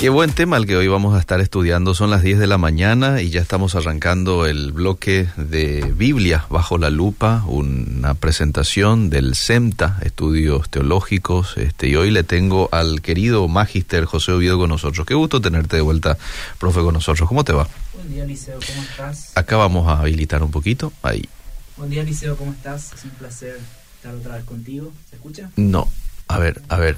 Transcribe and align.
Qué 0.00 0.08
buen 0.08 0.32
tema 0.32 0.56
el 0.56 0.66
que 0.66 0.78
hoy 0.78 0.88
vamos 0.88 1.14
a 1.14 1.20
estar 1.20 1.42
estudiando. 1.42 1.92
Son 1.92 2.08
las 2.08 2.22
10 2.22 2.38
de 2.38 2.46
la 2.46 2.56
mañana 2.56 3.20
y 3.20 3.28
ya 3.28 3.42
estamos 3.42 3.74
arrancando 3.74 4.46
el 4.46 4.72
bloque 4.72 5.28
de 5.36 5.92
Biblia 5.94 6.46
bajo 6.48 6.78
la 6.78 6.88
lupa, 6.88 7.44
una 7.46 8.14
presentación 8.14 9.10
del 9.10 9.34
SEMTA, 9.34 9.98
Estudios 10.00 10.70
Teológicos. 10.70 11.58
Este, 11.58 11.88
y 11.88 11.96
hoy 11.96 12.10
le 12.12 12.24
tengo 12.24 12.70
al 12.72 13.02
querido 13.02 13.46
Magister 13.46 14.06
José 14.06 14.32
Oviedo 14.32 14.56
con 14.56 14.70
nosotros. 14.70 15.06
Qué 15.06 15.12
gusto 15.12 15.42
tenerte 15.42 15.76
de 15.76 15.82
vuelta, 15.82 16.16
profe, 16.58 16.80
con 16.80 16.94
nosotros. 16.94 17.28
¿Cómo 17.28 17.44
te 17.44 17.52
va? 17.52 17.68
Buen 17.92 18.10
día, 18.10 18.24
Liceo, 18.24 18.58
¿cómo 18.66 18.82
estás? 18.82 19.36
Acá 19.36 19.58
vamos 19.58 19.86
a 19.86 19.98
habilitar 20.00 20.42
un 20.42 20.50
poquito. 20.50 20.94
Ahí. 21.02 21.28
Buen 21.76 21.90
día, 21.90 22.02
Liceo, 22.04 22.38
¿cómo 22.38 22.52
estás? 22.52 22.94
Es 22.94 23.04
un 23.04 23.10
placer 23.10 23.58
estar 23.96 24.14
otra 24.14 24.36
vez 24.36 24.44
contigo. 24.46 24.94
¿Se 25.10 25.16
escucha? 25.16 25.50
No. 25.56 25.90
A 26.26 26.38
ver, 26.38 26.62
a 26.70 26.78
ver, 26.78 26.96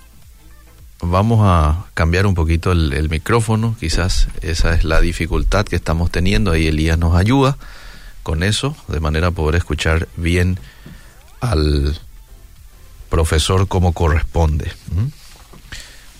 vamos 1.03 1.41
a 1.43 1.87
cambiar 1.95 2.27
un 2.27 2.34
poquito 2.34 2.73
el, 2.73 3.09
micrófono, 3.11 3.77
quizás 3.79 4.29
esa 4.41 4.74
es 4.74 4.84
la 4.84 5.01
dificultad 5.01 5.66
que 5.66 5.77
estamos 5.77 6.10
teniendo, 6.10 6.52
ahí 6.52 6.69
Elías 6.69 6.97
nos 6.97 7.16
ayuda 7.16 7.59
con 8.23 8.43
eso, 8.43 8.77
de 8.88 9.01
manera 9.01 9.29
a 9.29 9.30
poder 9.33 9.57
escuchar 9.57 10.09
bien 10.16 10.59
al 11.41 11.98
profesor 13.10 13.66
como 13.69 13.93
corresponde. 13.93 14.73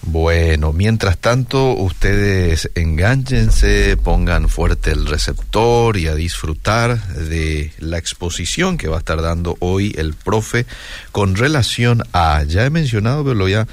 Bueno, 0.05 0.73
mientras 0.73 1.17
tanto, 1.17 1.75
ustedes 1.75 2.69
enganchense, 2.75 3.97
pongan 3.97 4.49
fuerte 4.49 4.91
el 4.91 5.07
receptor 5.07 5.97
y 5.97 6.09
a 6.09 6.17
disfrutar 6.17 7.01
de 7.07 7.73
la 7.79 7.99
exposición 7.99 8.79
que 8.79 8.89
va 8.89 8.97
a 8.97 8.99
estar 8.99 9.23
dando 9.23 9.57
hoy 9.61 9.95
el 9.97 10.15
profe 10.15 10.67
con 11.13 11.37
relación 11.37 12.03
a, 12.13 12.43
ya 12.43 12.65
he 12.65 12.71
mencionado, 12.71 13.23
pero 13.23 13.37
lo 13.37 13.45
voy 13.45 13.55
a 13.55 13.69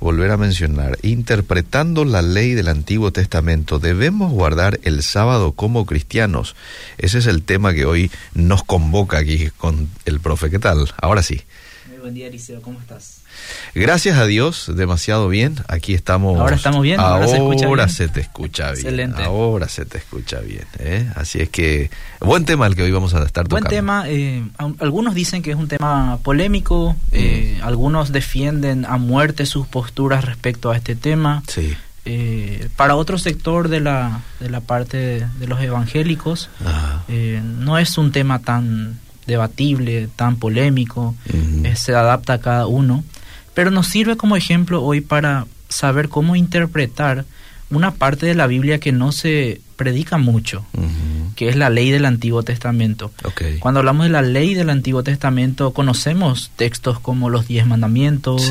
volver 0.00 0.30
a 0.30 0.36
mencionar, 0.36 0.98
interpretando 1.02 2.04
la 2.04 2.22
ley 2.22 2.52
del 2.54 2.68
Antiguo 2.68 3.12
Testamento, 3.12 3.78
debemos 3.78 4.32
guardar 4.32 4.78
el 4.82 5.02
sábado 5.02 5.52
como 5.52 5.86
cristianos. 5.86 6.54
Ese 6.98 7.18
es 7.18 7.26
el 7.26 7.42
tema 7.42 7.72
que 7.72 7.86
hoy 7.86 8.10
nos 8.34 8.62
convoca 8.62 9.18
aquí 9.18 9.50
con 9.56 9.88
el 10.04 10.20
profe. 10.20 10.50
¿Qué 10.50 10.58
tal? 10.58 10.92
Ahora 11.00 11.22
sí. 11.22 11.42
Muy 11.88 11.98
buen 11.98 12.14
día, 12.14 12.26
Eliseo, 12.26 12.60
¿cómo 12.62 12.80
estás? 12.80 13.23
Gracias 13.74 14.16
a 14.18 14.26
Dios, 14.26 14.70
demasiado 14.76 15.28
bien. 15.28 15.56
Aquí 15.66 15.94
estamos. 15.94 16.38
Ahora 16.38 16.54
estamos 16.54 16.82
bien. 16.82 17.00
Ahora, 17.00 17.26
se, 17.26 17.36
escucha 17.36 17.88
se, 17.88 18.08
te 18.08 18.20
escucha 18.20 18.66
bien. 18.66 18.76
Excelente. 18.76 19.22
Ahora 19.24 19.68
se 19.68 19.84
te 19.84 19.98
escucha 19.98 20.38
bien. 20.40 20.64
¿eh? 20.78 21.10
Así 21.16 21.40
es 21.40 21.48
que 21.48 21.90
buen 22.20 22.44
tema 22.44 22.68
el 22.68 22.76
que 22.76 22.84
hoy 22.84 22.92
vamos 22.92 23.14
a 23.14 23.24
estar 23.24 23.48
tocando. 23.48 23.68
Buen 23.68 23.76
tema. 23.76 24.04
Eh, 24.06 24.44
algunos 24.78 25.14
dicen 25.14 25.42
que 25.42 25.50
es 25.50 25.56
un 25.56 25.66
tema 25.66 26.18
polémico. 26.22 26.94
Eh, 27.10 27.58
mm. 27.60 27.64
algunos 27.66 28.12
defienden 28.12 28.84
a 28.84 28.96
muerte 28.96 29.44
sus 29.44 29.66
posturas 29.66 30.24
respecto 30.24 30.70
a 30.70 30.76
este 30.76 30.94
tema. 30.94 31.42
Sí. 31.48 31.76
para 32.76 32.94
otro 32.94 33.18
sector 33.18 33.68
de 33.68 33.80
la, 33.80 34.20
de 34.38 34.50
la 34.50 34.60
parte 34.60 35.26
de, 35.38 35.46
los 35.48 35.60
evangélicos, 35.60 36.48
no 37.08 37.78
es 37.78 37.98
un 37.98 38.12
tema 38.12 38.38
tan 38.38 39.00
debatible, 39.26 40.08
tan 40.14 40.36
polémico, 40.36 41.16
se 41.74 41.92
adapta 41.92 42.34
a 42.34 42.38
cada 42.38 42.66
uno 42.68 43.02
pero 43.54 43.70
nos 43.70 43.86
sirve 43.86 44.16
como 44.16 44.36
ejemplo 44.36 44.82
hoy 44.82 45.00
para 45.00 45.46
saber 45.68 46.08
cómo 46.08 46.36
interpretar 46.36 47.24
una 47.70 47.92
parte 47.92 48.26
de 48.26 48.34
la 48.34 48.46
Biblia 48.46 48.78
que 48.78 48.92
no 48.92 49.12
se 49.12 49.60
predica 49.76 50.18
mucho, 50.18 50.64
que 51.34 51.48
es 51.48 51.56
la 51.56 51.70
ley 51.70 51.90
del 51.90 52.04
Antiguo 52.04 52.42
Testamento. 52.42 53.10
Cuando 53.60 53.80
hablamos 53.80 54.06
de 54.06 54.12
la 54.12 54.22
ley 54.22 54.54
del 54.54 54.70
Antiguo 54.70 55.02
Testamento, 55.02 55.72
conocemos 55.72 56.50
textos 56.56 57.00
como 57.00 57.30
los 57.30 57.48
diez 57.48 57.66
mandamientos, 57.66 58.50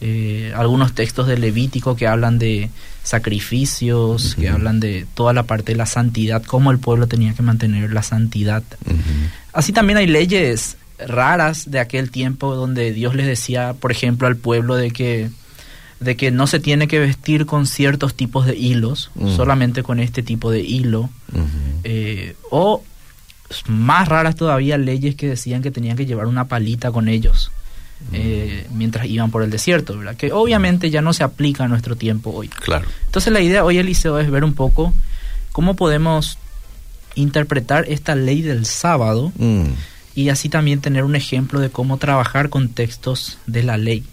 eh, 0.00 0.52
algunos 0.56 0.94
textos 0.94 1.26
de 1.26 1.38
Levítico 1.38 1.94
que 1.94 2.06
hablan 2.06 2.38
de 2.38 2.70
sacrificios, 3.02 4.34
que 4.34 4.48
hablan 4.48 4.80
de 4.80 5.06
toda 5.14 5.32
la 5.32 5.44
parte 5.44 5.72
de 5.72 5.76
la 5.76 5.86
santidad, 5.86 6.42
cómo 6.42 6.70
el 6.70 6.78
pueblo 6.78 7.06
tenía 7.06 7.34
que 7.34 7.42
mantener 7.42 7.92
la 7.92 8.02
santidad. 8.02 8.62
Así 9.52 9.72
también 9.72 9.98
hay 9.98 10.06
leyes 10.06 10.76
raras 11.06 11.70
de 11.70 11.80
aquel 11.80 12.10
tiempo 12.10 12.54
donde 12.54 12.92
Dios 12.92 13.14
les 13.14 13.26
decía, 13.26 13.74
por 13.78 13.92
ejemplo, 13.92 14.26
al 14.26 14.36
pueblo 14.36 14.76
de 14.76 14.90
que 14.90 15.30
de 16.00 16.16
que 16.16 16.30
no 16.30 16.46
se 16.46 16.60
tiene 16.60 16.88
que 16.88 16.98
vestir 16.98 17.44
con 17.44 17.66
ciertos 17.66 18.14
tipos 18.14 18.46
de 18.46 18.56
hilos, 18.56 19.10
solamente 19.36 19.82
con 19.82 20.00
este 20.00 20.22
tipo 20.22 20.50
de 20.50 20.60
hilo, 20.60 21.10
eh, 21.84 22.36
o 22.50 22.82
más 23.66 24.08
raras 24.08 24.34
todavía 24.34 24.78
leyes 24.78 25.14
que 25.14 25.28
decían 25.28 25.60
que 25.60 25.70
tenían 25.70 25.98
que 25.98 26.06
llevar 26.06 26.26
una 26.26 26.48
palita 26.48 26.90
con 26.90 27.08
ellos 27.08 27.50
eh, 28.12 28.66
mientras 28.72 29.06
iban 29.06 29.30
por 29.30 29.42
el 29.42 29.50
desierto, 29.50 29.98
¿verdad? 29.98 30.16
que 30.16 30.32
obviamente 30.32 30.88
ya 30.88 31.02
no 31.02 31.12
se 31.12 31.22
aplica 31.22 31.64
a 31.64 31.68
nuestro 31.68 31.96
tiempo 31.96 32.30
hoy. 32.30 32.48
Claro. 32.48 32.86
Entonces 33.04 33.30
la 33.30 33.42
idea 33.42 33.62
hoy, 33.62 33.76
Eliseo, 33.76 34.18
es 34.18 34.30
ver 34.30 34.42
un 34.42 34.54
poco 34.54 34.94
cómo 35.52 35.76
podemos 35.76 36.38
interpretar 37.14 37.84
esta 37.88 38.14
ley 38.14 38.40
del 38.40 38.64
sábado 38.64 39.32
mm 39.36 39.66
y 40.14 40.28
así 40.28 40.48
también 40.48 40.80
tener 40.80 41.04
un 41.04 41.16
ejemplo 41.16 41.60
de 41.60 41.70
cómo 41.70 41.98
trabajar 41.98 42.48
con 42.48 42.68
textos 42.68 43.38
de 43.46 43.62
la 43.62 43.76
ley 43.76 44.04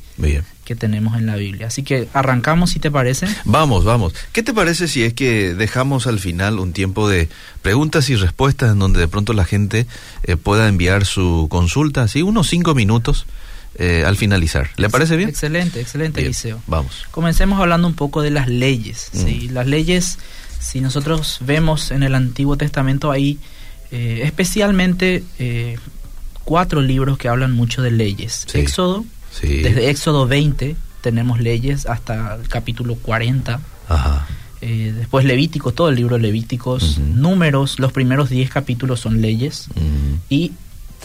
que 0.65 0.75
tenemos 0.75 1.17
en 1.17 1.25
la 1.27 1.35
Biblia. 1.35 1.67
Así 1.67 1.83
que 1.83 2.07
arrancamos, 2.13 2.71
si 2.71 2.79
te 2.79 2.91
parece. 2.91 3.27
Vamos, 3.45 3.85
vamos. 3.85 4.13
¿Qué 4.31 4.43
te 4.43 4.53
parece 4.53 4.87
si 4.87 5.03
es 5.03 5.13
que 5.13 5.53
dejamos 5.53 6.07
al 6.07 6.19
final 6.19 6.59
un 6.59 6.73
tiempo 6.73 7.07
de 7.07 7.29
preguntas 7.61 8.09
y 8.09 8.15
respuestas 8.15 8.73
en 8.73 8.79
donde 8.79 8.99
de 8.99 9.07
pronto 9.07 9.33
la 9.33 9.45
gente 9.45 9.85
eh, 10.23 10.35
pueda 10.35 10.67
enviar 10.67 11.05
su 11.05 11.47
consulta, 11.49 12.03
así 12.03 12.21
unos 12.21 12.47
cinco 12.47 12.75
minutos? 12.75 13.25
Eh, 13.79 14.03
al 14.07 14.17
finalizar. 14.17 14.71
¿Le 14.77 14.89
parece 14.89 15.15
bien? 15.17 15.29
Excelente, 15.29 15.79
excelente, 15.79 16.21
Eliseo. 16.21 16.59
Vamos. 16.65 17.05
Comencemos 17.11 17.59
hablando 17.59 17.87
un 17.87 17.93
poco 17.93 18.23
de 18.23 18.31
las 18.31 18.47
leyes. 18.47 19.11
¿sí? 19.13 19.49
Mm. 19.49 19.53
Las 19.53 19.67
leyes, 19.67 20.17
si 20.59 20.81
nosotros 20.81 21.37
vemos 21.41 21.91
en 21.91 22.01
el 22.01 22.15
Antiguo 22.15 22.57
Testamento, 22.57 23.11
ahí 23.11 23.37
eh, 23.91 24.21
especialmente 24.23 25.23
eh, 25.39 25.77
cuatro 26.43 26.81
libros 26.81 27.17
que 27.17 27.27
hablan 27.27 27.53
mucho 27.53 27.81
de 27.81 27.91
leyes. 27.91 28.45
Éxodo, 28.53 29.05
desde 29.41 29.89
Éxodo 29.89 30.27
20 30.27 30.75
tenemos 31.01 31.39
leyes 31.39 31.85
hasta 31.85 32.35
el 32.35 32.49
capítulo 32.49 32.95
40. 32.95 33.59
Eh, 34.59 34.93
después 34.97 35.23
Levítico, 35.23 35.71
todo 35.71 35.89
el 35.89 35.95
libro 35.95 36.15
de 36.17 36.23
Levíticos, 36.23 36.97
números, 36.97 37.79
los 37.79 37.91
primeros 37.91 38.29
10 38.29 38.49
capítulos 38.49 38.99
son 38.99 39.21
leyes. 39.21 39.67
Y 40.29 40.51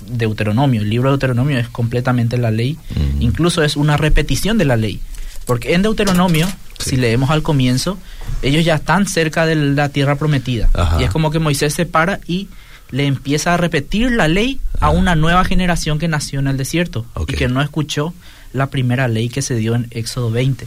Deuteronomio, 0.08 0.82
el 0.82 0.90
libro 0.90 1.10
de 1.10 1.12
Deuteronomio 1.12 1.58
es 1.58 1.68
completamente 1.68 2.38
la 2.38 2.50
ley, 2.50 2.78
incluso 3.20 3.62
es 3.62 3.76
una 3.76 3.96
repetición 3.96 4.58
de 4.58 4.64
la 4.64 4.76
ley. 4.76 5.00
Porque 5.46 5.74
en 5.74 5.82
Deuteronomio, 5.82 6.48
si 6.78 6.96
leemos 6.96 7.30
al 7.30 7.42
comienzo, 7.42 7.98
ellos 8.42 8.64
ya 8.64 8.76
están 8.76 9.06
cerca 9.06 9.46
de 9.46 9.54
la 9.54 9.88
tierra 9.88 10.16
prometida. 10.16 10.68
Y 10.98 11.04
es 11.04 11.10
como 11.10 11.30
que 11.30 11.38
Moisés 11.38 11.74
se 11.74 11.86
para 11.86 12.20
y 12.26 12.48
le 12.92 13.06
empieza 13.06 13.54
a 13.54 13.56
repetir 13.56 14.12
la 14.12 14.28
ley 14.28 14.60
a 14.78 14.90
una 14.90 15.16
nueva 15.16 15.44
generación 15.44 15.98
que 15.98 16.08
nació 16.08 16.38
en 16.38 16.46
el 16.46 16.56
desierto 16.56 17.04
y 17.26 17.32
que 17.32 17.48
no 17.48 17.60
escuchó 17.60 18.14
la 18.52 18.68
primera 18.68 19.08
ley 19.08 19.28
que 19.28 19.42
se 19.42 19.56
dio 19.56 19.74
en 19.74 19.88
Éxodo 19.90 20.30
20. 20.30 20.66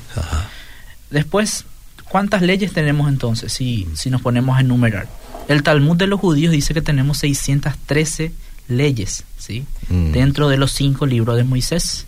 Después, 1.12 1.66
¿cuántas 2.09 2.41
leyes 2.41 2.74
tenemos 2.74 3.08
entonces 3.08 3.53
si, 3.53 3.88
si 3.94 4.09
nos 4.09 4.22
ponemos 4.22 4.58
a 4.58 4.62
enumerar? 4.62 5.08
El 5.47 5.62
Talmud 5.62 5.96
de 5.96 6.08
los 6.08 6.19
judíos 6.19 6.52
dice 6.52 6.74
que 6.74 6.81
tenemos 6.81 7.19
613 7.19 8.31
leyes, 8.68 9.24
¿sí? 9.38 9.66
Mm. 9.90 10.12
Dentro 10.12 10.50
de 10.50 10.57
los 10.57 10.72
cinco 10.72 11.06
libros 11.06 11.38
de 11.38 11.44
Moisés. 11.44 12.06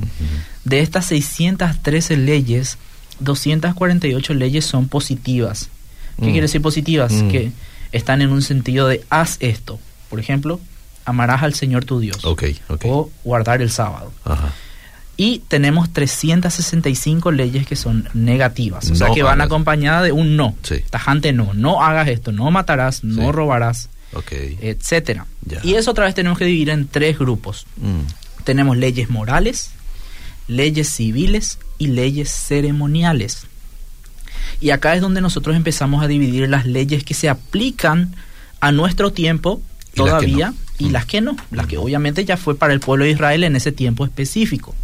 De 0.64 0.80
estas 0.80 1.06
613 1.06 2.18
leyes, 2.18 2.80
248 3.20 4.34
leyes 4.34 4.66
son 4.66 4.88
positivas. 4.88 5.70
¿Qué 6.18 6.24
mm. 6.24 6.32
quiere 6.32 6.42
decir 6.42 6.62
positivas? 6.64 7.14
Mm. 7.14 7.30
Que 7.30 7.52
están 7.92 8.24
en 8.24 8.32
un 8.32 8.42
sentido 8.42 8.88
de 8.88 9.06
haz 9.10 9.38
esto. 9.40 9.80
Por 10.10 10.20
ejemplo, 10.20 10.60
amarás 11.06 11.44
al 11.44 11.54
Señor 11.54 11.86
tu 11.86 12.00
Dios. 12.00 12.24
O 12.90 13.10
guardar 13.24 13.62
el 13.62 13.72
sábado. 13.72 14.12
Y 15.16 15.40
tenemos 15.48 15.92
365 15.92 17.32
leyes 17.32 17.66
que 17.66 17.76
son 17.76 18.08
negativas, 18.14 18.92
o 18.92 18.96
sea 18.96 19.10
que 19.12 19.24
van 19.24 19.42
acompañadas 19.42 20.04
de 20.04 20.12
un 20.12 20.36
no. 20.36 20.56
Tajante 20.92 21.34
no, 21.34 21.54
no 21.56 21.84
hagas 21.84 22.08
esto, 22.10 22.32
no 22.32 22.52
matarás, 22.52 23.04
no 23.04 23.32
robarás, 23.32 23.90
etcétera. 24.62 25.26
Y 25.64 25.74
eso 25.74 25.92
otra 25.92 26.06
vez 26.06 26.14
tenemos 26.14 26.38
que 26.38 26.46
dividir 26.46 26.70
en 26.70 26.88
tres 26.88 27.18
grupos. 27.18 27.66
Mm. 27.78 28.02
Tenemos 28.44 28.78
leyes 28.78 29.10
morales, 29.10 29.72
leyes 30.48 30.90
civiles 30.90 31.58
y 31.80 31.88
leyes 31.88 32.30
ceremoniales. 32.30 33.48
Y 34.60 34.70
acá 34.70 34.96
es 34.96 35.02
donde 35.02 35.22
nosotros 35.22 35.56
empezamos 35.56 36.04
a 36.04 36.08
dividir 36.08 36.48
las 36.48 36.66
leyes 36.66 37.04
que 37.04 37.14
se 37.14 37.30
aplican 37.30 38.16
a 38.60 38.72
nuestro 38.72 39.12
tiempo 39.12 39.62
todavía 39.98 40.54
y 40.78 40.86
mm. 40.86 40.92
las 40.92 41.06
que 41.06 41.22
no, 41.22 41.36
las 41.52 41.68
que 41.68 41.78
obviamente 41.78 42.24
ya 42.24 42.38
fue 42.38 42.56
para 42.56 42.74
el 42.74 42.80
pueblo 42.80 43.06
de 43.06 43.12
Israel 43.12 43.44
en 43.44 43.56
ese 43.56 43.72
tiempo 43.72 44.06
específico. 44.06 44.76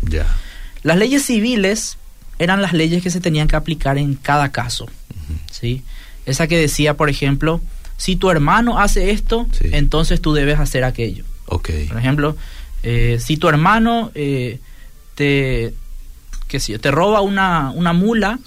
Las 0.83 0.98
leyes 0.98 1.25
civiles 1.25 1.98
eran 2.39 2.62
las 2.62 2.74
leyes 2.74 3.01
que 3.01 3.10
se 3.10 3.21
tenían 3.21 3.48
que 3.48 3.56
aplicar 3.56 3.98
en 3.98 4.15
cada 4.15 4.51
caso. 4.51 4.88
¿sí? 5.51 5.83
Esa 6.25 6.48
que 6.48 6.57
decía, 6.57 6.95
por 6.95 7.10
ejemplo, 7.10 7.62
si 7.98 8.15
tu 8.15 8.30
hermano 8.30 8.80
hace 8.80 9.12
esto, 9.12 9.48
entonces 9.62 10.21
tú 10.21 10.33
debes 10.33 10.60
hacer 10.60 10.83
aquello. 10.83 11.24
Okay. 11.45 11.88
Por 11.88 11.98
ejemplo, 11.98 12.36
eh, 12.81 13.18
si 13.19 13.38
tu 13.38 13.48
hermano 13.48 14.12
eh, 14.15 14.60
te, 15.15 15.74
qué 16.48 16.60
sé 16.60 16.80
te 16.80 16.92
roba 16.92 17.21
una, 17.21 17.71
una 17.71 17.94
mula, 17.94 18.39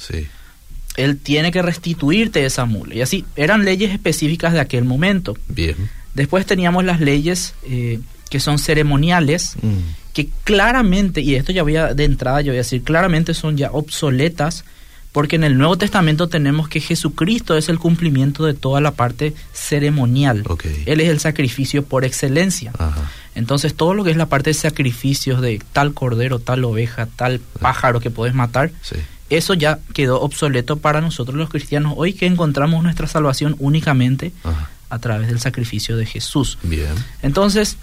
él 0.96 1.18
tiene 1.18 1.52
que 1.52 1.62
restituirte 1.62 2.44
esa 2.44 2.64
mula. 2.64 2.94
Y 2.94 3.02
así, 3.02 3.24
eran 3.36 3.64
leyes 3.64 3.92
específicas 3.92 4.52
de 4.52 4.60
aquel 4.60 4.84
momento. 4.84 5.36
Bien. 5.48 5.76
Después 6.16 6.44
teníamos 6.46 6.84
las 6.84 7.00
leyes 7.00 7.54
eh, 7.64 8.00
que 8.28 8.40
son 8.40 8.58
ceremoniales, 8.58 9.54
Mm. 9.62 10.12
que 10.12 10.28
claramente, 10.44 11.20
y 11.20 11.34
esto 11.36 11.52
ya 11.52 11.62
voy 11.62 11.76
a, 11.76 11.94
de 11.94 12.04
entrada, 12.04 12.40
yo 12.40 12.50
voy 12.52 12.56
a 12.56 12.62
decir, 12.64 12.82
claramente 12.82 13.34
son 13.34 13.56
ya 13.56 13.70
obsoletas, 13.70 14.64
porque 15.12 15.36
en 15.36 15.44
el 15.44 15.56
Nuevo 15.56 15.76
Testamento 15.78 16.28
tenemos 16.28 16.68
que 16.68 16.80
Jesucristo 16.80 17.56
es 17.56 17.68
el 17.68 17.78
cumplimiento 17.78 18.44
de 18.44 18.52
toda 18.54 18.80
la 18.80 18.90
parte 18.92 19.32
ceremonial. 19.52 20.42
Él 20.86 21.00
es 21.00 21.08
el 21.08 21.20
sacrificio 21.20 21.84
por 21.84 22.04
excelencia. 22.04 22.72
Ajá. 22.78 23.10
Entonces 23.34 23.74
todo 23.74 23.92
lo 23.94 24.04
que 24.04 24.10
es 24.10 24.16
la 24.16 24.26
parte 24.26 24.50
de 24.50 24.54
sacrificios 24.54 25.40
de 25.42 25.60
tal 25.72 25.92
cordero, 25.94 26.38
tal 26.38 26.64
oveja, 26.64 27.06
tal 27.16 27.40
pájaro 27.60 28.00
que 28.00 28.10
podés 28.10 28.34
matar, 28.34 28.70
Sí. 28.82 28.96
eso 29.30 29.54
ya 29.54 29.78
quedó 29.94 30.20
obsoleto 30.22 30.76
para 30.78 31.00
nosotros 31.00 31.36
los 31.36 31.50
cristianos 31.50 31.94
hoy 31.96 32.12
que 32.14 32.26
encontramos 32.26 32.82
nuestra 32.82 33.06
salvación 33.06 33.54
únicamente 33.58 34.32
Ajá. 34.44 34.70
A 34.90 34.98
través 34.98 35.28
del 35.28 35.40
sacrificio 35.40 35.96
de 35.96 36.06
Jesús. 36.06 36.58
Bien. 36.62 36.94
Entonces, 37.22 37.76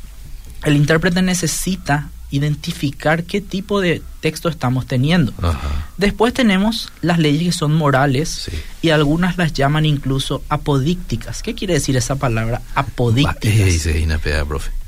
el 0.64 0.76
intérprete 0.76 1.22
necesita 1.22 2.10
identificar 2.32 3.26
qué 3.26 3.42
tipo 3.42 3.80
de 3.80 4.02
texto 4.20 4.50
estamos 4.50 4.88
teniendo. 4.88 5.34
Ajá. 5.42 5.88
Después 5.98 6.34
tenemos 6.34 6.92
las 7.02 7.20
leyes 7.20 7.44
que 7.44 7.52
son 7.52 7.74
morales 7.76 8.48
Sí. 8.50 8.58
y 8.82 8.90
algunas 8.90 9.38
las 9.38 9.54
llaman 9.54 9.86
incluso 9.86 10.44
apodícticas. 10.50 11.44
¿Qué 11.44 11.54
quiere 11.54 11.76
decir 11.76 11.96
esa 11.96 12.16
palabra? 12.16 12.62
Apodícticas. 12.74 13.86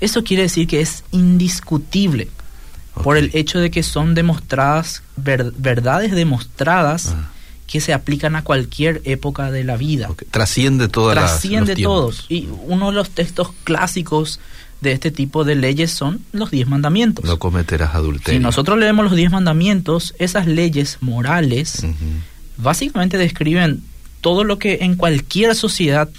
Eso 0.02 0.24
quiere 0.24 0.44
decir 0.44 0.68
que 0.68 0.82
es 0.82 1.04
indiscutible 1.12 2.30
por 3.04 3.18
el 3.18 3.30
hecho 3.34 3.60
de 3.60 3.70
que 3.70 3.84
son 3.84 4.16
demostradas, 4.16 5.04
ver- 5.18 5.52
verdades 5.58 6.12
demostradas 6.14 7.08
Ah. 7.16 7.30
Que 7.68 7.82
se 7.82 7.94
aplican 7.94 8.36
a 8.36 8.44
cualquier 8.44 9.02
época 9.06 9.52
de 9.52 9.64
la 9.64 9.78
vida. 9.78 10.10
Trasciende 10.32 10.88
todas 10.88 11.16
las 11.16 11.32
Trasciende 11.32 11.72
los 11.72 11.76
tiempos. 11.76 12.00
todos. 12.00 12.26
Y 12.30 12.48
uno 12.68 12.88
de 12.88 12.94
los 12.94 13.10
textos 13.10 13.50
clásicos 13.64 14.40
de 14.82 14.92
este 14.92 15.10
tipo 15.10 15.44
de 15.44 15.56
leyes 15.56 15.92
son 15.92 16.22
los 16.32 16.52
diez 16.52 16.68
mandamientos. 16.68 17.26
No 17.26 17.40
cometerás 17.40 17.96
adulterio. 17.96 18.40
si 18.40 18.44
nosotros 18.44 18.78
leemos 18.78 19.06
los 19.06 19.16
diez 19.16 19.32
mandamientos, 19.32 20.14
esas 20.20 20.46
leyes 20.48 20.98
morales 21.02 21.86
básicamente 22.58 23.18
describen 23.18 23.82
todo 24.22 24.44
lo 24.44 24.60
que 24.60 24.80
en 24.82 24.96
cualquier 24.96 25.56
sociedad 25.56 26.10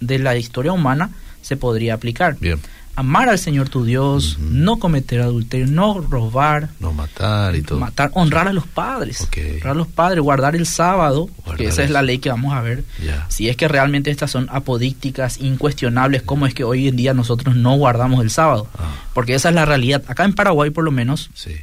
de 0.00 0.18
la 0.18 0.36
historia 0.36 0.72
humana 0.72 1.10
se 1.42 1.56
podría 1.56 1.94
aplicar. 1.94 2.36
Bien. 2.40 2.60
Amar 2.96 3.28
al 3.28 3.38
Señor 3.40 3.68
tu 3.68 3.84
Dios, 3.84 4.38
no 4.38 4.78
cometer 4.78 5.20
adulterio, 5.20 5.66
no 5.66 6.00
robar, 6.00 6.68
No 6.78 6.92
matar 6.92 7.56
y 7.56 7.62
todo. 7.62 7.80
matar, 7.80 8.10
honrar 8.14 8.46
a 8.46 8.52
los 8.52 8.66
padres, 8.68 9.28
honrar 9.36 9.72
a 9.72 9.74
los 9.74 9.88
padres, 9.88 10.20
guardar 10.22 10.54
el 10.54 10.64
sábado, 10.64 11.28
Guardar 11.44 11.56
que 11.56 11.66
esa 11.66 11.82
es 11.82 11.90
la 11.90 12.02
ley 12.02 12.18
que 12.18 12.28
vamos 12.28 12.54
a 12.54 12.60
ver. 12.62 12.84
Si 13.28 13.48
es 13.48 13.56
que 13.56 13.66
realmente 13.66 14.10
estas 14.12 14.30
son 14.30 14.48
apodícticas, 14.52 15.38
incuestionables, 15.40 16.22
¿cómo 16.22 16.46
es 16.46 16.54
que 16.54 16.62
hoy 16.62 16.86
en 16.86 16.94
día 16.96 17.14
nosotros 17.14 17.56
no 17.56 17.74
guardamos 17.76 18.22
el 18.22 18.30
sábado? 18.30 18.68
Ah, 18.78 18.94
Porque 19.12 19.34
esa 19.34 19.48
es 19.48 19.54
la 19.56 19.64
realidad. 19.64 20.02
Acá 20.06 20.24
en 20.24 20.32
Paraguay, 20.34 20.70
por 20.70 20.84
lo 20.84 20.92
menos, 20.92 21.30
sí. 21.34 21.56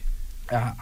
ah, 0.52 0.76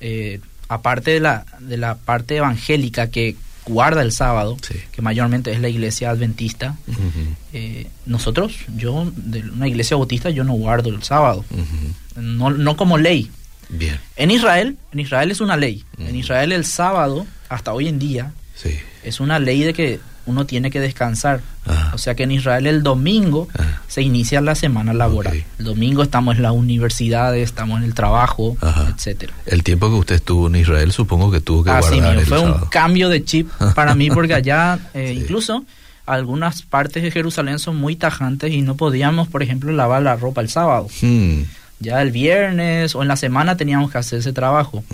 eh, 0.00 0.40
aparte 0.68 1.12
de 1.12 1.20
la, 1.20 1.44
de 1.60 1.76
la 1.76 1.94
parte 1.96 2.36
evangélica 2.36 3.08
que 3.10 3.36
guarda 3.70 4.02
el 4.02 4.12
sábado, 4.12 4.56
Sí. 4.60 4.74
que 4.92 5.00
mayormente 5.02 5.52
es 5.52 5.60
la 5.60 5.68
iglesia 5.68 6.10
adventista, 6.10 6.76
eh, 7.52 7.86
nosotros, 8.06 8.54
yo, 8.76 9.10
de 9.16 9.40
una 9.40 9.68
iglesia 9.68 9.96
bautista, 9.96 10.30
yo 10.30 10.44
no 10.44 10.52
guardo 10.52 10.90
el 10.90 11.02
sábado, 11.02 11.44
no, 12.16 12.50
no 12.50 12.76
como 12.76 12.98
ley. 12.98 13.30
Bien. 13.68 13.98
En 14.16 14.30
Israel, 14.30 14.76
en 14.92 15.00
Israel 15.00 15.30
es 15.30 15.40
una 15.40 15.56
ley. 15.56 15.84
En. 15.98 16.16
Israel 16.16 16.52
el 16.52 16.64
sábado, 16.64 17.26
hasta 17.48 17.72
hoy 17.72 17.86
en 17.88 17.98
día, 17.98 18.32
Sí. 18.56 18.70
es 19.04 19.20
una 19.20 19.38
ley 19.38 19.62
de 19.62 19.72
que 19.72 20.00
uno 20.26 20.46
tiene 20.46 20.70
que 20.70 20.80
descansar. 20.80 21.40
Ah. 21.66 21.90
O 21.94 21.98
sea 21.98 22.14
que 22.14 22.22
en 22.24 22.30
Israel 22.32 22.66
el 22.66 22.82
domingo 22.82 23.48
Ah. 23.58 23.80
se 23.88 24.02
inicia 24.02 24.40
la 24.40 24.54
semana 24.54 24.92
laboral. 24.92 25.44
El 25.58 25.64
domingo 25.64 26.02
estamos 26.02 26.36
en 26.36 26.42
las 26.42 26.52
universidades, 26.52 27.42
estamos 27.44 27.78
en 27.78 27.84
el 27.84 27.94
trabajo, 27.94 28.56
Ajá. 28.60 28.92
etcétera. 28.94 29.32
El 29.46 29.62
tiempo 29.62 29.88
que 29.88 29.94
usted 29.96 30.14
estuvo 30.16 30.46
en 30.46 30.56
Israel, 30.56 30.92
supongo 30.92 31.30
que 31.30 31.40
tuvo 31.40 31.64
que 31.64 31.70
Así 31.70 31.94
guardar 31.96 32.16
mismo, 32.16 32.20
el 32.20 32.26
fue 32.26 32.38
sábado. 32.38 32.60
un 32.64 32.68
cambio 32.70 33.08
de 33.08 33.24
chip 33.24 33.48
para 33.74 33.94
mí 33.94 34.10
porque 34.10 34.34
allá 34.34 34.78
eh, 34.94 35.12
Sí. 35.14 35.20
incluso 35.22 35.64
algunas 36.06 36.62
partes 36.62 37.02
de 37.02 37.10
Jerusalén 37.10 37.58
son 37.58 37.76
muy 37.76 37.94
tajantes 37.96 38.52
y 38.52 38.62
no 38.62 38.76
podíamos, 38.76 39.28
por 39.28 39.42
ejemplo, 39.42 39.72
lavar 39.72 40.02
la 40.02 40.16
ropa 40.16 40.40
el 40.40 40.48
sábado. 40.48 40.88
Hmm. 41.02 41.42
Ya 41.78 42.02
el 42.02 42.10
viernes 42.10 42.94
o 42.94 43.02
en 43.02 43.08
la 43.08 43.16
semana 43.16 43.56
teníamos 43.56 43.90
que 43.90 43.98
hacer 43.98 44.18
ese 44.18 44.32
trabajo. 44.32 44.84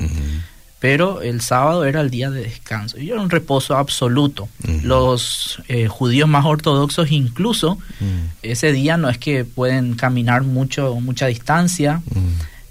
Pero 0.79 1.23
el 1.23 1.41
sábado 1.41 1.85
era 1.85 2.01
el 2.03 2.11
día 2.11 2.31
de 2.31 2.43
descanso. 2.43 2.99
Y 2.99 3.11
era 3.11 3.21
un 3.21 3.31
reposo 3.31 3.77
absoluto. 3.77 4.49
Los 4.83 5.61
eh, 5.69 5.89
judíos 5.89 6.29
más 6.29 6.45
ortodoxos 6.45 7.11
incluso 7.11 7.79
ese 8.43 8.73
día 8.73 8.97
no 8.97 9.09
es 9.09 9.19
que 9.19 9.45
pueden 9.45 9.95
caminar 9.95 10.43
mucho 10.43 10.95
mucha 11.01 11.27
distancia, 11.27 12.03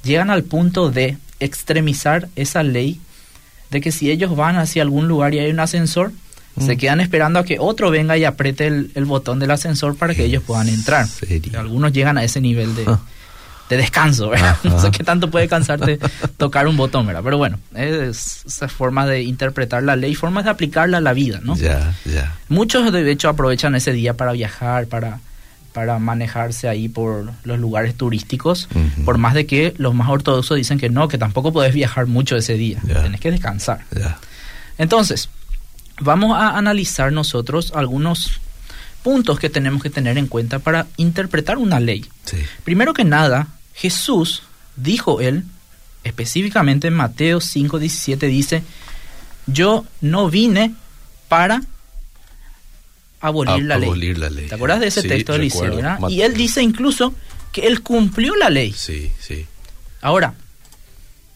llegan 0.03 0.29
al 0.29 0.43
punto 0.43 0.91
de 0.91 1.17
extremizar 1.39 2.29
esa 2.35 2.63
ley 2.63 2.99
de 3.71 3.81
que 3.81 3.91
si 3.91 4.11
ellos 4.11 4.35
van 4.35 4.57
hacia 4.57 4.83
algún 4.83 5.07
lugar 5.07 5.33
y 5.33 5.39
hay 5.39 5.49
un 5.49 5.59
ascensor, 5.59 6.11
se 6.59 6.77
quedan 6.77 7.01
esperando 7.01 7.39
a 7.39 7.43
que 7.43 7.57
otro 7.59 7.89
venga 7.91 8.17
y 8.17 8.23
apriete 8.23 8.67
el, 8.67 8.91
el 8.95 9.03
botón 9.03 9.39
del 9.39 9.51
ascensor 9.51 9.97
para 9.97 10.15
que 10.15 10.23
ellos 10.23 10.41
puedan 10.43 10.69
entrar. 10.69 11.05
Algunos 11.57 11.91
llegan 11.91 12.17
a 12.17 12.23
ese 12.23 12.39
nivel 12.39 12.75
de, 12.75 12.85
Ah. 12.87 13.01
De 13.69 13.77
descanso, 13.77 14.29
¿verdad? 14.29 14.57
No 14.63 14.79
sé 14.79 14.91
qué 14.91 15.03
tanto 15.03 15.29
puede 15.31 15.47
cansarte 15.47 15.99
tocar 16.37 16.67
un 16.67 16.77
botón, 16.77 17.05
¿verdad? 17.07 17.21
Pero 17.23 17.37
bueno, 17.37 17.57
es 17.75 18.43
esa 18.45 18.67
forma 18.67 19.05
de 19.07 19.23
interpretar 19.23 19.81
la 19.83 19.95
ley, 19.95 20.13
formas 20.15 20.43
de 20.45 20.51
aplicarla 20.51 20.97
a 20.97 21.01
la 21.01 21.13
vida, 21.13 21.39
¿no? 21.43 21.55
Ya, 21.55 21.93
ya. 22.05 22.35
Muchos 22.49 22.91
de 22.91 23.11
hecho 23.11 23.29
aprovechan 23.29 23.73
ese 23.75 23.91
día 23.91 24.13
para 24.15 24.31
viajar, 24.33 24.85
para, 24.87 25.19
para 25.73 25.97
manejarse 25.99 26.67
ahí 26.69 26.87
por 26.89 27.31
los 27.43 27.59
lugares 27.59 27.95
turísticos, 27.95 28.69
por 29.03 29.17
más 29.17 29.33
de 29.33 29.45
que 29.47 29.73
los 29.77 29.93
más 29.95 30.09
ortodoxos 30.09 30.57
dicen 30.57 30.77
que 30.77 30.89
no, 30.89 31.07
que 31.07 31.17
tampoco 31.17 31.51
podés 31.51 31.73
viajar 31.73 32.05
mucho 32.05 32.35
ese 32.37 32.53
día, 32.53 32.79
Ya. 32.87 33.01
tenés 33.03 33.19
que 33.19 33.31
descansar. 33.31 33.79
Entonces, 34.77 35.29
vamos 35.99 36.37
a 36.37 36.57
analizar 36.57 37.11
nosotros 37.11 37.71
algunos 37.75 38.39
puntos 39.05 39.37
que 39.37 39.51
tenemos 39.51 39.83
que 39.83 39.91
tener 39.91 40.17
en 40.17 40.25
cuenta 40.25 40.57
para 40.57 40.87
interpretar 40.97 41.59
una 41.59 41.79
ley. 41.79 42.03
Sí. 42.25 42.37
Primero 42.63 42.95
que 42.95 43.03
nada, 43.03 43.49
Jesús, 43.75 44.41
dijo 44.75 45.21
él, 45.21 45.43
específicamente 46.03 46.87
en 46.87 46.95
Mateo 46.95 47.37
5:17 47.39 48.17
dice, 48.27 48.63
yo 49.45 49.85
no 50.01 50.27
vine 50.31 50.73
para 51.29 51.61
abolir 53.21 53.65
la 53.65 53.77
ley. 53.77 53.89
Abolir 53.89 54.17
la 54.17 54.31
ley. 54.31 54.47
¿Te 54.47 54.55
acuerdas 54.55 54.79
de 54.79 54.87
ese 54.87 55.03
Sí, 55.03 55.07
texto 55.07 55.33
de 55.33 55.37
Eliseo? 55.37 56.09
Y 56.09 56.21
él 56.21 56.33
dice 56.33 56.63
incluso 56.63 57.13
que 57.51 57.67
él 57.67 57.83
cumplió 57.83 58.35
la 58.35 58.49
ley. 58.49 58.73
Sí, 58.73 59.11
sí. 59.19 59.45
Ahora, 60.01 60.33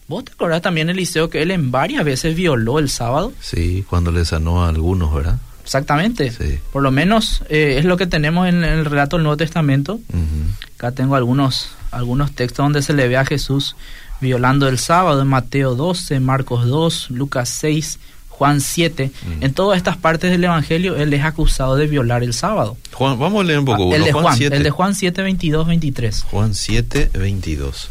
¿vos 0.08 0.24
te 0.24 0.32
acordás 0.32 0.60
también, 0.60 0.90
Eliseo, 0.90 1.30
que 1.30 1.40
él 1.42 1.52
en 1.52 1.70
varias 1.70 2.04
veces 2.04 2.34
violó 2.34 2.80
el 2.80 2.90
sábado? 2.90 3.32
Sí, 3.40 3.84
cuando 3.88 4.10
le 4.10 4.24
sanó 4.24 4.64
a 4.64 4.70
algunos, 4.70 5.14
¿verdad? 5.14 5.38
Exactamente. 5.70 6.32
Sí. 6.32 6.58
Por 6.72 6.82
lo 6.82 6.90
menos 6.90 7.44
eh, 7.48 7.76
es 7.78 7.84
lo 7.84 7.96
que 7.96 8.08
tenemos 8.08 8.48
en, 8.48 8.64
el 8.64 8.84
relato 8.84 9.14
del 9.14 9.22
Nuevo 9.22 9.36
Testamento. 9.36 10.00
Ujú. 10.08 10.74
Acá 10.74 10.90
tengo 10.90 11.14
algunos, 11.14 11.68
algunos 11.92 12.32
textos 12.32 12.64
donde 12.64 12.82
se 12.82 12.92
le 12.92 13.06
ve 13.06 13.16
a 13.16 13.24
Jesús 13.24 13.76
violando 14.20 14.66
el 14.66 14.80
sábado 14.80 15.22
en 15.22 15.28
Mateo 15.28 15.76
12, 15.76 16.18
Marcos 16.18 16.66
2, 16.66 17.10
Lucas 17.10 17.48
6, 17.50 18.00
Juan 18.30 18.60
7. 18.60 19.12
Mm. 19.22 19.44
En 19.44 19.54
todas 19.54 19.76
estas 19.76 19.96
partes 19.96 20.32
del 20.32 20.42
Evangelio 20.42 20.96
él 20.96 21.14
es 21.14 21.22
acusado 21.22 21.76
de 21.76 21.86
violar 21.86 22.24
el 22.24 22.34
sábado. 22.34 22.76
Juan, 22.92 23.16
vamos 23.16 23.42
a 23.42 23.44
leer 23.44 23.60
un 23.60 23.64
poco. 23.64 23.84
Ah, 23.84 23.86
uno. 23.86 23.94
el, 23.94 24.02
de 24.02 24.12
Juan, 24.12 24.36
7. 24.36 24.56
el 24.56 24.62
de 24.64 24.70
Juan 24.70 24.94
7, 24.96 25.22
22, 25.22 25.68
23. 25.68 26.22
Juan 26.24 26.52
7, 26.52 27.10
22. 27.14 27.90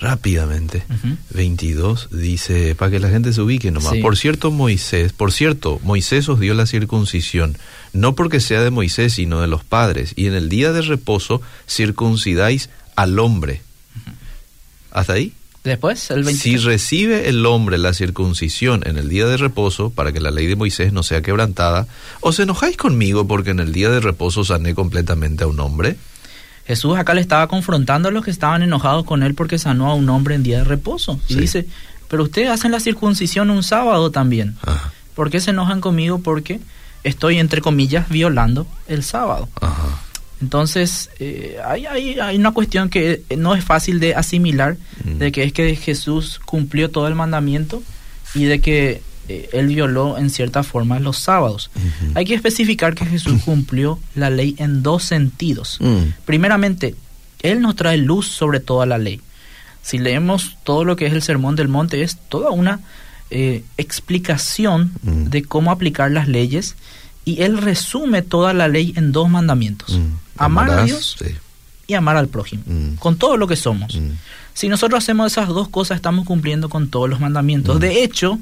Rápidamente. 0.00 0.84
Ujú. 0.88 1.16
22 1.30 2.08
dice, 2.12 2.74
para 2.74 2.90
que 2.90 3.00
la 3.00 3.10
gente 3.10 3.32
se 3.32 3.40
ubique 3.40 3.70
nomás. 3.70 3.94
Sí. 3.94 4.00
Por 4.00 4.16
cierto, 4.16 4.50
Moisés, 4.50 5.12
por 5.12 5.32
cierto, 5.32 5.80
Moisés 5.82 6.28
os 6.28 6.38
dio 6.38 6.54
la 6.54 6.66
circuncisión, 6.66 7.56
no 7.92 8.14
porque 8.14 8.40
sea 8.40 8.62
de 8.62 8.70
Moisés, 8.70 9.14
sino 9.14 9.40
de 9.40 9.48
los 9.48 9.64
padres, 9.64 10.12
y 10.14 10.26
en 10.26 10.34
el 10.34 10.48
día 10.48 10.72
de 10.72 10.82
reposo 10.82 11.42
circuncidáis 11.68 12.70
al 12.94 13.18
hombre. 13.18 13.62
¿Hasta 14.90 15.14
ahí? 15.14 15.32
Después, 15.64 16.10
el 16.10 16.22
23. 16.22 16.40
Si 16.40 16.56
recibe 16.64 17.28
el 17.28 17.44
hombre 17.44 17.76
la 17.76 17.92
circuncisión 17.92 18.82
en 18.86 18.96
el 18.96 19.08
día 19.08 19.26
de 19.26 19.36
reposo, 19.36 19.90
para 19.90 20.12
que 20.12 20.20
la 20.20 20.30
ley 20.30 20.46
de 20.46 20.56
Moisés 20.56 20.92
no 20.92 21.02
sea 21.02 21.20
quebrantada, 21.20 21.88
¿os 22.20 22.38
enojáis 22.38 22.76
conmigo 22.76 23.26
porque 23.26 23.50
en 23.50 23.60
el 23.60 23.72
día 23.72 23.90
de 23.90 24.00
reposo 24.00 24.44
sané 24.44 24.74
completamente 24.74 25.44
a 25.44 25.48
un 25.48 25.60
hombre? 25.60 25.96
Jesús 26.68 26.96
acá 26.96 27.14
le 27.14 27.20
estaba 27.20 27.48
confrontando 27.48 28.08
a 28.08 28.12
los 28.12 28.24
que 28.24 28.30
estaban 28.30 28.62
enojados 28.62 29.04
con 29.04 29.22
él 29.24 29.34
porque 29.34 29.58
sanó 29.58 29.90
a 29.90 29.94
un 29.94 30.08
hombre 30.10 30.36
en 30.36 30.42
día 30.44 30.58
de 30.58 30.64
reposo. 30.64 31.18
Y 31.26 31.34
Sí. 31.34 31.40
dice, 31.40 31.66
pero 32.08 32.22
ustedes 32.22 32.50
hacen 32.50 32.70
la 32.70 32.78
circuncisión 32.78 33.50
un 33.50 33.62
sábado 33.64 34.10
también. 34.12 34.54
Ajá, 34.62 34.92
¿Por 35.16 35.30
qué 35.30 35.40
se 35.40 35.50
enojan 35.50 35.80
conmigo? 35.80 36.20
Porque 36.20 36.60
estoy, 37.02 37.38
entre 37.38 37.60
comillas, 37.60 38.08
violando 38.08 38.66
el 38.86 39.02
sábado. 39.02 39.48
ajá. 39.60 39.98
Entonces, 40.40 41.10
eh, 41.18 41.56
hay, 41.66 41.86
hay, 41.86 42.20
hay 42.20 42.36
una 42.36 42.52
cuestión 42.52 42.90
que 42.90 43.22
no 43.36 43.54
es 43.56 43.64
fácil 43.64 43.98
de 43.98 44.14
asimilar, 44.14 44.76
Mm. 45.04 45.18
de 45.18 45.32
que 45.32 45.42
es 45.42 45.52
que 45.52 45.74
Jesús 45.74 46.40
cumplió 46.44 46.90
todo 46.90 47.08
el 47.08 47.16
mandamiento 47.16 47.82
y 48.34 48.44
de 48.44 48.60
que 48.60 49.02
eh, 49.28 49.48
él 49.52 49.66
violó 49.68 50.16
en 50.18 50.30
cierta 50.30 50.62
forma 50.62 50.98
los 51.00 51.18
sábados. 51.18 51.70
Hay 52.14 52.24
que 52.24 52.34
especificar 52.34 52.94
que 52.94 53.04
Jesús 53.06 53.42
cumplió 53.44 53.98
la 54.14 54.30
ley 54.30 54.54
en 54.58 54.82
dos 54.82 55.04
sentidos. 55.04 55.76
Mm. 55.80 56.12
Primeramente, 56.24 56.94
él 57.42 57.60
nos 57.60 57.76
trae 57.76 57.98
luz 57.98 58.26
sobre 58.28 58.60
toda 58.60 58.86
la 58.86 58.98
ley. 58.98 59.20
Si 59.82 59.98
leemos 59.98 60.56
todo 60.64 60.84
lo 60.84 60.96
que 60.96 61.06
es 61.06 61.12
el 61.12 61.22
Sermón 61.22 61.56
del 61.56 61.68
Monte, 61.68 62.02
es 62.02 62.16
toda 62.28 62.50
una 62.50 62.80
eh, 63.30 63.62
explicación 63.76 64.92
Mm. 65.02 65.24
de 65.24 65.42
cómo 65.42 65.70
aplicar 65.70 66.10
las 66.10 66.28
leyes 66.28 66.76
y 67.24 67.42
él 67.42 67.58
resume 67.58 68.22
toda 68.22 68.54
la 68.54 68.68
ley 68.68 68.94
en 68.96 69.12
dos 69.12 69.28
mandamientos. 69.28 69.98
Mm. 69.98 70.14
Amar 70.38 70.70
a 70.70 70.84
Dios 70.84 71.16
sí. 71.18 71.34
y 71.86 71.94
amar 71.94 72.16
al 72.16 72.28
prójimo, 72.28 72.62
con 72.98 73.16
todo 73.16 73.36
lo 73.36 73.46
que 73.46 73.56
somos. 73.56 73.98
Si 74.54 74.68
nosotros 74.68 75.04
hacemos 75.04 75.32
esas 75.32 75.48
dos 75.48 75.68
cosas, 75.68 75.96
estamos 75.96 76.24
cumpliendo 76.26 76.68
con 76.68 76.88
todos 76.88 77.08
los 77.08 77.20
mandamientos. 77.20 77.78
De 77.80 78.02
hecho, 78.02 78.38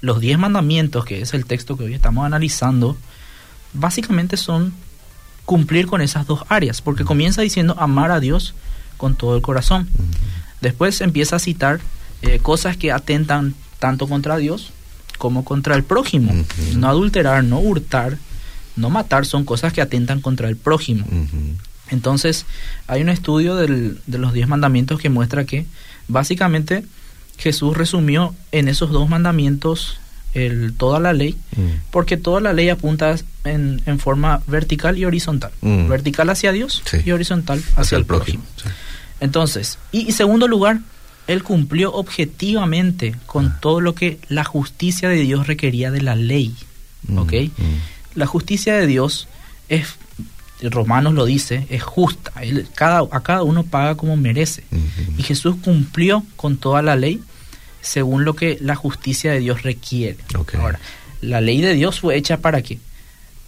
los 0.00 0.20
diez 0.20 0.38
mandamientos, 0.38 1.04
que 1.04 1.20
es 1.20 1.34
el 1.34 1.44
texto 1.46 1.76
que 1.76 1.84
hoy 1.84 1.94
estamos 1.94 2.24
analizando, 2.24 2.96
básicamente 3.72 4.36
son 4.36 4.72
cumplir 5.44 5.86
con 5.86 6.00
esas 6.02 6.26
dos 6.26 6.40
áreas, 6.48 6.82
porque 6.82 7.04
comienza 7.04 7.42
diciendo 7.42 7.74
amar 7.78 8.10
a 8.10 8.20
Dios 8.20 8.54
con 8.96 9.14
todo 9.16 9.34
el 9.36 9.42
corazón. 9.42 9.88
Después 10.60 11.00
empieza 11.00 11.36
a 11.36 11.38
citar 11.38 11.80
eh, 12.22 12.38
cosas 12.40 12.76
que 12.76 12.90
atentan 12.92 13.54
tanto 13.78 14.08
contra 14.08 14.36
Dios 14.36 14.72
como 15.18 15.44
contra 15.44 15.74
el 15.76 15.84
prójimo. 15.84 16.32
No 16.76 16.88
adulterar, 16.88 17.44
no 17.44 17.60
hurtar, 17.60 18.18
no 18.76 18.90
matar 18.90 19.24
son 19.26 19.44
cosas 19.44 19.72
que 19.72 19.80
atentan 19.80 20.20
contra 20.20 20.48
el 20.48 20.56
prójimo. 20.56 21.06
Entonces, 21.90 22.44
hay 22.86 23.00
un 23.02 23.08
estudio 23.08 23.56
del- 23.56 24.00
de 24.06 24.18
los 24.18 24.32
diez 24.32 24.46
mandamientos 24.48 25.00
que 25.00 25.08
muestra 25.08 25.44
que 25.44 25.64
básicamente 26.08 26.84
Jesús 27.38 27.76
resumió 27.76 28.34
en 28.52 28.68
esos 28.68 28.90
dos 28.90 29.08
mandamientos 29.08 29.98
el, 30.34 30.74
toda 30.74 31.00
la 31.00 31.12
ley, 31.12 31.36
Mm. 31.56 31.80
porque 31.90 32.16
toda 32.16 32.40
la 32.40 32.52
ley 32.52 32.68
apunta 32.68 33.16
en, 33.44 33.80
en 33.86 33.98
forma 33.98 34.42
vertical 34.46 34.98
y 34.98 35.04
horizontal. 35.06 35.50
Mm. 35.62 35.88
Vertical 35.88 36.28
hacia 36.30 36.52
Dios 36.52 36.82
Sí. 36.84 36.98
y 37.04 37.10
horizontal 37.12 37.62
hacia, 37.76 37.96
el 37.98 38.04
prójimo. 38.04 38.44
sí. 38.56 38.68
Entonces, 39.20 39.78
y, 39.90 40.08
y 40.08 40.12
segundo 40.12 40.46
lugar, 40.46 40.80
él 41.26 41.42
cumplió 41.42 41.92
objetivamente 41.92 43.14
con 43.26 43.46
Ah. 43.46 43.58
todo 43.60 43.80
lo 43.80 43.94
que 43.94 44.18
la 44.28 44.44
justicia 44.44 45.08
de 45.08 45.16
Dios 45.16 45.46
requería 45.46 45.90
de 45.90 46.02
la 46.02 46.14
ley. 46.14 46.54
Mm, 47.08 47.18
¿Ok? 47.18 47.32
mm. 47.56 47.62
La 48.18 48.26
justicia 48.26 48.74
de 48.76 48.86
Dios 48.86 49.28
es, 49.68 49.96
Romanos 50.62 51.14
lo 51.14 51.24
dice, 51.24 51.66
es 51.70 51.82
justa. 51.82 52.32
Él- 52.42 52.66
cada, 52.74 53.00
a 53.10 53.20
cada 53.22 53.42
uno 53.42 53.62
paga 53.64 53.94
como 53.94 54.16
merece. 54.16 54.64
Y 55.16 55.22
Jesús 55.22 55.56
cumplió 55.62 56.24
con 56.36 56.56
toda 56.56 56.82
la 56.82 56.96
ley 56.96 57.20
según 57.80 58.24
lo 58.24 58.34
que 58.34 58.58
la 58.60 58.74
justicia 58.74 59.32
de 59.32 59.40
Dios 59.40 59.62
requiere. 59.62 60.18
Ahora, 60.58 60.80
la 61.20 61.40
ley 61.40 61.60
de 61.60 61.74
Dios 61.74 62.00
fue 62.00 62.16
hecha 62.16 62.38
para 62.38 62.60
qué? 62.62 62.78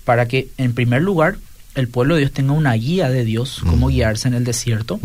Para 0.05 0.27
que, 0.29 0.49
en 0.57 0.73
primer 0.73 1.03
lugar, 1.03 1.37
el 1.75 1.89
pueblo 1.89 2.15
de 2.15 2.21
Dios 2.21 2.33
tenga 2.33 2.53
una 2.53 2.73
guía 2.75 3.09
de 3.11 3.25
Dios, 3.25 3.61
cómo 3.69 3.89
guiarse 3.89 4.29
en 4.29 4.35
el 4.35 4.45
desierto. 4.45 5.01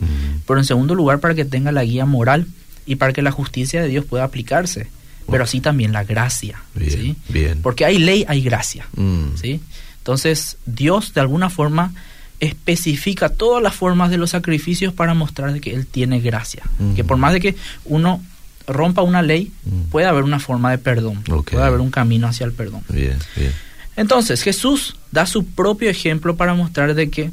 Pero 0.47 0.59
en 0.59 0.65
segundo 0.65 0.95
lugar, 0.95 1.19
para 1.19 1.33
que 1.35 1.45
tenga 1.45 1.71
la 1.71 1.83
guía 1.83 2.05
moral 2.05 2.47
y 2.85 2.95
para 2.95 3.13
que 3.13 3.21
la 3.21 3.31
justicia 3.31 3.81
de 3.81 3.87
Dios 3.87 4.05
pueda 4.05 4.23
aplicarse. 4.23 4.87
Pero 5.29 5.43
así 5.43 5.59
también 5.59 5.91
la 5.91 6.03
gracia. 6.03 6.61
Bien, 6.75 6.91
¿sí? 6.91 7.15
bien. 7.29 7.61
Porque 7.63 7.83
hay 7.83 7.97
ley, 7.97 8.25
hay 8.27 8.41
gracia. 8.41 8.85
Mm. 8.95 9.35
¿sí? 9.41 9.59
Entonces, 10.05 10.57
Dios 10.67 11.15
de 11.15 11.21
alguna 11.21 11.49
forma 11.49 11.91
especifica 12.39 13.29
todas 13.29 13.63
las 13.63 13.73
formas 13.73 14.11
de 14.11 14.17
los 14.17 14.29
sacrificios 14.29 14.93
para 14.93 15.15
mostrar 15.15 15.59
que 15.59 15.73
Él 15.73 15.87
tiene 15.87 16.19
gracia. 16.19 16.61
Que 16.95 17.03
por 17.03 17.17
más 17.17 17.33
de 17.33 17.39
que 17.39 17.55
uno 17.85 18.21
rompa 18.67 19.01
una 19.01 19.23
ley, 19.23 19.51
puede 19.89 20.05
haber 20.05 20.23
una 20.23 20.39
forma 20.39 20.69
de 20.69 20.77
perdón, 20.77 21.23
puede 21.23 21.63
haber 21.63 21.79
un 21.79 21.89
camino 21.89 22.27
hacia 22.27 22.45
el 22.45 22.51
perdón. 22.51 22.83
Bien, 22.87 23.17
bien. 23.35 23.51
Entonces, 23.95 24.43
Jesús 24.43 24.95
da 25.11 25.25
su 25.25 25.43
propio 25.43 25.89
ejemplo 25.89 26.35
para 26.35 26.53
mostrar 26.53 26.93
de 26.93 27.09
que 27.09 27.31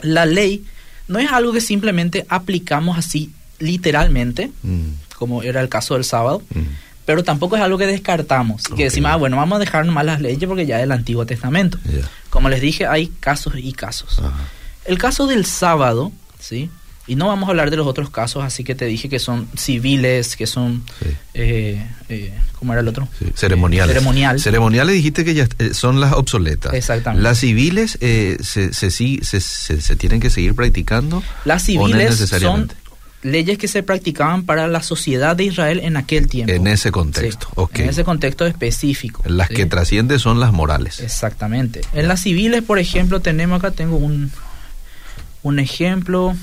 la 0.00 0.24
ley 0.24 0.64
no 1.06 1.18
es 1.18 1.30
algo 1.30 1.52
que 1.52 1.60
simplemente 1.60 2.24
aplicamos 2.30 2.96
así 2.96 3.30
literalmente, 3.58 4.50
como 5.18 5.42
era 5.42 5.60
el 5.60 5.68
caso 5.68 5.92
del 5.92 6.04
sábado. 6.04 6.42
Pero 7.10 7.24
tampoco 7.24 7.56
es 7.56 7.62
algo 7.62 7.76
que 7.76 7.86
descartamos, 7.88 8.62
que 8.62 8.84
decimos, 8.84 9.10
ah, 9.10 9.16
bueno, 9.16 9.36
vamos 9.36 9.56
a 9.56 9.58
dejar 9.58 9.84
nomás 9.84 10.04
las 10.04 10.20
leyes 10.20 10.46
porque 10.46 10.64
ya 10.64 10.76
es 10.76 10.82
del 10.82 10.92
Antiguo 10.92 11.26
Testamento. 11.26 11.76
Como 12.30 12.48
les 12.48 12.60
dije, 12.60 12.86
hay 12.86 13.08
casos 13.18 13.54
y 13.56 13.72
casos. 13.72 14.20
Ajá. 14.20 14.32
El 14.84 14.96
caso 14.96 15.26
del 15.26 15.44
sábado, 15.44 16.12
¿sí? 16.38 16.70
Y 17.08 17.16
no 17.16 17.26
vamos 17.26 17.48
a 17.48 17.50
hablar 17.50 17.70
de 17.72 17.76
los 17.76 17.88
otros 17.88 18.10
casos, 18.10 18.44
así 18.44 18.62
que 18.62 18.76
te 18.76 18.84
dije 18.84 19.08
que 19.08 19.18
son 19.18 19.48
civiles, 19.56 20.36
que 20.36 20.46
son... 20.46 20.84
Sí. 21.02 21.08
Eh, 21.34 21.84
eh, 22.08 22.32
¿Cómo 22.60 22.72
era 22.72 22.82
el 22.82 22.86
otro? 22.88 23.08
Sí, 23.18 23.24
Ceremoniales. 23.34 23.94
Ceremonial. 23.94 24.38
Ceremoniales 24.38 24.94
dijiste 24.94 25.24
que 25.24 25.34
ya 25.34 25.48
eh, 25.58 25.74
son 25.74 25.98
las 25.98 26.12
obsoletas. 26.12 26.72
Exactamente. 26.74 27.24
Las 27.24 27.38
civiles 27.38 27.98
eh, 28.00 28.36
se, 28.40 28.72
se, 28.72 28.90
se, 28.92 29.40
se- 29.40 29.80
se 29.80 29.96
tienen 29.96 30.20
que 30.20 30.30
seguir 30.30 30.54
practicando. 30.54 31.20
Las 31.44 31.68
¿O 31.70 31.72
no 31.72 31.86
civiles 31.86 32.14
son? 32.16 32.70
Leyes 33.22 33.58
que 33.58 33.68
se 33.68 33.82
practicaban 33.82 34.44
para 34.44 34.66
la 34.68 34.82
sociedad 34.82 35.36
de 35.36 35.44
Israel 35.44 35.80
en 35.82 35.96
aquel 35.96 36.28
tiempo. 36.28 36.52
En 36.52 36.66
ese 36.66 36.90
contexto, 36.90 37.46
Sí, 37.48 37.52
ok. 37.56 37.78
En 37.80 37.88
ese 37.90 38.04
contexto 38.04 38.46
específico. 38.46 39.22
Las 39.26 39.48
¿sí? 39.48 39.54
que 39.54 39.66
trascienden 39.66 40.18
son 40.18 40.40
las 40.40 40.52
morales. 40.52 41.00
Exactamente. 41.00 41.82
En 41.92 42.08
las 42.08 42.20
civiles, 42.22 42.62
por 42.62 42.78
ejemplo, 42.78 43.20
tenemos 43.20 43.58
acá, 43.58 43.70
tengo 43.70 43.96
un, 43.96 44.30
un 45.42 45.58
ejemplo. 45.58 46.34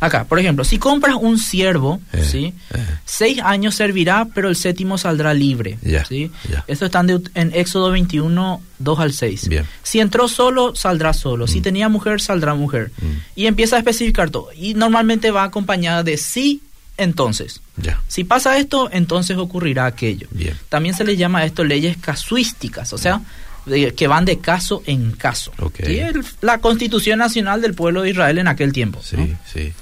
Acá, 0.00 0.24
por 0.24 0.38
ejemplo, 0.38 0.64
si 0.64 0.78
compras 0.78 1.16
un 1.20 1.38
siervo, 1.38 2.00
Eh, 2.12 2.24
¿sí? 2.24 2.54
eh. 2.74 2.78
Seis 3.04 3.38
años 3.42 3.74
servirá, 3.74 4.26
pero 4.34 4.48
el 4.48 4.56
séptimo 4.56 4.96
saldrá 4.96 5.34
libre. 5.34 5.78
Ya, 5.82 6.04
¿sí? 6.06 6.30
Esto 6.66 6.86
está 6.86 7.00
en, 7.00 7.22
en 7.34 7.52
Éxodo 7.54 7.90
21, 7.90 8.62
2 8.78 8.98
al 9.00 9.12
6. 9.12 9.48
Bien. 9.48 9.64
Si 9.82 10.00
entró 10.00 10.26
solo, 10.28 10.74
saldrá 10.74 11.12
solo. 11.12 11.46
Si 11.46 11.60
Mm. 11.60 11.62
tenía 11.62 11.88
mujer, 11.90 12.20
saldrá 12.20 12.54
mujer. 12.54 12.90
Mm. 13.00 13.06
Y 13.36 13.46
empieza 13.46 13.76
a 13.76 13.80
especificar 13.80 14.30
todo. 14.30 14.48
Y 14.56 14.72
normalmente 14.74 15.30
va 15.30 15.44
acompañada 15.44 16.02
de 16.02 16.16
sí, 16.16 16.62
entonces. 16.96 17.60
Si 18.08 18.24
pasa 18.24 18.58
esto, 18.58 18.88
entonces 18.92 19.36
ocurrirá 19.38 19.86
aquello. 19.86 20.28
Bien. 20.30 20.54
También 20.68 20.94
se 20.94 21.04
le 21.04 21.16
llama 21.16 21.40
a 21.40 21.44
esto 21.44 21.64
leyes 21.64 21.96
casuísticas, 21.98 22.92
o 22.92 22.98
sea, 22.98 23.20
que 23.96 24.06
van 24.06 24.24
de 24.24 24.38
caso 24.38 24.82
en 24.86 25.12
caso. 25.12 25.52
Ok. 25.58 25.76
¿Sí? 25.84 26.00
La 26.40 26.58
constitución 26.58 27.18
nacional 27.18 27.60
del 27.62 27.74
pueblo 27.74 28.02
de 28.02 28.10
Israel 28.10 28.38
en 28.38 28.48
aquel 28.48 28.72
tiempo. 28.72 29.00
Sí, 29.02 29.16
¿no? 29.16 29.28
sí. 29.52 29.72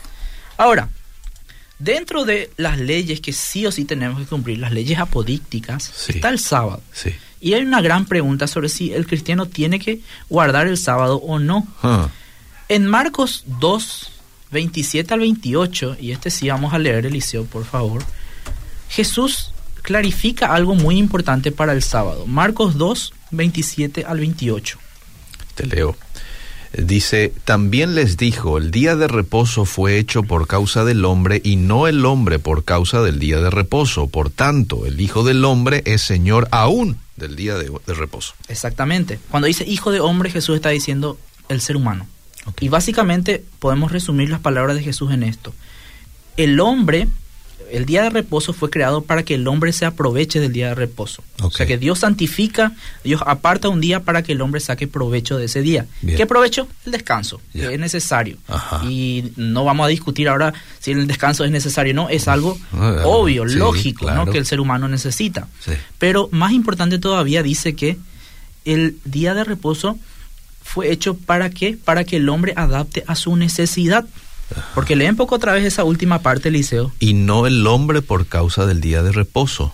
Ahora, 0.58 0.90
dentro 1.78 2.24
de 2.26 2.50
las 2.58 2.78
leyes 2.78 3.20
que 3.20 3.32
sí 3.32 3.64
o 3.66 3.72
sí 3.72 3.84
tenemos 3.86 4.20
que 4.20 4.26
cumplir, 4.26 4.58
las 4.58 4.72
leyes 4.72 4.98
apodícticas, 4.98 5.84
Sí. 5.96 6.12
está 6.16 6.28
el 6.28 6.38
sábado. 6.38 6.82
Sí. 6.92 7.14
Y 7.40 7.54
hay 7.54 7.62
una 7.62 7.80
gran 7.80 8.04
pregunta 8.04 8.46
sobre 8.48 8.68
si 8.68 8.92
el 8.92 9.06
cristiano 9.06 9.46
tiene 9.46 9.78
que 9.78 10.00
guardar 10.28 10.66
el 10.66 10.76
sábado 10.76 11.16
o 11.16 11.38
no. 11.38 11.66
Ah, 11.82 12.08
En 12.68 12.86
Marcos 12.86 13.44
2, 13.46 14.10
27 14.50 15.14
al 15.14 15.20
28, 15.20 15.96
y 16.00 16.10
este 16.10 16.30
sí 16.30 16.48
vamos 16.50 16.74
a 16.74 16.78
leer, 16.78 17.06
Eliseo, 17.06 17.44
por 17.46 17.64
favor, 17.64 18.04
Jesús 18.90 19.52
clarifica 19.82 20.52
algo 20.54 20.74
muy 20.74 20.98
importante 20.98 21.50
para 21.52 21.72
el 21.72 21.82
sábado. 21.82 22.26
Marcos 22.26 22.76
2, 22.76 23.14
27 23.30 24.04
al 24.04 24.18
28. 24.18 24.78
te 25.54 25.66
leo. 25.66 25.96
Dice, 26.76 27.32
también 27.44 27.94
les 27.94 28.16
dijo, 28.16 28.58
el 28.58 28.70
día 28.70 28.94
de 28.94 29.08
reposo 29.08 29.64
fue 29.64 29.98
hecho 29.98 30.22
por 30.22 30.46
causa 30.46 30.84
del 30.84 31.04
hombre 31.04 31.40
y 31.42 31.56
no 31.56 31.86
el 31.88 32.04
hombre 32.04 32.38
por 32.38 32.64
causa 32.64 33.00
del 33.02 33.18
día 33.18 33.40
de 33.40 33.50
reposo. 33.50 34.08
Por 34.08 34.30
tanto, 34.30 34.84
el 34.84 35.00
Hijo 35.00 35.24
del 35.24 35.44
Hombre 35.44 35.82
es 35.86 36.02
Señor 36.02 36.46
aún 36.50 36.98
del 37.16 37.36
día 37.36 37.56
de, 37.56 37.72
de 37.86 37.94
reposo. 37.94 38.34
Exactamente. 38.48 39.18
Cuando 39.30 39.46
dice 39.46 39.64
hijo 39.66 39.90
de 39.90 40.00
hombre, 40.00 40.30
Jesús 40.30 40.56
está 40.56 40.68
diciendo 40.68 41.18
el 41.48 41.60
ser 41.60 41.76
humano. 41.76 42.06
Y 42.60 42.68
básicamente 42.68 43.44
podemos 43.58 43.92
resumir 43.92 44.30
las 44.30 44.40
palabras 44.40 44.76
de 44.76 44.82
Jesús 44.82 45.12
en 45.12 45.22
esto. 45.22 45.52
El 46.36 46.60
hombre, 46.60 47.08
el 47.70 47.86
día 47.86 48.02
de 48.02 48.10
reposo 48.10 48.52
fue 48.52 48.70
creado 48.70 49.02
para 49.02 49.22
que 49.22 49.34
el 49.34 49.46
hombre 49.48 49.72
se 49.72 49.84
aproveche 49.84 50.40
del 50.40 50.52
día 50.52 50.68
de 50.68 50.74
reposo. 50.74 51.22
O 51.42 51.50
sea 51.50 51.66
que 51.66 51.78
Dios 51.78 52.00
santifica, 52.00 52.72
Dios 53.04 53.22
aparta 53.26 53.68
un 53.68 53.80
día 53.80 54.00
para 54.00 54.22
que 54.22 54.32
el 54.32 54.40
hombre 54.40 54.60
saque 54.60 54.86
provecho 54.88 55.38
de 55.38 55.46
ese 55.46 55.62
día. 55.62 55.86
Bien. 56.02 56.16
¿Qué 56.16 56.26
provecho? 56.26 56.68
El 56.86 56.92
descanso, 56.92 57.40
que 57.52 57.74
es 57.74 57.80
necesario. 57.80 58.36
Ajá. 58.48 58.84
Y 58.84 59.32
no 59.36 59.64
vamos 59.64 59.84
a 59.86 59.88
discutir 59.88 60.28
ahora 60.28 60.52
si 60.80 60.92
el 60.92 61.06
descanso 61.06 61.44
es 61.44 61.50
necesario 61.50 61.92
o 61.92 61.96
no, 61.96 62.08
es 62.08 62.28
algo 62.28 62.58
Ah, 62.72 63.02
obvio, 63.04 63.48
sí, 63.48 63.56
lógico, 63.56 64.10
¿no? 64.10 64.26
que 64.26 64.38
el 64.38 64.46
ser 64.46 64.60
humano 64.60 64.88
necesita. 64.88 65.48
Sí. 65.60 65.72
Pero 65.98 66.28
más 66.32 66.52
importante 66.52 66.98
todavía 66.98 67.42
dice 67.42 67.74
que 67.74 67.98
el 68.64 68.96
día 69.04 69.34
de 69.34 69.44
reposo 69.44 69.98
fue 70.62 70.92
hecho 70.92 71.14
para 71.16 71.50
qué? 71.50 71.78
Para 71.82 72.04
que 72.04 72.16
el 72.16 72.28
hombre 72.28 72.52
adapte 72.56 73.04
a 73.06 73.14
su 73.14 73.34
necesidad. 73.36 74.04
Porque 74.74 74.96
leen 74.96 75.16
poco 75.16 75.34
otra 75.34 75.52
vez 75.52 75.64
esa 75.64 75.84
última 75.84 76.20
parte, 76.20 76.48
Eliseo. 76.48 76.92
Y 77.00 77.12
no 77.14 77.46
el 77.46 77.66
hombre 77.66 78.02
por 78.02 78.26
causa 78.26 78.64
del 78.66 78.80
día 78.80 79.02
de 79.02 79.12
reposo. 79.12 79.72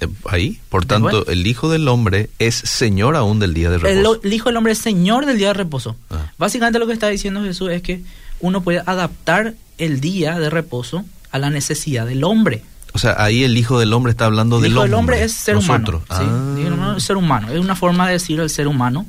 Eh, 0.00 0.08
Ahí, 0.28 0.60
por 0.68 0.84
tanto, 0.84 1.26
el 1.28 1.46
Hijo 1.46 1.68
del 1.70 1.86
Hombre 1.88 2.28
es 2.38 2.54
Señor 2.56 3.16
aún 3.16 3.38
del 3.38 3.54
día 3.54 3.70
de 3.70 3.76
el, 3.76 3.82
reposo. 3.82 4.20
el 4.24 4.32
Hijo 4.32 4.48
del 4.48 4.56
Hombre 4.56 4.72
es 4.72 4.78
Señor 4.78 5.26
del 5.26 5.38
día 5.38 5.48
de 5.48 5.54
reposo. 5.54 5.96
Ah. 6.10 6.30
Básicamente 6.38 6.78
lo 6.78 6.86
que 6.86 6.92
está 6.92 7.08
diciendo 7.08 7.42
Jesús 7.42 7.70
es 7.70 7.82
que 7.82 8.02
uno 8.40 8.62
puede 8.62 8.82
adaptar 8.84 9.54
el 9.78 10.00
día 10.00 10.38
de 10.38 10.50
reposo 10.50 11.04
a 11.30 11.38
la 11.38 11.50
necesidad 11.50 12.06
del 12.06 12.24
hombre. 12.24 12.62
O 12.94 12.98
sea, 12.98 13.14
ahí 13.22 13.42
el 13.44 13.56
Hijo 13.56 13.78
del 13.78 13.92
Hombre 13.92 14.10
está 14.10 14.26
hablando 14.26 14.56
El 14.56 14.62
del 14.64 14.72
Hijo 14.72 14.80
hombre. 14.80 14.90
del 14.90 14.98
Hombre 14.98 15.22
es 15.24 15.32
ser 15.32 15.54
nosotros. 15.54 16.02
humano. 16.10 16.20
Sí, 16.20 16.26
Ah. 16.28 16.60
Hijo 16.60 16.74
Hombre 16.74 16.98
es 16.98 17.04
ser 17.04 17.16
humano. 17.16 17.50
Es 17.52 17.58
una 17.60 17.76
forma 17.76 18.06
de 18.06 18.12
decir 18.14 18.40
el 18.40 18.50
ser 18.50 18.66
humano. 18.68 19.06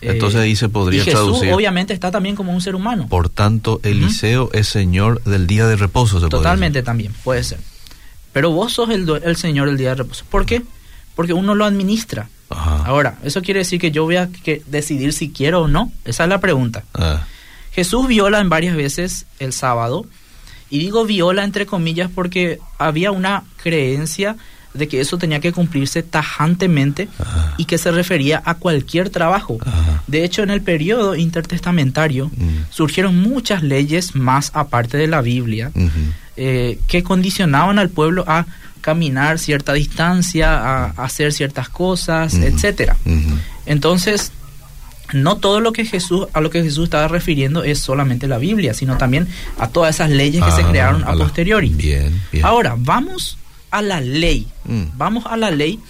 Eh, 0.00 0.10
Entonces 0.12 0.40
ahí 0.40 0.54
se 0.56 0.68
podría 0.68 1.00
y 1.02 1.04
Jesús 1.04 1.20
traducir. 1.20 1.52
obviamente 1.52 1.94
está 1.94 2.10
también 2.10 2.36
como 2.36 2.52
un 2.52 2.60
ser 2.60 2.74
humano. 2.74 3.06
Por 3.08 3.28
tanto, 3.28 3.80
Eliseo 3.82 4.50
es 4.52 4.68
Señor 4.68 5.22
del 5.24 5.46
día 5.46 5.66
de 5.66 5.76
reposo. 5.76 6.20
se 6.20 6.28
Totalmente 6.28 6.82
también, 6.82 7.12
puede 7.24 7.42
ser. 7.42 7.58
Pero 8.32 8.50
vos 8.50 8.74
sos 8.74 8.90
el, 8.90 9.08
el 9.24 9.36
Señor 9.36 9.68
del 9.68 9.78
día 9.78 9.90
de 9.90 9.94
reposo. 9.96 10.24
¿Por 10.30 10.44
qué? 10.44 10.62
Porque 11.14 11.32
uno 11.32 11.54
lo 11.54 11.64
administra. 11.64 12.28
Ajá. 12.50 12.84
Ahora, 12.84 13.18
¿eso 13.24 13.40
quiere 13.40 13.60
decir 13.60 13.80
que 13.80 13.90
yo 13.90 14.04
voy 14.04 14.16
a 14.16 14.28
que 14.28 14.62
decidir 14.66 15.12
si 15.14 15.30
quiero 15.30 15.62
o 15.62 15.68
no? 15.68 15.90
Esa 16.04 16.24
es 16.24 16.28
la 16.28 16.38
pregunta. 16.40 16.84
Ah, 16.94 17.24
Jesús 17.72 18.06
viola 18.06 18.40
en 18.40 18.48
varias 18.50 18.76
veces 18.76 19.26
el 19.38 19.52
sábado. 19.52 20.04
Y 20.68 20.78
digo 20.80 21.04
viola 21.06 21.44
entre 21.44 21.64
comillas 21.64 22.10
porque 22.14 22.58
había 22.78 23.12
una 23.12 23.44
creencia 23.62 24.36
de 24.76 24.88
que 24.88 25.00
eso 25.00 25.18
tenía 25.18 25.40
que 25.40 25.52
cumplirse 25.52 26.02
tajantemente 26.02 27.08
Ajá. 27.18 27.54
y 27.56 27.64
que 27.64 27.78
se 27.78 27.90
refería 27.90 28.42
a 28.44 28.54
cualquier 28.54 29.10
trabajo. 29.10 29.58
Ajá. 29.64 30.02
De 30.06 30.24
hecho, 30.24 30.42
en 30.42 30.50
el 30.50 30.60
periodo 30.62 31.14
intertestamentario 31.16 32.26
Mm. 32.36 32.66
surgieron 32.70 33.20
muchas 33.20 33.62
leyes 33.62 34.14
más 34.14 34.50
aparte 34.54 34.96
de 34.96 35.06
la 35.06 35.20
Biblia 35.22 35.70
eh, 36.36 36.78
que 36.86 37.02
condicionaban 37.02 37.78
al 37.78 37.88
pueblo 37.88 38.24
a 38.26 38.46
caminar 38.82 39.38
cierta 39.38 39.72
distancia, 39.72 40.54
a, 40.58 40.84
a 40.96 41.04
hacer 41.04 41.32
ciertas 41.32 41.68
cosas, 41.68 42.34
etcétera. 42.34 42.96
Ujú. 43.04 43.36
Entonces, 43.64 44.32
no 45.12 45.36
todo 45.38 45.60
lo 45.60 45.72
que 45.72 45.84
Jesús 45.84 46.26
a 46.32 46.40
lo 46.40 46.50
que 46.50 46.62
Jesús 46.62 46.84
estaba 46.84 47.08
refiriendo 47.08 47.62
es 47.64 47.78
solamente 47.80 48.26
la 48.28 48.38
Biblia, 48.38 48.74
sino 48.74 48.96
también 48.96 49.28
a 49.58 49.68
todas 49.68 49.94
esas 49.96 50.10
leyes 50.10 50.42
que 50.44 50.50
se 50.50 50.62
Ah, 50.62 50.68
crearon 50.70 51.04
a 51.04 51.12
posteriori. 51.14 51.68
Bien, 51.70 52.20
bien. 52.32 52.44
Ahora, 52.44 52.74
vamos 52.76 53.38
a 53.70 53.82
la 53.82 54.00
ley. 54.00 54.46
Mm. 54.64 54.84
Vamos 54.96 55.24
a 55.26 55.36
la 55.36 55.50
ley 55.50 55.80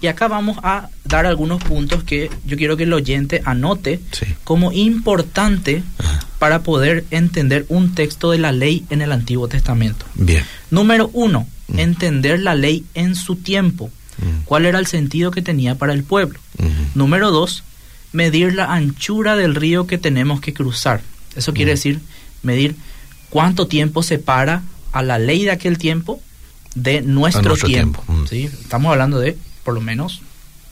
y 0.00 0.06
acá 0.06 0.28
vamos 0.28 0.58
a 0.62 0.88
dar 1.04 1.26
algunos 1.26 1.62
puntos 1.62 2.04
que 2.04 2.30
yo 2.44 2.56
quiero 2.56 2.76
que 2.76 2.82
el 2.84 2.92
oyente 2.92 3.40
anote 3.44 4.00
Sí. 4.12 4.26
como 4.44 4.70
importante 4.72 5.82
Ajá. 5.98 6.20
para 6.38 6.62
poder 6.62 7.04
entender 7.10 7.64
un 7.68 7.94
texto 7.94 8.30
de 8.30 8.38
la 8.38 8.52
ley 8.52 8.84
en 8.90 9.02
el 9.02 9.12
Antiguo 9.12 9.48
Testamento. 9.48 10.04
Bien. 10.14 10.44
Número 10.70 11.10
uno, 11.12 11.46
Mm. 11.68 11.78
entender 11.78 12.40
la 12.40 12.54
ley 12.54 12.84
en 12.94 13.14
su 13.14 13.36
tiempo. 13.36 13.90
Mm. 14.18 14.42
¿Cuál 14.44 14.66
era 14.66 14.78
el 14.78 14.86
sentido 14.86 15.30
que 15.30 15.40
tenía 15.42 15.76
para 15.76 15.92
el 15.94 16.04
pueblo? 16.04 16.38
Ujú. 16.58 16.70
Número 16.94 17.30
dos, 17.30 17.64
medir 18.12 18.54
la 18.54 18.72
anchura 18.74 19.36
del 19.36 19.54
río 19.54 19.86
que 19.86 19.96
tenemos 19.98 20.40
que 20.40 20.52
cruzar. 20.52 21.00
Eso 21.34 21.52
quiere 21.54 21.72
decir 21.72 22.00
medir 22.42 22.76
cuánto 23.30 23.66
tiempo 23.66 24.02
separa 24.02 24.62
a 24.92 25.02
la 25.02 25.18
ley 25.18 25.42
de 25.44 25.50
aquel 25.50 25.78
tiempo 25.78 26.20
de 26.74 27.02
nuestro, 27.02 27.42
nuestro 27.42 27.68
tiempo. 27.68 28.02
tiempo, 28.02 28.22
mm. 28.24 28.26
¿sí? 28.28 28.44
Estamos 28.44 28.90
hablando 28.92 29.18
de 29.20 29.36
por 29.62 29.74
lo 29.74 29.80
menos 29.80 30.20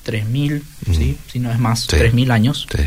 3.000, 0.07 0.63
Mm. 0.87 0.95
¿sí? 0.95 1.17
si 1.31 1.39
no 1.39 1.51
es 1.53 1.59
más, 1.59 1.81
Sí. 1.81 1.97
3.000 1.97 2.31
años. 2.33 2.67
Sí. 2.75 2.83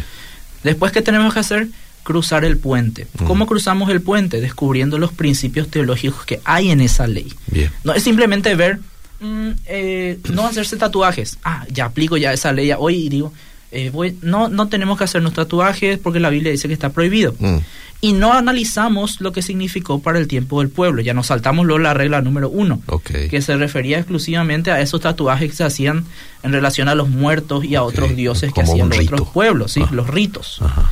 Después, 0.63 0.91
¿qué 0.91 1.01
tenemos 1.01 1.33
que 1.33 1.39
hacer? 1.39 1.67
Cruzar 2.03 2.43
el 2.45 2.57
puente. 2.57 3.07
Mm. 3.19 3.25
¿Cómo 3.25 3.47
cruzamos 3.47 3.89
el 3.89 4.01
puente? 4.01 4.41
Descubriendo 4.41 4.97
los 4.99 5.11
principios 5.13 5.69
teológicos 5.69 6.25
que 6.25 6.41
hay 6.43 6.69
en 6.71 6.81
esa 6.81 7.07
ley. 7.07 7.33
Bien. 7.47 7.71
No 7.83 7.93
es 7.93 8.03
simplemente 8.03 8.53
ver, 8.55 8.79
mm, 9.21 9.49
eh, 9.65 10.19
no 10.31 10.45
hacerse 10.45 10.77
tatuajes. 10.77 11.37
Ah, 11.43 11.65
ya 11.71 11.85
aplico 11.85 12.17
ya 12.17 12.33
esa 12.33 12.51
ley 12.51 12.71
hoy 12.77 13.05
y 13.05 13.09
digo, 13.09 13.33
eh, 13.75 14.15
no, 14.21 14.49
no 14.49 14.67
tenemos 14.67 14.97
que 14.97 15.03
hacernos 15.03 15.33
tatuajes 15.33 15.99
porque 15.99 16.19
la 16.19 16.29
Biblia 16.29 16.51
dice 16.51 16.67
que 16.67 16.73
está 16.73 16.89
prohibido. 16.89 17.35
Mm. 17.39 17.57
Y 18.01 18.13
no 18.13 18.33
analizamos 18.33 19.21
lo 19.21 19.31
que 19.31 19.41
significó 19.41 20.01
para 20.01 20.19
el 20.19 20.27
tiempo 20.27 20.59
del 20.59 20.69
pueblo. 20.69 21.01
Ya 21.01 21.13
nos 21.13 21.27
saltamos 21.27 21.65
luego 21.65 21.79
la 21.79 21.93
regla 21.93 22.21
número 22.21 22.49
uno, 22.49 22.81
que 23.11 23.41
se 23.41 23.57
refería 23.57 23.97
exclusivamente 23.97 24.69
a 24.69 24.81
esos 24.81 25.01
tatuajes 25.01 25.49
que 25.49 25.55
se 25.55 25.63
hacían 25.63 26.05
en 26.43 26.51
relación 26.51 26.87
a 26.87 26.95
los 26.95 27.09
muertos 27.09 27.65
y 27.65 27.75
a 27.75 27.83
otros 27.83 28.15
dioses 28.15 28.53
que 28.53 28.61
hacían 28.61 28.89
los 28.89 28.99
otros 28.99 29.29
pueblos, 29.29 29.71
¿sí? 29.71 29.81
Ah. 29.83 29.89
los 29.91 30.07
ritos 30.07 30.59
Ajá. 30.61 30.91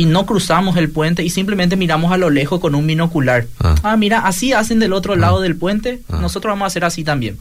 Y 0.00 0.06
no 0.06 0.24
cruzamos 0.24 0.76
el 0.78 0.88
puente 0.88 1.22
y 1.22 1.28
simplemente 1.30 1.76
miramos 1.76 2.10
a 2.10 2.16
lo 2.16 2.30
lejos 2.30 2.58
con 2.60 2.74
un 2.74 2.86
binocular. 2.86 3.46
Ah. 3.58 3.74
Ah, 3.82 3.96
mira, 3.98 4.20
así 4.26 4.52
hacen 4.54 4.78
del 4.78 4.92
otro 4.94 5.12
Ah. 5.12 5.16
lado 5.16 5.40
del 5.42 5.56
puente, 5.56 6.00
Ah. 6.08 6.18
nosotros 6.22 6.52
vamos 6.52 6.64
a 6.64 6.66
hacer 6.68 6.84
así 6.84 7.04
también. 7.04 7.36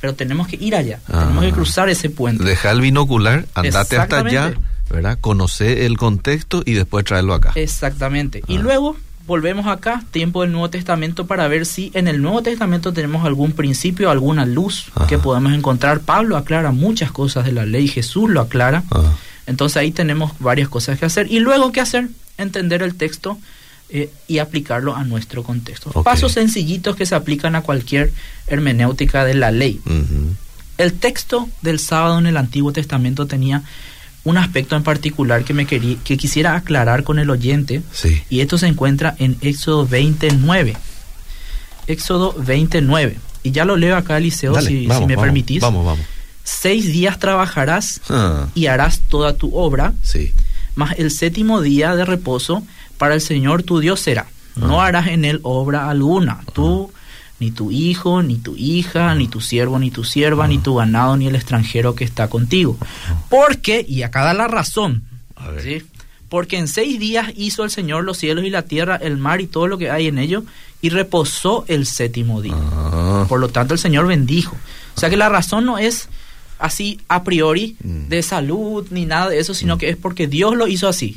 Pero 0.00 0.14
tenemos 0.14 0.48
que 0.48 0.56
ir 0.56 0.74
allá, 0.74 1.00
tenemos 1.06 1.44
que 1.44 1.52
cruzar 1.52 1.88
ese 1.90 2.08
puente. 2.08 2.42
Deja 2.42 2.70
el 2.70 2.80
binocular, 2.80 3.44
andate 3.54 3.98
hasta 3.98 4.18
allá. 4.20 4.54
¿verdad? 4.88 5.18
Conoce 5.20 5.86
el 5.86 5.96
contexto 5.98 6.62
y 6.66 6.72
después 6.72 7.04
traerlo 7.04 7.34
acá. 7.34 7.52
Exactamente. 7.54 8.42
Y 8.48 8.58
luego 8.58 8.96
volvemos 9.26 9.66
acá, 9.68 10.02
tiempo 10.10 10.42
del 10.42 10.50
Nuevo 10.50 10.68
Testamento, 10.70 11.26
para 11.28 11.46
ver 11.46 11.64
si 11.66 11.92
en 11.94 12.08
el 12.08 12.20
Nuevo 12.20 12.42
Testamento 12.42 12.92
tenemos 12.92 13.24
algún 13.24 13.52
principio, 13.52 14.10
alguna 14.10 14.44
luz 14.46 14.86
Ajá. 14.96 15.06
que 15.06 15.18
podemos 15.18 15.52
encontrar. 15.52 16.00
Pablo 16.00 16.36
aclara 16.36 16.72
muchas 16.72 17.12
cosas 17.12 17.44
de 17.44 17.52
la 17.52 17.66
ley, 17.66 17.86
Jesús 17.86 18.28
lo 18.30 18.40
aclara. 18.40 18.82
Entonces 19.46 19.76
ahí 19.76 19.90
tenemos 19.90 20.32
varias 20.38 20.68
cosas 20.68 20.98
que 20.98 21.06
hacer. 21.06 21.30
Y 21.30 21.40
luego, 21.40 21.72
¿qué 21.72 21.80
hacer? 21.80 22.08
Entender 22.38 22.82
el 22.82 22.94
texto 22.94 23.38
eh, 23.88 24.10
y 24.28 24.38
aplicarlo 24.38 24.94
a 24.94 25.04
nuestro 25.04 25.42
contexto. 25.42 25.90
Pasos 26.02 26.32
sencillitos 26.32 26.94
que 26.94 27.06
se 27.06 27.14
aplican 27.14 27.56
a 27.56 27.62
cualquier 27.62 28.12
hermenéutica 28.46 29.24
de 29.24 29.34
la 29.34 29.50
ley. 29.50 29.80
El 30.78 30.92
texto 30.94 31.48
del 31.62 31.78
sábado 31.78 32.18
en 32.18 32.26
el 32.26 32.36
Antiguo 32.36 32.72
Testamento 32.72 33.26
tenía 33.26 33.62
un 34.24 34.38
aspecto 34.38 34.76
en 34.76 34.82
particular 34.82 35.44
que 35.44 35.54
me 35.54 35.66
quería, 35.66 35.96
que 36.04 36.16
quisiera 36.16 36.54
aclarar 36.54 37.04
con 37.04 37.18
el 37.18 37.30
oyente. 37.30 37.82
Sí. 37.92 38.22
Y 38.30 38.40
esto 38.40 38.58
se 38.58 38.66
encuentra 38.66 39.16
en 39.18 39.36
Éxodo 39.40 39.86
29. 39.86 40.76
Éxodo 41.86 42.34
29. 42.38 43.16
Y 43.42 43.50
ya 43.50 43.64
lo 43.64 43.76
leo 43.76 43.96
acá, 43.96 44.18
Eliseo, 44.18 44.52
Dale, 44.52 44.68
si, 44.68 44.86
vamos, 44.86 45.02
si 45.02 45.06
me 45.06 45.16
vamos, 45.16 45.26
permitís. 45.26 45.62
Vamos, 45.62 45.84
vamos. 45.84 46.06
Seis 46.58 46.86
días 46.92 47.18
trabajarás 47.18 48.00
Ah, 48.10 48.46
y 48.54 48.66
harás 48.66 49.00
toda 49.08 49.34
tu 49.34 49.54
obra, 49.56 49.92
sí. 50.02 50.32
mas 50.74 50.98
el 50.98 51.10
séptimo 51.10 51.60
día 51.60 51.94
de 51.94 52.04
reposo 52.04 52.62
para 52.98 53.14
el 53.14 53.20
Señor 53.20 53.62
tu 53.62 53.78
Dios 53.78 54.00
será. 54.00 54.26
No 54.56 54.80
Ah. 54.82 54.86
harás 54.86 55.06
en 55.08 55.24
él 55.24 55.38
obra 55.44 55.88
alguna, 55.88 56.40
tú, 56.52 56.90
ni 57.38 57.50
tu 57.52 57.70
hijo, 57.70 58.22
ni 58.22 58.36
tu 58.36 58.56
hija, 58.56 59.14
ni 59.14 59.28
tu 59.28 59.40
siervo, 59.40 59.78
ni 59.78 59.90
tu 59.90 60.02
sierva, 60.04 60.48
ni 60.48 60.58
tu 60.58 60.74
ganado, 60.74 61.16
ni 61.16 61.26
el 61.28 61.36
extranjero 61.36 61.94
que 61.94 62.04
está 62.04 62.28
contigo. 62.28 62.76
Porque, 63.28 63.84
y 63.88 64.02
acá 64.02 64.24
da 64.24 64.34
la 64.34 64.48
razón, 64.48 65.04
A 65.36 65.50
ver. 65.50 65.62
¿sí? 65.62 65.86
porque 66.28 66.58
en 66.58 66.68
seis 66.68 67.00
días 67.00 67.32
hizo 67.36 67.64
el 67.64 67.70
Señor 67.70 68.04
los 68.04 68.16
cielos 68.18 68.44
y 68.44 68.50
la 68.50 68.62
tierra, 68.62 68.94
el 68.96 69.16
mar 69.16 69.40
y 69.40 69.46
todo 69.48 69.66
lo 69.66 69.78
que 69.78 69.90
hay 69.90 70.06
en 70.08 70.18
ellos, 70.18 70.44
y 70.82 70.90
reposó 70.90 71.64
el 71.68 71.86
séptimo 71.86 72.40
día. 72.42 72.54
Ah, 72.56 73.24
Por 73.28 73.40
lo 73.40 73.48
tanto, 73.48 73.74
el 73.74 73.80
Señor 73.80 74.06
bendijo. 74.06 74.56
O 74.96 75.00
sea 75.00 75.10
que 75.10 75.16
la 75.16 75.28
razón 75.28 75.64
no 75.64 75.78
es 75.78 76.08
así 76.60 77.00
a 77.08 77.24
priori 77.24 77.76
Mm. 77.82 78.08
de 78.08 78.22
salud 78.22 78.86
ni 78.90 79.06
nada 79.06 79.28
de 79.30 79.38
eso, 79.38 79.54
sino 79.54 79.78
que 79.78 79.88
es 79.88 79.96
porque 79.96 80.26
Dios 80.26 80.56
lo 80.56 80.66
hizo 80.68 80.88
así. 80.88 81.14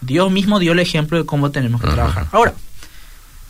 Dios 0.00 0.30
mismo 0.30 0.58
dio 0.58 0.72
el 0.72 0.78
ejemplo 0.80 1.16
de 1.18 1.24
cómo 1.24 1.50
tenemos 1.50 1.80
que 1.80 1.88
trabajar. 1.88 2.26
Ahora, 2.32 2.54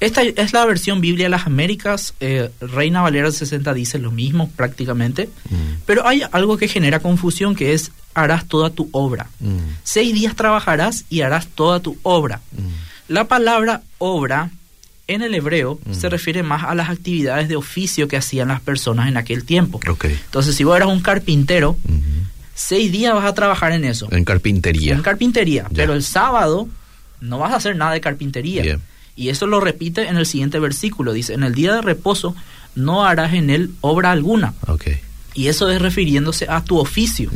esta 0.00 0.22
es 0.22 0.52
la 0.54 0.64
versión 0.64 1.00
Biblia 1.02 1.26
de 1.26 1.30
las 1.30 1.46
Américas. 1.46 2.14
eh, 2.20 2.50
Reina 2.60 3.02
Valera 3.02 3.30
60 3.30 3.74
dice 3.74 3.98
lo 3.98 4.10
mismo 4.10 4.50
prácticamente. 4.56 5.28
Mm, 5.50 5.56
Pero 5.84 6.06
hay 6.06 6.22
algo 6.32 6.56
que 6.56 6.68
genera 6.68 7.00
confusión 7.00 7.54
que 7.54 7.74
es 7.74 7.92
harás 8.14 8.46
toda 8.46 8.70
tu 8.70 8.88
obra. 8.92 9.26
mm, 9.40 9.58
Seis 9.84 10.14
días 10.14 10.34
trabajarás 10.36 11.04
y 11.10 11.20
harás 11.20 11.48
toda 11.48 11.80
tu 11.80 11.98
obra. 12.02 12.40
mm. 12.52 13.12
La 13.12 13.24
palabra 13.28 13.82
obra 13.98 14.50
en 15.14 15.22
el 15.22 15.34
hebreo 15.34 15.78
Mm. 15.84 15.94
se 15.94 16.08
refiere 16.08 16.42
más 16.42 16.64
a 16.64 16.74
las 16.74 16.88
actividades 16.90 17.48
de 17.48 17.56
oficio 17.56 18.08
que 18.08 18.16
hacían 18.16 18.48
las 18.48 18.60
personas 18.60 19.08
en 19.08 19.16
aquel 19.16 19.44
tiempo. 19.44 19.80
Entonces, 20.02 20.54
si 20.56 20.64
vos 20.64 20.76
eras 20.76 20.88
un 20.88 21.00
carpintero, 21.00 21.76
seis 22.54 22.92
días 22.92 23.14
vas 23.14 23.24
a 23.24 23.34
trabajar 23.34 23.72
en 23.72 23.84
eso. 23.84 24.08
En 24.10 24.24
carpintería. 24.24 24.94
En 24.94 25.02
carpintería. 25.02 25.66
Pero 25.74 25.94
el 25.94 26.02
sábado 26.02 26.68
no 27.20 27.38
vas 27.38 27.52
a 27.52 27.56
hacer 27.56 27.76
nada 27.76 27.92
de 27.92 28.00
carpintería. 28.00 28.78
Y 29.16 29.28
eso 29.28 29.46
lo 29.46 29.60
repite 29.60 30.08
en 30.08 30.16
el 30.16 30.26
siguiente 30.26 30.58
versículo. 30.58 31.12
Dice, 31.12 31.34
en 31.34 31.42
el 31.42 31.54
día 31.54 31.74
de 31.74 31.82
reposo 31.82 32.34
no 32.74 33.04
harás 33.04 33.34
en 33.34 33.50
él 33.50 33.70
obra 33.80 34.10
alguna. 34.12 34.54
Ok. 34.66 34.86
Y 35.34 35.48
eso 35.48 35.68
es 35.70 35.80
refiriéndose 35.80 36.46
a 36.48 36.62
tu 36.64 36.78
oficio. 36.78 37.30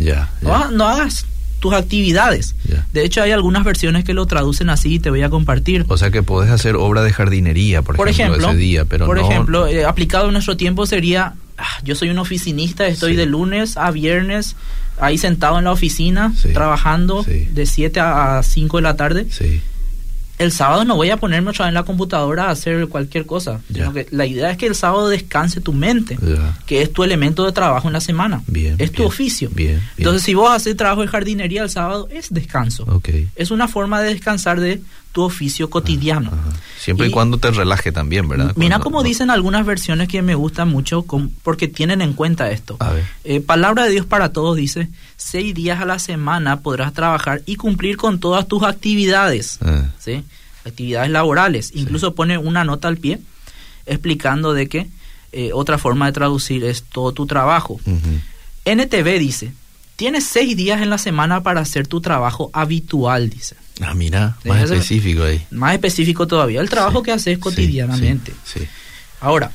No 0.73 0.87
hagas 0.87 1.27
tus 1.61 1.73
actividades. 1.75 2.55
De 2.93 3.05
hecho, 3.05 3.23
hay 3.23 3.31
algunas 3.33 3.64
versiones 3.64 4.05
que 4.05 4.14
lo 4.14 4.27
traducen 4.27 4.69
así 4.71 4.95
y 4.95 4.99
te 4.99 5.11
voy 5.11 5.23
a 5.23 5.31
compartir. 5.31 5.85
O 5.88 5.97
sea 5.97 6.11
que 6.11 6.23
podés 6.23 6.51
hacer 6.51 6.77
obra 6.77 7.03
de 7.03 7.12
jardinería, 7.12 7.83
por, 7.83 7.97
por 7.97 8.09
ejemplo, 8.09 8.49
ese 8.49 8.57
día, 8.57 8.85
pero 8.85 9.07
por 9.07 9.17
no- 9.19 9.29
ejemplo 9.31 9.67
eh, 9.67 9.85
aplicado 9.85 10.27
en 10.27 10.33
nuestro 10.35 10.57
tiempo 10.57 10.87
sería, 10.87 11.35
ah, 11.59 11.64
yo 11.83 11.95
soy 11.95 12.11
un 12.11 12.19
oficinista, 12.19 12.87
estoy 12.87 13.12
Sí. 13.12 13.17
de 13.17 13.27
lunes 13.27 13.77
a 13.77 13.90
viernes 13.90 14.57
ahí 15.01 15.19
sentado 15.19 15.59
en 15.59 15.64
la 15.64 15.73
oficina, 15.73 16.33
Sí. 16.37 16.53
trabajando 16.53 17.25
Sí. 17.25 17.49
de 17.53 17.67
7 17.67 17.99
a 18.01 18.43
5 18.45 18.77
de 18.79 18.83
la 18.83 18.97
tarde. 18.97 19.27
Sí. 19.31 19.61
El 20.38 20.51
sábado 20.51 20.85
no 20.85 20.97
voy 20.97 21.11
a 21.11 21.16
ponerme 21.16 21.51
otra 21.51 21.66
vez 21.66 21.70
en 21.70 21.75
la 21.75 21.85
computadora 21.85 22.44
a 22.47 22.51
hacer 22.51 22.88
cualquier 22.88 23.25
cosa. 23.25 23.61
Ya. 23.68 23.83
sino 23.83 23.92
que 23.92 24.07
la 24.11 24.27
idea 24.27 24.51
es 24.51 24.57
que 24.57 24.66
el 24.66 24.75
sábado 24.75 25.09
descanse 25.09 25.61
tu 25.61 25.73
mente, 25.73 26.18
que 26.66 26.83
es 26.83 26.92
tu 26.92 27.05
elemento 27.05 27.44
de 27.44 27.53
trabajo 27.53 27.88
en 27.88 27.92
la 27.92 28.01
semana. 28.01 28.42
Bien, 28.47 28.75
es 28.79 28.90
tu 28.90 29.03
bien, 29.03 29.09
oficio. 29.09 29.51
bien. 29.53 29.81
Entonces, 29.97 30.23
si 30.23 30.35
vos 30.35 30.51
haces 30.51 30.77
trabajo 30.77 31.03
de 31.03 31.09
jardinería 31.09 31.62
el 31.62 31.70
sábado, 31.70 32.09
es 32.11 32.33
descanso. 32.33 33.01
Es 33.37 33.51
una 33.51 33.68
forma 33.68 34.01
de 34.01 34.12
descansar 34.12 34.61
de 34.61 34.81
tu 35.14 35.22
oficio 35.22 35.70
cotidiano. 35.70 36.33
Siempre 36.77 37.07
y, 37.07 37.11
cuando 37.12 37.38
te 37.38 37.53
relaje 37.53 37.92
también, 37.92 38.29
¿verdad? 38.29 38.53
Mira 38.57 38.81
como 38.81 39.05
dicen 39.05 39.31
algunas 39.31 39.64
versiones 39.64 40.09
que 40.09 40.22
me 40.22 40.35
gustan 40.35 40.68
mucho 40.68 41.07
porque 41.44 41.68
tienen 41.68 42.03
en 42.03 42.14
cuenta 42.14 42.50
esto. 42.50 42.77
Eh, 43.22 43.40
palabra 43.40 43.85
de 43.85 43.92
Dios 43.92 44.07
para 44.07 44.33
todos 44.33 44.57
dice, 44.57 44.88
seis 45.16 45.55
días 45.55 45.81
a 45.81 45.85
la 45.85 46.00
semana 46.00 46.62
podrás 46.62 46.92
trabajar 46.92 47.42
y 47.46 47.55
cumplir 47.55 47.96
con 47.96 48.18
todas 48.18 48.48
tus 48.48 48.64
actividades, 48.64 49.61
ah. 49.62 49.85
¿sí? 50.00 50.24
actividades 50.64 51.12
laborales. 51.12 51.70
Incluso 51.77 52.16
pone 52.16 52.37
una 52.37 52.64
nota 52.64 52.88
al 52.88 52.96
pie 52.96 53.20
explicando 53.87 54.53
de 54.53 54.68
que 54.68 54.88
eh, 55.31 55.53
otra 55.53 55.79
forma 55.79 56.07
de 56.07 56.12
traducir 56.12 56.64
es 56.64 56.83
todo 56.83 57.12
tu 57.12 57.24
trabajo. 57.27 57.79
NTV 58.64 59.18
dice, 59.20 59.53
tienes 59.96 60.24
seis 60.24 60.57
días 60.57 60.83
en 60.83 60.90
la 60.90 60.98
semana 60.98 61.42
para 61.42 61.61
hacer 61.61 61.87
tu 61.87 62.00
trabajo 62.00 62.50
habitual, 62.52 63.30
dice. 63.30 63.57
Ah, 63.80 63.94
mira, 63.94 64.37
más 64.44 64.70
específico 64.70 65.24
ahí. 65.24 65.44
Más 65.50 65.74
específico 65.74 66.26
todavía, 66.26 66.61
el 66.61 66.70
trabajo 66.70 67.02
que 67.02 67.12
haces 67.12 67.38
cotidianamente. 67.38 68.33
Sí, 68.44 68.61
Ahora, 69.20 69.50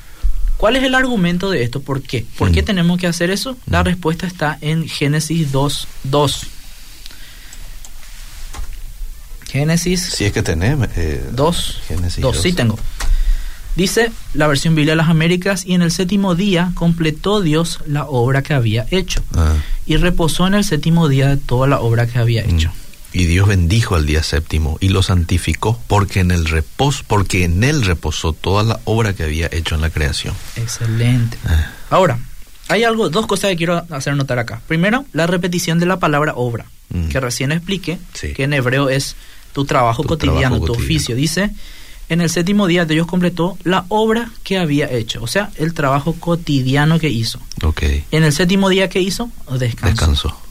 ¿cuál 0.57 0.75
es 0.75 0.83
el 0.83 0.95
argumento 0.95 1.49
de 1.49 1.63
esto? 1.63 1.81
¿Por 1.81 2.01
qué? 2.01 2.25
¿Por 2.37 2.51
qué 2.51 2.63
mm. 2.63 2.65
tenemos 2.65 2.99
que 2.99 3.07
hacer 3.07 3.29
eso? 3.29 3.57
La 3.67 3.81
mm. 3.81 3.85
respuesta 3.85 4.27
está 4.27 4.57
en 4.61 4.87
Génesis 4.87 5.51
2, 5.51 5.87
2. 6.03 6.47
Génesis. 9.47 10.01
Si 10.01 10.25
es 10.25 10.31
que 10.31 10.43
tenemos. 10.43 10.87
Eh, 10.95 11.23
2. 11.31 11.81
Génesis 11.87 12.21
2, 12.21 12.41
sí 12.41 12.53
tengo. 12.53 12.77
Dice 13.75 14.11
la 14.33 14.47
versión 14.47 14.75
Biblia 14.75 14.93
de 14.93 14.97
las 14.97 15.09
Américas, 15.09 15.65
y 15.65 15.73
en 15.73 15.81
el 15.81 15.91
séptimo 15.91 16.35
día 16.35 16.71
completó 16.75 17.41
Dios 17.41 17.79
la 17.87 18.05
obra 18.05 18.41
que 18.41 18.53
había 18.53 18.85
hecho. 18.91 19.23
Ah. 19.35 19.55
Y 19.85 19.97
reposó 19.97 20.47
en 20.47 20.55
el 20.55 20.63
séptimo 20.63 21.07
día 21.07 21.29
de 21.29 21.37
toda 21.37 21.67
la 21.67 21.79
obra 21.79 22.07
que 22.07 22.19
había 22.19 22.43
mm. 22.43 22.49
hecho. 22.49 22.71
Y 23.11 23.25
Dios 23.25 23.47
bendijo 23.47 23.95
al 23.95 24.05
día 24.05 24.21
séptimo 24.21 24.77
y 24.79 24.89
lo 24.89 25.01
santificó 25.01 25.79
porque 25.87 26.19
en 26.19 26.29
el 26.29 26.45
reposo, 26.45 27.03
porque 27.07 27.43
en 27.43 27.63
él 27.63 27.83
reposó 27.83 28.33
toda 28.33 28.63
la 28.63 28.79
obra 28.85 29.13
que 29.13 29.23
había 29.23 29.49
hecho 29.51 29.75
en 29.75 29.81
la 29.81 29.89
creación. 29.89 30.35
Excelente. 30.55 31.37
Ah. 31.45 31.71
Ahora, 31.89 32.19
hay 32.67 32.83
algo, 32.83 33.09
dos 33.09 33.25
cosas 33.25 33.49
que 33.49 33.57
quiero 33.57 33.83
hacer 33.89 34.15
notar 34.15 34.37
acá. 34.37 34.61
Primero, 34.67 35.05
la 35.11 35.25
repetición 35.25 35.79
de 35.79 35.87
la 35.87 35.97
palabra 35.97 36.33
obra, 36.35 36.65
mm. 36.89 37.07
que 37.07 37.19
recién 37.19 37.51
expliqué, 37.51 37.97
que 38.35 38.43
en 38.43 38.53
hebreo 38.53 38.89
es 38.89 39.15
tu 39.53 39.65
trabajo 39.65 40.03
cotidiano, 40.03 40.59
tu 40.59 40.73
oficio. 40.73 41.15
Dice, 41.15 41.51
en 42.09 42.21
el 42.21 42.29
séptimo 42.29 42.67
día 42.67 42.85
Dios 42.85 43.07
completó 43.07 43.57
la 43.63 43.85
obra 43.87 44.31
que 44.43 44.57
había 44.57 44.91
hecho, 44.91 45.21
o 45.23 45.27
sea, 45.27 45.51
el 45.55 45.73
trabajo 45.73 46.13
cotidiano 46.13 46.99
que 46.99 47.09
hizo. 47.09 47.39
Okay. 47.61 48.03
En 48.11 48.23
el 48.23 48.33
séptimo 48.33 48.69
día 48.69 48.89
que 48.89 48.99
hizo, 48.99 49.31
descansó. 49.57 49.87
Descansó. 49.87 50.41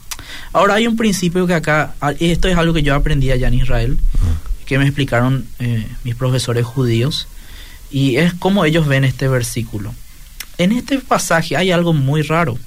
Ahora 0.53 0.75
hay 0.75 0.87
un 0.87 0.97
principio 0.97 1.47
que 1.47 1.55
acá, 1.55 1.95
esto 2.21 2.49
es 2.49 2.57
algo 2.57 2.73
que 2.73 2.83
yo 2.83 2.95
aprendí 2.95 3.31
allá 3.31 3.49
en 3.49 3.55
Israel, 3.55 3.99
que 4.67 4.79
me 4.79 4.85
explicaron 4.85 5.47
eh, 5.59 5.87
mis 6.05 6.15
profesores 6.15 6.65
judíos, 6.65 7.27
y 7.91 8.17
es 8.17 8.35
como 8.35 8.65
ellos 8.65 8.87
ven 8.87 9.05
este 9.05 9.29
versículo. 9.29 9.95
En 10.59 10.73
este 10.73 10.99
pasaje 10.99 11.57
hay 11.57 11.71
algo 11.71 11.93
muy 11.93 12.23
raro. 12.23 12.59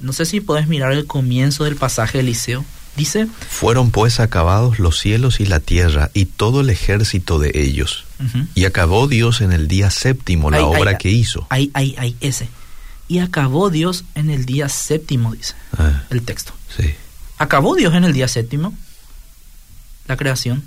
No 0.00 0.12
sé 0.12 0.26
si 0.26 0.40
podés 0.40 0.66
mirar 0.66 0.92
el 0.92 1.06
comienzo 1.06 1.64
del 1.64 1.76
pasaje 1.76 2.18
de 2.18 2.24
Eliseo. 2.24 2.64
Dice, 2.96 3.26
fueron 3.48 3.90
pues 3.90 4.20
acabados 4.20 4.78
los 4.78 4.98
cielos 4.98 5.40
y 5.40 5.46
la 5.46 5.60
tierra 5.60 6.10
y 6.12 6.26
todo 6.26 6.60
el 6.60 6.68
ejército 6.68 7.38
de 7.38 7.52
ellos. 7.54 8.04
Y 8.54 8.66
acabó 8.66 9.08
Dios 9.08 9.40
en 9.40 9.50
el 9.52 9.66
día 9.66 9.90
séptimo 9.90 10.50
la 10.50 10.64
obra 10.64 10.98
que 10.98 11.10
hizo. 11.10 11.46
Ahí, 11.50 11.70
ahí, 11.74 11.94
ahí, 11.98 12.16
ese. 12.20 12.48
Y 13.08 13.18
acabó 13.18 13.68
Dios 13.70 14.04
en 14.14 14.30
el 14.30 14.44
día 14.44 14.68
séptimo, 14.68 15.34
dice 15.34 15.54
ah. 15.76 16.04
el 16.10 16.22
texto. 16.22 16.52
Sí. 16.76 16.94
¿Acabó 17.38 17.74
Dios 17.74 17.94
en 17.94 18.04
el 18.04 18.12
día 18.12 18.28
séptimo? 18.28 18.74
La 20.06 20.16
creación. 20.16 20.62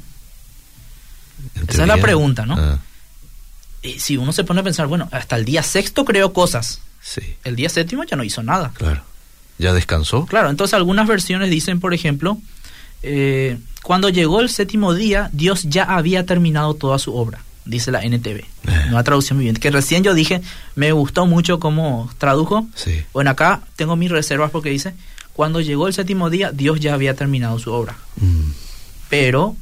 Esa 1.68 1.84
es 1.84 1.88
la 1.88 1.98
pregunta, 1.98 2.46
¿no? 2.46 2.56
Ah. 2.58 2.80
Y 3.82 4.00
si 4.00 4.18
uno 4.18 4.34
se 4.34 4.44
pone 4.44 4.62
a 4.62 4.64
pensar, 4.64 4.88
bueno, 4.88 5.08
hasta 5.12 5.36
el 5.36 5.46
día 5.46 5.64
sexto 5.64 6.06
creó 6.06 6.34
cosas. 6.34 6.82
Sí. 7.02 7.38
El 7.44 7.56
día 7.56 7.70
séptimo 7.70 8.04
ya 8.04 8.18
no 8.18 8.24
hizo 8.24 8.42
nada. 8.44 8.72
Claro. 8.74 9.04
¿Ya 9.58 9.74
descansó? 9.74 10.26
Claro, 10.26 10.50
entonces 10.50 10.74
algunas 10.74 11.08
versiones 11.08 11.50
dicen, 11.50 11.80
por 11.80 11.94
ejemplo, 11.94 12.38
eh, 13.04 13.58
cuando 13.84 14.10
llegó 14.10 14.42
el 14.42 14.50
séptimo 14.50 14.94
día, 14.94 15.30
Dios 15.32 15.64
ya 15.64 15.84
había 15.84 16.26
terminado 16.26 16.74
toda 16.74 17.00
su 17.00 17.16
obra, 17.16 17.40
dice 17.66 17.92
la 17.92 18.04
NTV, 18.04 18.38
eh. 18.38 18.46
una 18.90 19.04
traducción 19.04 19.38
viviente, 19.38 19.62
que 19.62 19.72
recién 19.72 20.04
yo 20.04 20.14
dije, 20.14 20.42
me 20.76 20.92
gustó 20.92 21.26
mucho 21.26 21.60
cómo 21.60 22.10
tradujo. 22.18 22.68
Sí. 22.76 23.04
Bueno, 23.14 23.30
acá 23.30 23.62
tengo 23.76 23.96
mis 23.96 24.12
reservas 24.12 24.52
porque 24.52 24.70
dice, 24.70 24.94
cuando 25.34 25.62
llegó 25.62 25.88
el 25.88 25.94
séptimo 25.94 26.30
día, 26.30 26.52
Dios 26.52 26.80
ya 26.80 26.94
había 26.94 27.14
terminado 27.16 27.60
su 27.60 27.72
obra. 27.72 27.96
Mm. 28.18 28.52
Pero 29.10 29.56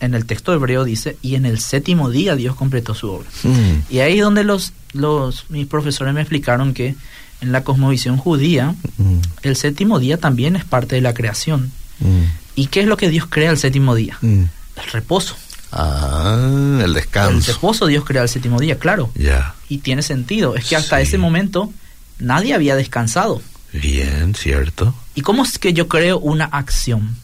en 0.00 0.14
el 0.14 0.26
texto 0.26 0.52
hebreo 0.52 0.84
dice, 0.84 1.16
y 1.22 1.36
en 1.36 1.46
el 1.46 1.60
séptimo 1.60 2.10
día 2.10 2.34
Dios 2.34 2.56
completó 2.56 2.94
su 2.94 3.08
obra. 3.08 3.28
Mm. 3.44 3.84
Y 3.88 4.00
ahí 4.00 4.18
es 4.18 4.24
donde 4.24 4.42
los, 4.44 4.72
los, 4.92 5.48
mis 5.48 5.66
profesores 5.66 6.12
me 6.12 6.20
explicaron 6.20 6.74
que 6.74 6.96
en 7.42 7.52
la 7.52 7.64
cosmovisión 7.64 8.16
judía, 8.16 8.74
mm. 8.96 9.18
el 9.42 9.56
séptimo 9.56 9.98
día 9.98 10.16
también 10.16 10.56
es 10.56 10.64
parte 10.64 10.94
de 10.94 11.02
la 11.02 11.12
creación. 11.12 11.72
¿Y 12.54 12.66
qué 12.66 12.80
es 12.80 12.86
lo 12.86 12.96
que 12.96 13.08
Dios 13.08 13.26
crea 13.28 13.50
el 13.50 13.58
séptimo 13.58 13.94
día? 13.94 14.18
El 14.22 14.48
reposo. 14.92 15.36
Ah, 15.70 16.36
el 16.82 16.94
descanso. 16.94 17.50
El 17.50 17.54
reposo 17.54 17.86
Dios 17.86 18.04
crea 18.04 18.22
el 18.22 18.28
séptimo 18.28 18.58
día, 18.60 18.78
claro. 18.78 19.10
Ya. 19.14 19.54
Y 19.68 19.78
tiene 19.78 20.02
sentido. 20.02 20.56
Es 20.56 20.66
que 20.66 20.76
hasta 20.76 21.00
ese 21.00 21.18
momento 21.18 21.72
nadie 22.18 22.54
había 22.54 22.76
descansado. 22.76 23.40
Bien, 23.72 24.34
cierto. 24.34 24.94
¿Y 25.14 25.22
cómo 25.22 25.44
es 25.44 25.58
que 25.58 25.72
yo 25.72 25.88
creo 25.88 26.18
una 26.18 26.44
acción? 26.44 27.16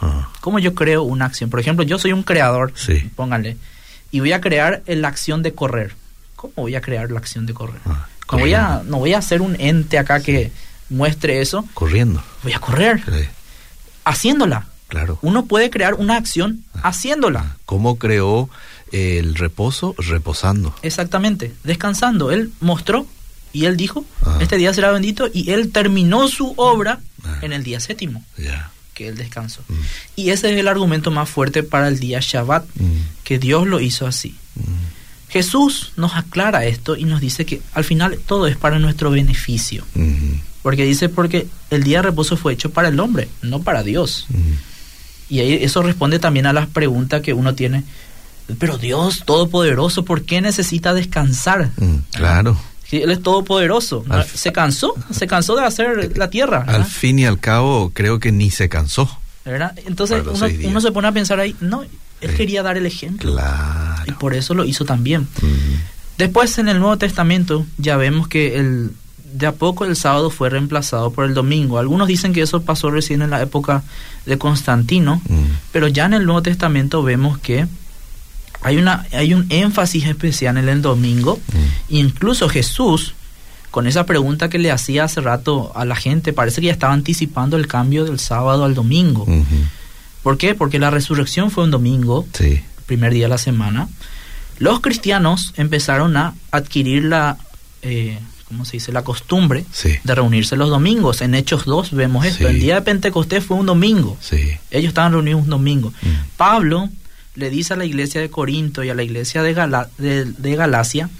Ah. 0.00 0.30
¿Cómo 0.40 0.58
yo 0.58 0.74
creo 0.74 1.02
una 1.02 1.26
acción? 1.26 1.50
Por 1.50 1.60
ejemplo, 1.60 1.84
yo 1.84 1.98
soy 1.98 2.12
un 2.12 2.22
creador, 2.22 2.72
sí. 2.74 3.10
póngale, 3.14 3.56
y 4.10 4.20
voy 4.20 4.32
a 4.32 4.40
crear 4.40 4.82
la 4.86 5.08
acción 5.08 5.42
de 5.42 5.54
correr. 5.54 5.94
¿Cómo 6.36 6.52
voy 6.56 6.74
a 6.74 6.80
crear 6.80 7.10
la 7.10 7.18
acción 7.18 7.46
de 7.46 7.54
correr? 7.54 7.80
Ah, 8.28 8.36
voy 8.36 8.54
a, 8.54 8.82
no 8.84 8.98
voy 8.98 9.14
a 9.14 9.18
hacer 9.18 9.42
un 9.42 9.58
ente 9.60 9.98
acá 9.98 10.20
que 10.20 10.50
muestre 10.88 11.40
eso. 11.40 11.64
Corriendo. 11.74 12.22
Voy 12.42 12.52
a 12.52 12.58
correr. 12.58 13.02
Haciéndola. 14.04 14.66
Claro. 14.88 15.18
Uno 15.22 15.46
puede 15.46 15.70
crear 15.70 15.94
una 15.94 16.16
acción 16.16 16.64
ah. 16.74 16.88
haciéndola. 16.88 17.56
¿Cómo 17.64 17.98
creó 17.98 18.48
el 18.92 19.34
reposo? 19.34 19.94
Reposando. 19.98 20.74
Exactamente, 20.82 21.52
descansando. 21.64 22.30
Él 22.30 22.52
mostró 22.60 23.06
y 23.54 23.66
él 23.66 23.76
dijo, 23.76 24.04
ah. 24.22 24.38
este 24.40 24.56
día 24.56 24.74
será 24.74 24.90
bendito, 24.90 25.28
y 25.32 25.52
él 25.52 25.70
terminó 25.70 26.28
su 26.28 26.52
obra 26.56 27.00
ah. 27.24 27.38
en 27.40 27.52
el 27.52 27.62
día 27.62 27.80
séptimo, 27.80 28.22
que 28.94 29.08
él 29.08 29.16
descansó. 29.16 29.62
Mm. 29.68 29.74
Y 30.16 30.30
ese 30.30 30.52
es 30.52 30.58
el 30.58 30.68
argumento 30.68 31.12
más 31.12 31.30
fuerte 31.30 31.62
para 31.62 31.88
el 31.88 32.00
día 32.00 32.18
Shabbat, 32.20 32.66
mm. 32.74 32.96
que 33.22 33.38
Dios 33.38 33.66
lo 33.66 33.80
hizo 33.80 34.06
así. 34.06 34.36
Mm. 34.56 34.62
Jesús 35.34 35.90
nos 35.96 36.14
aclara 36.14 36.64
esto 36.64 36.94
y 36.96 37.06
nos 37.06 37.20
dice 37.20 37.44
que 37.44 37.60
al 37.72 37.82
final 37.82 38.20
todo 38.24 38.46
es 38.46 38.56
para 38.56 38.78
nuestro 38.78 39.10
beneficio. 39.10 39.84
Porque 40.62 40.84
dice, 40.84 41.08
porque 41.08 41.48
el 41.70 41.82
día 41.82 41.98
de 41.98 42.02
reposo 42.02 42.36
fue 42.36 42.52
hecho 42.52 42.70
para 42.70 42.86
el 42.86 43.00
hombre, 43.00 43.28
no 43.42 43.60
para 43.60 43.82
Dios. 43.82 44.28
Y 45.28 45.40
ahí 45.40 45.54
eso 45.54 45.82
responde 45.82 46.20
también 46.20 46.46
a 46.46 46.52
las 46.52 46.68
preguntas 46.68 47.20
que 47.20 47.34
uno 47.34 47.56
tiene. 47.56 47.82
Pero 48.60 48.78
Dios 48.78 49.24
Todopoderoso, 49.24 50.04
¿por 50.04 50.22
qué 50.22 50.40
necesita 50.40 50.94
descansar? 50.94 51.72
claro. 52.12 52.56
Él 52.92 53.10
es 53.10 53.20
todopoderoso. 53.20 54.04
se 54.32 54.52
cansó, 54.52 54.94
se 55.10 55.26
cansó 55.26 55.56
de 55.56 55.64
hacer 55.64 56.16
la 56.16 56.30
tierra. 56.30 56.64
Al 56.68 56.84
fin 56.84 57.18
y 57.18 57.26
al 57.26 57.40
cabo, 57.40 57.90
creo 57.92 58.20
que 58.20 58.30
ni 58.30 58.52
se 58.52 58.68
cansó. 58.68 59.18
Entonces 59.86 60.22
uno, 60.62 60.80
se 60.80 60.92
pone 60.92 61.08
a 61.08 61.12
pensar 61.12 61.40
ahí, 61.40 61.56
no, 61.60 61.82
él 62.24 62.34
quería 62.34 62.62
dar 62.62 62.76
el 62.76 62.86
ejemplo. 62.86 63.32
Y 64.06 64.12
por 64.12 64.34
eso 64.34 64.54
lo 64.54 64.64
hizo 64.64 64.84
también. 64.84 65.26
Después 66.18 66.58
en 66.58 66.68
el 66.68 66.78
Nuevo 66.78 66.96
Testamento 66.96 67.66
ya 67.78 67.96
vemos 67.96 68.28
que 68.28 68.56
el, 68.56 68.92
de 69.34 69.46
a 69.46 69.52
poco 69.52 69.84
el 69.84 69.96
sábado 69.96 70.30
fue 70.30 70.48
reemplazado 70.48 71.10
por 71.10 71.24
el 71.24 71.34
domingo. 71.34 71.78
Algunos 71.78 72.06
dicen 72.06 72.32
que 72.32 72.40
eso 72.40 72.62
pasó 72.62 72.90
recién 72.90 73.20
en 73.20 73.30
la 73.30 73.42
época 73.42 73.82
de 74.26 74.38
Constantino, 74.38 75.20
pero 75.72 75.88
ya 75.88 76.06
en 76.06 76.14
el 76.14 76.24
Nuevo 76.24 76.42
Testamento 76.42 77.02
vemos 77.02 77.38
que 77.38 77.66
hay, 78.62 78.76
una, 78.76 79.06
hay 79.12 79.34
un 79.34 79.46
énfasis 79.50 80.06
especial 80.06 80.56
en 80.56 80.68
el 80.68 80.82
domingo. 80.82 81.40
Incluso 81.88 82.48
Jesús, 82.48 83.14
con 83.72 83.88
esa 83.88 84.06
pregunta 84.06 84.48
que 84.48 84.58
le 84.58 84.70
hacía 84.70 85.04
hace 85.04 85.20
rato 85.20 85.72
a 85.74 85.84
la 85.84 85.96
gente, 85.96 86.32
parece 86.32 86.60
que 86.60 86.68
ya 86.68 86.72
estaba 86.72 86.92
anticipando 86.92 87.56
el 87.56 87.66
cambio 87.66 88.04
del 88.04 88.20
sábado 88.20 88.64
al 88.64 88.74
domingo. 88.74 89.26
¿Por 90.24 90.38
qué? 90.38 90.54
Porque 90.54 90.78
la 90.78 90.90
resurrección 90.90 91.50
fue 91.50 91.64
un 91.64 91.70
domingo, 91.70 92.26
el 92.40 92.62
primer 92.86 93.12
día 93.12 93.26
de 93.26 93.28
la 93.28 93.38
semana. 93.38 93.88
Los 94.58 94.80
cristianos 94.80 95.52
empezaron 95.58 96.16
a 96.16 96.34
adquirir 96.50 97.04
la, 97.04 97.36
eh, 97.82 98.18
¿cómo 98.48 98.64
se 98.64 98.78
dice? 98.78 98.90
La 98.90 99.02
costumbre 99.02 99.66
de 100.02 100.14
reunirse 100.14 100.56
los 100.56 100.70
domingos. 100.70 101.20
En 101.20 101.34
Hechos 101.34 101.66
2 101.66 101.92
vemos 101.92 102.24
esto. 102.24 102.48
El 102.48 102.58
día 102.58 102.76
de 102.76 102.80
Pentecostés 102.80 103.44
fue 103.44 103.58
un 103.58 103.66
domingo. 103.66 104.16
Ellos 104.70 104.88
estaban 104.88 105.12
reunidos 105.12 105.42
un 105.42 105.50
domingo. 105.50 105.90
Mm. 105.90 106.08
Pablo 106.38 106.88
le 107.34 107.50
dice 107.50 107.74
a 107.74 107.76
la 107.76 107.84
iglesia 107.84 108.22
de 108.22 108.30
Corinto 108.30 108.82
y 108.82 108.88
a 108.88 108.94
la 108.94 109.02
iglesia 109.02 109.42
de, 109.42 109.52
de, 110.24 110.56
Galacia 110.56 111.10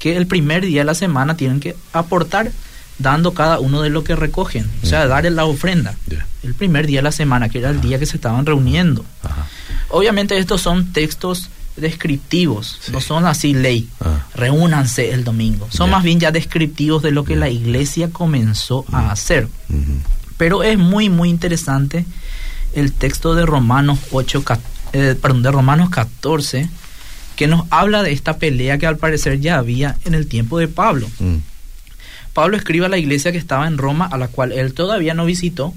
que 0.00 0.16
el 0.16 0.26
primer 0.26 0.66
día 0.66 0.80
de 0.80 0.84
la 0.84 0.94
semana 0.94 1.36
tienen 1.36 1.60
que 1.60 1.76
aportar 1.92 2.50
dando 2.98 3.32
cada 3.34 3.60
uno 3.60 3.80
de 3.82 3.90
lo 3.90 4.02
que 4.04 4.16
recogen, 4.16 4.68
o 4.82 4.86
sea, 4.86 5.06
dar 5.06 5.24
la 5.30 5.44
ofrenda. 5.44 5.94
El 6.42 6.54
primer 6.54 6.86
día 6.86 6.98
de 6.98 7.04
la 7.04 7.12
semana, 7.12 7.48
que 7.48 7.58
era 7.58 7.70
el 7.70 7.80
día 7.80 7.98
que 7.98 8.06
se 8.06 8.16
estaban 8.16 8.44
reuniendo. 8.46 9.04
Obviamente 9.90 10.36
estos 10.38 10.60
son 10.60 10.92
textos 10.92 11.48
descriptivos, 11.76 12.78
Sí. 12.82 12.92
no 12.92 13.00
son 13.00 13.24
así 13.26 13.54
ley. 13.54 13.88
Ah. 14.00 14.26
Reúnanse 14.34 15.12
el 15.12 15.24
domingo. 15.24 15.68
Son 15.70 15.90
más 15.90 16.02
bien 16.02 16.18
ya 16.20 16.30
descriptivos 16.32 17.02
de 17.02 17.12
lo 17.12 17.24
que 17.24 17.36
la 17.36 17.48
iglesia 17.48 18.10
comenzó 18.10 18.84
a 18.92 19.10
hacer. 19.10 19.48
Pero 20.36 20.62
es 20.62 20.78
muy, 20.78 21.08
muy 21.08 21.28
interesante 21.30 22.04
el 22.74 22.92
texto 22.92 23.34
de 23.34 23.46
Romanos 23.46 23.98
8, 24.12 24.44
ca- 24.44 24.60
eh, 24.92 25.16
perdón, 25.20 25.42
de 25.42 25.50
Romanos 25.50 25.90
14, 25.90 26.68
que 27.36 27.46
nos 27.46 27.66
habla 27.70 28.02
de 28.02 28.12
esta 28.12 28.36
pelea 28.38 28.78
que 28.78 28.86
al 28.86 28.96
parecer 28.98 29.40
ya 29.40 29.58
había 29.58 29.96
en 30.04 30.14
el 30.14 30.26
tiempo 30.26 30.58
de 30.58 30.68
Pablo. 30.68 31.08
Mm. 31.18 31.36
Pablo 32.32 32.56
escribe 32.56 32.86
a 32.86 32.88
la 32.88 32.98
iglesia 32.98 33.32
que 33.32 33.38
estaba 33.38 33.66
en 33.66 33.78
Roma, 33.78 34.06
a 34.10 34.18
la 34.18 34.28
cual 34.28 34.52
él 34.52 34.74
todavía 34.74 35.14
no 35.14 35.24
visitó, 35.24 35.74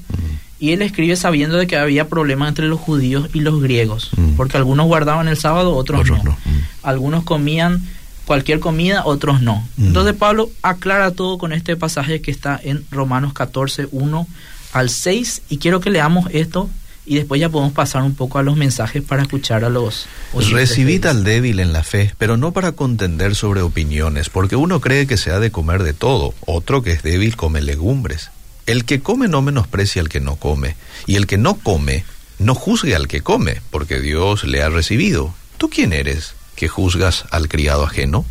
y 0.59 0.71
él 0.73 0.81
escribe 0.83 1.15
sabiendo 1.15 1.57
de 1.57 1.65
que 1.65 1.75
había 1.77 2.07
problemas 2.07 2.49
entre 2.49 2.67
los 2.67 2.79
judíos 2.79 3.29
y 3.33 3.39
los 3.39 3.61
griegos, 3.61 4.11
Mm. 4.15 4.33
porque 4.37 4.57
algunos 4.57 4.85
guardaban 4.85 5.27
el 5.27 5.37
sábado, 5.37 5.75
otros, 5.75 6.01
Otros 6.01 6.19
no. 6.23 6.31
no. 6.31 6.31
Mm. 6.31 6.59
Algunos 6.83 7.23
comían 7.23 7.81
cualquier 8.25 8.59
comida, 8.59 9.01
otros 9.05 9.41
no. 9.41 9.67
Mm. 9.77 9.87
Entonces 9.87 10.13
Pablo 10.13 10.51
aclara 10.61 11.11
todo 11.11 11.37
con 11.39 11.51
este 11.51 11.75
pasaje 11.75 12.21
que 12.21 12.29
está 12.31 12.59
en 12.63 12.85
Romanos 12.91 13.33
14, 13.33 13.87
1 13.91 14.27
al 14.73 14.89
6, 14.89 15.41
y 15.49 15.57
quiero 15.57 15.79
que 15.79 15.89
leamos 15.89 16.27
esto 16.31 16.69
y 17.05 17.15
después 17.15 17.41
ya 17.41 17.49
podemos 17.49 17.73
pasar 17.73 18.03
un 18.03 18.15
poco 18.15 18.37
a 18.37 18.43
los 18.43 18.57
mensajes 18.57 19.01
para 19.01 19.23
escuchar 19.23 19.63
a 19.63 19.69
los... 19.69 20.05
Recibid 20.33 21.05
al 21.05 21.23
débil 21.23 21.59
en 21.59 21.73
la 21.73 21.83
fe, 21.83 22.13
pero 22.17 22.37
no 22.37 22.51
para 22.51 22.73
contender 22.73 23.35
sobre 23.35 23.61
opiniones, 23.61 24.29
porque 24.29 24.55
uno 24.55 24.79
cree 24.81 25.07
que 25.07 25.17
se 25.17 25.31
ha 25.31 25.39
de 25.39 25.51
comer 25.51 25.83
de 25.83 25.93
todo, 25.93 26.33
otro 26.45 26.83
que 26.83 26.91
es 26.91 27.03
débil 27.03 27.35
come 27.35 27.61
legumbres. 27.61 28.29
El 28.67 28.85
que 28.85 29.01
come 29.01 29.27
no 29.27 29.41
menosprecia 29.41 30.01
al 30.01 30.09
que 30.09 30.19
no 30.19 30.35
come, 30.35 30.75
y 31.07 31.15
el 31.15 31.25
que 31.25 31.37
no 31.37 31.55
come 31.55 32.05
no 32.37 32.55
juzgue 32.55 32.95
al 32.95 33.07
que 33.07 33.21
come, 33.21 33.61
porque 33.71 33.99
Dios 33.99 34.43
le 34.43 34.61
ha 34.61 34.69
recibido. 34.69 35.33
¿Tú 35.57 35.69
quién 35.69 35.93
eres 35.93 36.33
que 36.55 36.67
juzgas 36.67 37.25
al 37.31 37.47
criado 37.47 37.83
ajeno? 37.83 38.25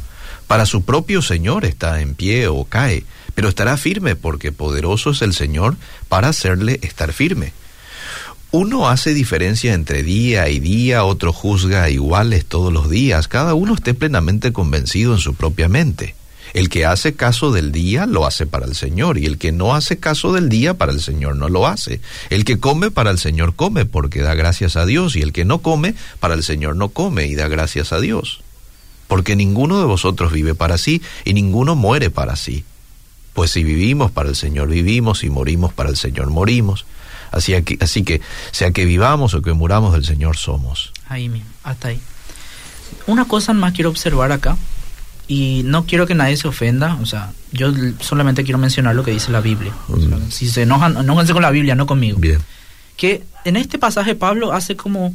Para 0.46 0.66
su 0.66 0.82
propio 0.82 1.22
Señor 1.22 1.64
está 1.64 2.00
en 2.00 2.14
pie 2.14 2.48
o 2.48 2.64
cae, 2.64 3.04
pero 3.34 3.48
estará 3.48 3.76
firme 3.76 4.16
porque 4.16 4.50
poderoso 4.50 5.10
es 5.10 5.22
el 5.22 5.32
Señor 5.32 5.76
para 6.08 6.28
hacerle 6.28 6.80
estar 6.82 7.12
firme. 7.12 7.52
Uno 8.52 8.88
hace 8.88 9.14
diferencia 9.14 9.74
entre 9.74 10.02
día 10.02 10.48
y 10.48 10.58
día, 10.58 11.04
otro 11.04 11.32
juzga 11.32 11.88
iguales 11.88 12.44
todos 12.44 12.72
los 12.72 12.90
días, 12.90 13.28
cada 13.28 13.54
uno 13.54 13.74
esté 13.74 13.94
plenamente 13.94 14.52
convencido 14.52 15.14
en 15.14 15.20
su 15.20 15.34
propia 15.34 15.68
mente. 15.68 16.16
El 16.52 16.68
que 16.68 16.84
hace 16.84 17.14
caso 17.14 17.52
del 17.52 17.70
día 17.70 18.06
lo 18.06 18.26
hace 18.26 18.46
para 18.46 18.66
el 18.66 18.74
Señor 18.74 19.18
y 19.18 19.26
el 19.26 19.38
que 19.38 19.52
no 19.52 19.76
hace 19.76 19.98
caso 19.98 20.32
del 20.32 20.48
día 20.48 20.74
para 20.74 20.90
el 20.90 21.00
Señor 21.00 21.36
no 21.36 21.48
lo 21.48 21.68
hace. 21.68 22.00
El 22.28 22.44
que 22.44 22.58
come 22.58 22.90
para 22.90 23.12
el 23.12 23.18
Señor 23.20 23.54
come 23.54 23.84
porque 23.84 24.20
da 24.20 24.34
gracias 24.34 24.74
a 24.74 24.84
Dios 24.84 25.14
y 25.14 25.22
el 25.22 25.32
que 25.32 25.44
no 25.44 25.58
come 25.60 25.94
para 26.18 26.34
el 26.34 26.42
Señor 26.42 26.74
no 26.74 26.88
come 26.88 27.26
y 27.28 27.36
da 27.36 27.46
gracias 27.46 27.92
a 27.92 28.00
Dios. 28.00 28.40
Porque 29.06 29.36
ninguno 29.36 29.78
de 29.78 29.84
vosotros 29.84 30.32
vive 30.32 30.56
para 30.56 30.76
sí 30.76 31.02
y 31.24 31.34
ninguno 31.34 31.76
muere 31.76 32.10
para 32.10 32.34
sí. 32.34 32.64
Pues 33.32 33.52
si 33.52 33.62
vivimos 33.62 34.10
para 34.10 34.28
el 34.28 34.34
Señor 34.34 34.70
vivimos 34.70 35.22
y 35.22 35.30
morimos 35.30 35.72
para 35.72 35.88
el 35.88 35.96
Señor 35.96 36.30
morimos. 36.30 36.84
Así 37.30 37.60
que, 37.62 37.78
así 37.80 38.02
que 38.02 38.20
sea 38.50 38.70
que 38.72 38.84
vivamos 38.84 39.34
o 39.34 39.42
que 39.42 39.52
muramos 39.52 39.92
del 39.92 40.04
Señor 40.04 40.36
somos. 40.36 40.92
Ahí 41.08 41.28
mismo, 41.28 41.48
hasta 41.62 41.88
ahí. 41.88 42.00
Una 43.06 43.24
cosa 43.26 43.52
más 43.52 43.72
quiero 43.72 43.90
observar 43.90 44.32
acá, 44.32 44.56
y 45.28 45.62
no 45.64 45.86
quiero 45.86 46.08
que 46.08 46.16
nadie 46.16 46.36
se 46.36 46.48
ofenda, 46.48 46.96
o 47.00 47.06
sea, 47.06 47.32
yo 47.52 47.72
solamente 48.00 48.42
quiero 48.42 48.58
mencionar 48.58 48.96
lo 48.96 49.04
que 49.04 49.12
dice 49.12 49.30
la 49.30 49.40
Biblia. 49.40 49.72
Mm. 49.86 50.28
si 50.28 50.48
se 50.48 50.62
enojan, 50.62 50.96
enójense 50.96 51.32
con 51.32 51.42
la 51.42 51.50
Biblia, 51.52 51.76
no 51.76 51.86
conmigo. 51.86 52.18
Bien. 52.18 52.40
Que 52.96 53.22
en 53.44 53.56
este 53.56 53.78
pasaje 53.78 54.16
Pablo 54.16 54.52
hace 54.52 54.74
como 54.74 55.14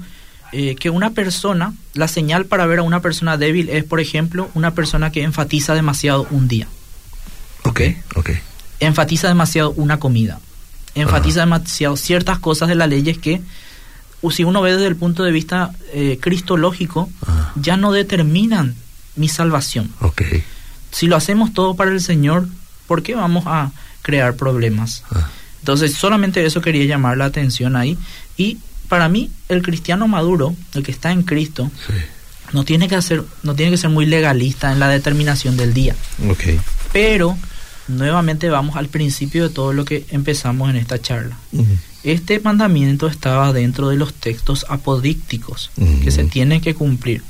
eh, 0.54 0.76
que 0.76 0.90
una 0.90 1.10
persona, 1.10 1.74
la 1.96 2.08
señal 2.08 2.46
para 2.46 2.66
ver 2.66 2.80
a 2.80 2.84
una 2.84 3.02
persona 3.02 3.36
débil 3.38 3.68
es, 3.68 3.84
por 3.84 4.00
ejemplo, 4.00 4.50
una 4.54 4.72
persona 4.74 5.12
que 5.12 5.22
enfatiza 5.22 5.74
demasiado 5.74 6.26
un 6.32 6.48
día, 6.48 6.68
Ok, 7.66 7.82
ok. 8.16 8.30
enfatiza 8.80 9.28
demasiado 9.28 9.72
una 9.72 10.00
comida, 10.00 10.40
enfatiza 10.96 11.42
demasiado 11.42 11.98
ciertas 11.98 12.40
cosas 12.40 12.70
de 12.70 12.76
las 12.76 12.90
leyes 12.90 13.18
que, 13.18 13.42
si 14.32 14.44
uno 14.44 14.62
ve 14.62 14.72
desde 14.74 14.88
el 14.88 14.96
punto 14.96 15.24
de 15.24 15.32
vista 15.32 15.72
eh, 15.94 16.18
cristológico, 16.20 17.10
Ah, 17.28 17.52
ya 17.56 17.78
no 17.78 17.92
determinan 17.92 18.76
mi 19.16 19.30
salvación. 19.30 19.92
Si 20.92 21.08
lo 21.08 21.16
hacemos 21.16 21.54
todo 21.54 21.76
para 21.76 21.92
el 21.92 22.02
Señor, 22.02 22.48
¿por 22.88 23.04
qué 23.04 23.14
vamos 23.16 23.44
a 23.48 23.72
crear 24.02 24.36
problemas? 24.36 25.04
Ah, 25.12 25.30
Entonces, 25.60 25.94
solamente 25.94 26.46
eso 26.46 26.62
quería 26.62 26.86
llamar 26.86 27.18
la 27.18 27.26
atención 27.26 27.76
ahí. 27.76 27.98
Y 28.38 28.58
para 28.90 29.10
mí, 29.10 29.30
el 29.50 29.62
cristiano 29.62 30.08
maduro, 30.08 30.56
el 30.74 30.84
que 30.84 30.92
está 30.92 31.12
en 31.12 31.24
Cristo, 31.24 31.70
sí. 31.88 31.94
no 32.54 32.64
tiene 32.64 32.88
que 32.88 32.96
hacer, 32.96 33.24
no 33.44 33.54
tiene 33.56 33.72
que 33.72 33.78
ser 33.78 33.90
muy 33.90 34.06
legalista 34.06 34.72
en 34.72 34.80
la 34.80 34.88
determinación 34.88 35.56
del 35.58 35.74
día. 35.74 35.96
Pero 36.94 37.38
nuevamente 37.88 38.50
vamos 38.50 38.76
al 38.76 38.88
principio 38.88 39.48
de 39.48 39.54
todo 39.54 39.74
lo 39.74 39.86
que 39.86 40.06
empezamos 40.10 40.70
en 40.70 40.76
esta 40.78 41.02
charla. 41.02 41.38
Este 42.04 42.40
mandamiento 42.40 43.08
estaba 43.08 43.52
dentro 43.54 43.90
de 43.90 43.96
los 43.96 44.14
textos 44.14 44.66
apodícticos 44.70 45.72
que 46.04 46.12
se 46.12 46.24
tienen 46.26 46.62
que 46.62 46.76
cumplir. 46.76 47.24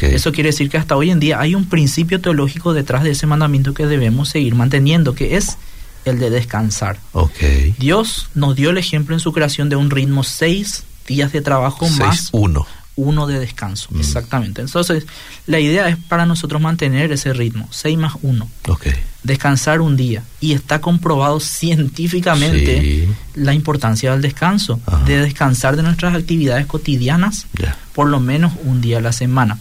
Eso 0.00 0.32
quiere 0.32 0.50
decir 0.50 0.68
que 0.70 0.76
hasta 0.78 0.96
hoy 0.96 1.10
en 1.10 1.20
día 1.20 1.40
hay 1.40 1.54
un 1.54 1.68
principio 1.68 2.20
teológico 2.20 2.72
detrás 2.74 3.02
de 3.02 3.10
ese 3.10 3.26
mandamiento 3.26 3.74
que 3.74 3.86
debemos 3.86 4.28
seguir 4.28 4.54
manteniendo, 4.54 5.14
que 5.14 5.36
es 5.36 5.56
el 6.04 6.18
de 6.18 6.30
descansar. 6.30 6.98
Ok. 7.12 7.38
Dios 7.78 8.28
nos 8.34 8.56
dio 8.56 8.70
el 8.70 8.78
ejemplo 8.78 9.14
en 9.14 9.20
su 9.20 9.32
creación 9.32 9.68
de 9.68 9.76
un 9.76 9.90
ritmo 9.90 10.22
seis 10.22 10.84
días 11.06 11.32
de 11.32 11.40
trabajo 11.40 11.88
más 11.90 12.32
6-1. 12.32 12.66
uno 12.96 13.26
de 13.26 13.38
descanso. 13.38 13.88
Mm. 13.90 14.00
Exactamente. 14.00 14.60
Entonces, 14.60 15.06
la 15.46 15.60
idea 15.60 15.88
es 15.88 15.96
para 15.96 16.24
nosotros 16.26 16.60
mantener 16.60 17.10
ese 17.12 17.32
ritmo, 17.32 17.68
6 17.70 17.98
más 17.98 18.14
1, 18.22 18.48
Ok. 18.68 18.86
Descansar 19.22 19.80
un 19.80 19.96
día. 19.96 20.22
Y 20.40 20.52
está 20.52 20.80
comprobado 20.80 21.40
científicamente 21.40 22.80
Sí. 22.80 23.08
la 23.34 23.54
importancia 23.54 24.12
del 24.12 24.22
descanso, 24.22 24.80
Ajá. 24.86 25.04
de 25.04 25.18
descansar 25.18 25.76
de 25.76 25.82
nuestras 25.82 26.14
actividades 26.14 26.66
cotidianas 26.66 27.46
por 27.94 28.08
lo 28.08 28.20
menos 28.20 28.52
un 28.64 28.80
día 28.80 28.98
a 28.98 29.00
la 29.00 29.12
semana. 29.12 29.58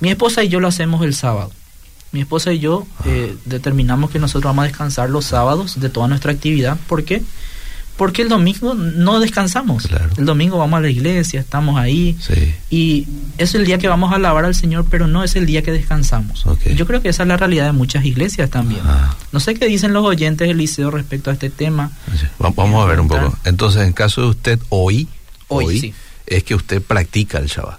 Mi 0.00 0.10
esposa 0.10 0.42
y 0.44 0.48
yo 0.48 0.60
lo 0.60 0.68
hacemos 0.68 1.02
el 1.04 1.14
sábado. 1.14 1.52
Mi 2.10 2.20
esposa 2.20 2.52
y 2.52 2.58
yo 2.58 2.86
eh, 3.06 3.34
determinamos 3.46 4.10
que 4.10 4.18
nosotros 4.18 4.50
vamos 4.50 4.64
a 4.64 4.68
descansar 4.68 5.08
los 5.08 5.24
sábados 5.24 5.80
de 5.80 5.88
toda 5.88 6.08
nuestra 6.08 6.32
actividad. 6.32 6.76
¿Por 6.86 7.04
qué? 7.04 7.22
Porque 8.02 8.22
el 8.22 8.28
domingo 8.28 8.74
no 8.74 9.20
descansamos. 9.20 9.86
Claro. 9.86 10.10
El 10.16 10.24
domingo 10.24 10.58
vamos 10.58 10.76
a 10.78 10.80
la 10.80 10.90
iglesia, 10.90 11.38
estamos 11.38 11.78
ahí. 11.78 12.18
Sí. 12.20 12.52
Y 12.68 13.06
es 13.38 13.54
el 13.54 13.64
día 13.64 13.78
que 13.78 13.86
vamos 13.86 14.10
a 14.12 14.16
alabar 14.16 14.44
al 14.44 14.56
Señor, 14.56 14.86
pero 14.90 15.06
no 15.06 15.22
es 15.22 15.36
el 15.36 15.46
día 15.46 15.62
que 15.62 15.70
descansamos. 15.70 16.44
Yo 16.74 16.84
creo 16.88 17.00
que 17.00 17.10
esa 17.10 17.22
es 17.22 17.28
la 17.28 17.36
realidad 17.36 17.66
de 17.66 17.70
muchas 17.70 18.04
iglesias 18.04 18.50
también. 18.50 18.80
No 19.30 19.38
sé 19.38 19.54
qué 19.54 19.66
dicen 19.68 19.92
los 19.92 20.04
oyentes 20.04 20.48
del 20.48 20.56
liceo 20.58 20.90
respecto 20.90 21.30
a 21.30 21.34
este 21.34 21.48
tema. 21.48 21.92
Sí. 22.18 22.26
Vamos 22.40 22.84
a 22.84 22.88
ver 22.88 22.98
un 22.98 23.06
poco. 23.06 23.38
Entonces, 23.44 23.82
en 23.86 23.92
caso 23.92 24.22
de 24.22 24.26
usted 24.30 24.58
hoy, 24.70 25.06
Hoy, 25.46 25.78
sí. 25.78 25.94
es 26.26 26.42
que 26.42 26.56
usted 26.56 26.82
practica 26.82 27.38
el 27.38 27.46
Shabbat. 27.46 27.78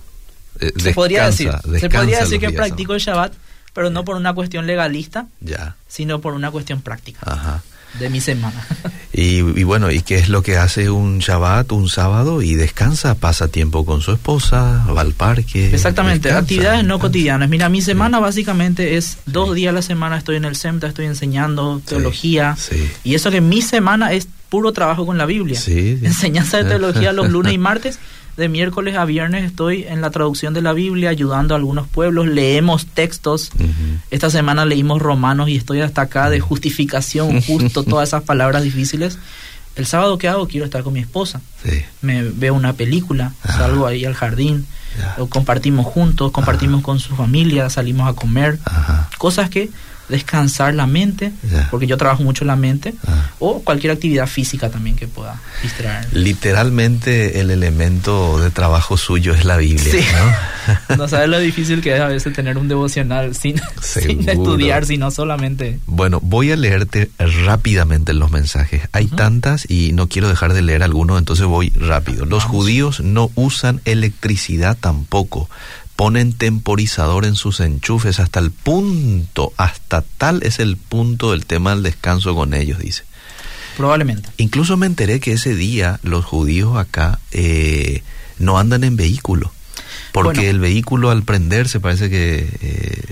Eh, 0.61 0.71
Se 0.77 0.93
podría 0.93 1.25
decir, 1.25 1.51
se 1.81 1.89
podría 1.89 2.25
que 2.39 2.49
practico 2.51 2.93
el 2.93 3.01
Shabbat, 3.01 3.33
pero 3.73 3.89
no 3.89 4.05
por 4.05 4.15
una 4.15 4.31
cuestión 4.33 4.67
legalista, 4.67 5.27
Ya. 5.41 5.75
sino 5.89 6.21
por 6.21 6.33
una 6.33 6.49
cuestión 6.49 6.79
práctica 6.81 7.19
Ajá. 7.25 7.61
De 7.99 8.09
mi 8.09 8.21
semana. 8.21 8.65
Y, 9.15 9.37
y 9.37 9.63
bueno, 9.63 9.91
¿y 9.91 10.01
qué 10.01 10.15
es 10.15 10.27
lo 10.27 10.41
que 10.41 10.57
hace 10.57 10.89
un 10.89 11.19
Shabbat, 11.19 11.71
un 11.71 11.87
sábado? 11.87 12.41
Y 12.41 12.55
descansa, 12.55 13.13
pasa 13.13 13.47
tiempo 13.47 13.85
con 13.85 14.01
su 14.01 14.11
esposa, 14.11 14.83
va 14.87 15.01
al 15.01 15.13
parque. 15.13 15.69
Exactamente, 15.71 16.29
descansa, 16.29 16.39
actividades 16.39 16.83
no 16.83 16.97
cotidianas. 16.97 17.47
Mira, 17.47 17.69
mi 17.69 17.83
semana 17.83 18.19
básicamente 18.19 18.97
es 18.97 19.19
dos 19.27 19.53
días 19.53 19.69
a 19.69 19.73
la 19.73 19.83
semana 19.83 20.17
estoy 20.17 20.37
en 20.37 20.45
el 20.45 20.55
SEMTA, 20.55 20.87
estoy 20.87 21.05
enseñando 21.05 21.79
teología. 21.85 22.55
Sí. 22.57 22.89
Y 23.03 23.13
eso 23.13 23.29
que 23.29 23.39
mi 23.39 23.61
semana 23.61 24.13
es 24.13 24.27
puro 24.49 24.71
trabajo 24.71 25.05
con 25.05 25.19
la 25.19 25.27
Biblia. 25.27 25.59
Enseñanza 25.67 26.57
de 26.57 26.63
teología 26.69 27.13
los 27.13 27.29
lunes 27.29 27.53
y 27.53 27.59
martes. 27.59 27.99
De 28.37 28.49
miércoles 28.49 28.95
a 28.97 29.05
viernes 29.05 29.43
estoy 29.43 29.83
en 29.83 30.01
la 30.01 30.09
traducción 30.09 30.53
de 30.55 30.61
la 30.63 30.73
Biblia, 30.73 31.09
ayudando 31.09 31.53
a 31.53 31.57
algunos 31.57 31.87
pueblos. 31.87 32.27
Leemos 32.27 32.87
textos. 32.87 33.51
Esta 34.09 34.29
semana 34.31 34.65
leímos 34.65 35.01
Romanos 35.01 35.49
y 35.49 35.55
estoy 35.55 35.81
hasta 35.81 36.01
acá 36.01 36.29
de 36.29 36.39
justificación, 36.39 37.41
justo 37.47 37.83
todas 37.83 38.09
esas 38.09 38.23
palabras 38.23 38.63
difíciles. 38.63 39.19
El 39.75 39.85
sábado 39.85 40.17
que 40.17 40.27
hago 40.27 40.47
quiero 40.47 40.65
estar 40.65 40.83
con 40.83 40.93
mi 40.93 40.99
esposa. 40.99 41.41
Sí. 41.63 41.83
Me 42.01 42.23
veo 42.23 42.53
una 42.53 42.73
película, 42.73 43.33
Ajá. 43.43 43.59
salgo 43.59 43.87
ahí 43.87 44.05
al 44.05 44.13
jardín, 44.13 44.67
compartimos 45.29 45.85
juntos, 45.85 46.31
compartimos 46.31 46.81
con 46.81 46.99
su 46.99 47.15
familia, 47.15 47.69
salimos 47.69 48.07
a 48.07 48.13
comer. 48.13 48.59
Cosas 49.17 49.49
que 49.49 49.69
descansar 50.09 50.73
la 50.73 50.85
mente, 50.87 51.31
porque 51.71 51.87
yo 51.87 51.97
trabajo 51.97 52.23
mucho 52.23 52.45
la 52.45 52.55
mente, 52.55 52.93
Ah. 53.07 53.29
o 53.39 53.61
cualquier 53.61 53.93
actividad 53.93 54.27
física 54.27 54.69
también 54.69 54.95
que 54.95 55.07
pueda 55.07 55.39
distraer. 55.61 56.07
Literalmente 56.13 57.39
el 57.39 57.51
elemento 57.51 58.39
de 58.39 58.49
trabajo 58.51 58.97
suyo 58.97 59.33
es 59.33 59.45
la 59.45 59.57
Biblia, 59.57 59.91
Sí. 59.91 60.05
¿no? 60.17 60.97
No 60.97 61.07
sabes 61.09 61.27
lo 61.29 61.39
difícil 61.39 61.81
que 61.81 61.93
es 61.95 61.99
a 61.99 62.07
veces 62.07 62.31
tener 62.33 62.57
un 62.57 62.67
devocional 62.69 63.35
sin, 63.35 63.59
estudiar, 63.81 64.85
sino 64.85 65.11
solamente... 65.11 65.79
Bueno, 65.87 66.19
voy 66.21 66.51
a 66.51 66.55
leerte 66.55 67.09
rápidamente 67.45 68.13
los 68.13 68.31
mensajes. 68.31 68.81
Hay 68.93 69.07
tantas 69.07 69.69
y 69.69 69.91
no 69.93 70.07
quiero 70.07 70.29
dejar 70.29 70.53
de 70.53 70.61
leer 70.61 70.83
algunos, 70.83 71.19
entonces 71.19 71.45
voy 71.45 71.69
rápido. 71.71 72.25
Los 72.25 72.43
Vamos. 72.45 72.57
judíos 72.57 72.99
no 73.01 73.29
usan 73.35 73.81
electricidad 73.85 74.77
tampoco. 74.79 75.49
Ponen 75.95 76.33
temporizador 76.33 77.25
en 77.25 77.35
sus 77.35 77.59
enchufes 77.59 78.19
hasta 78.19 78.39
el 78.39 78.51
punto, 78.51 79.53
hasta 79.57 80.03
tal 80.17 80.41
es 80.43 80.59
el 80.59 80.77
punto 80.77 81.31
del 81.31 81.45
tema 81.45 81.71
del 81.71 81.83
descanso 81.83 82.35
con 82.35 82.53
ellos, 82.53 82.79
dice. 82.79 83.03
Probablemente. 83.77 84.29
Incluso 84.37 84.77
me 84.77 84.85
enteré 84.85 85.19
que 85.19 85.33
ese 85.33 85.55
día 85.55 85.99
los 86.03 86.25
judíos 86.25 86.77
acá 86.77 87.19
eh, 87.31 88.03
no 88.39 88.57
andan 88.59 88.83
en 88.83 88.95
vehículo. 88.95 89.51
Porque 90.11 90.41
Bueno. 90.41 90.51
el 90.51 90.59
vehículo 90.59 91.09
al 91.09 91.23
prenderse 91.23 91.79
parece 91.79 92.09
que 92.09 92.47
eh, 92.61 93.03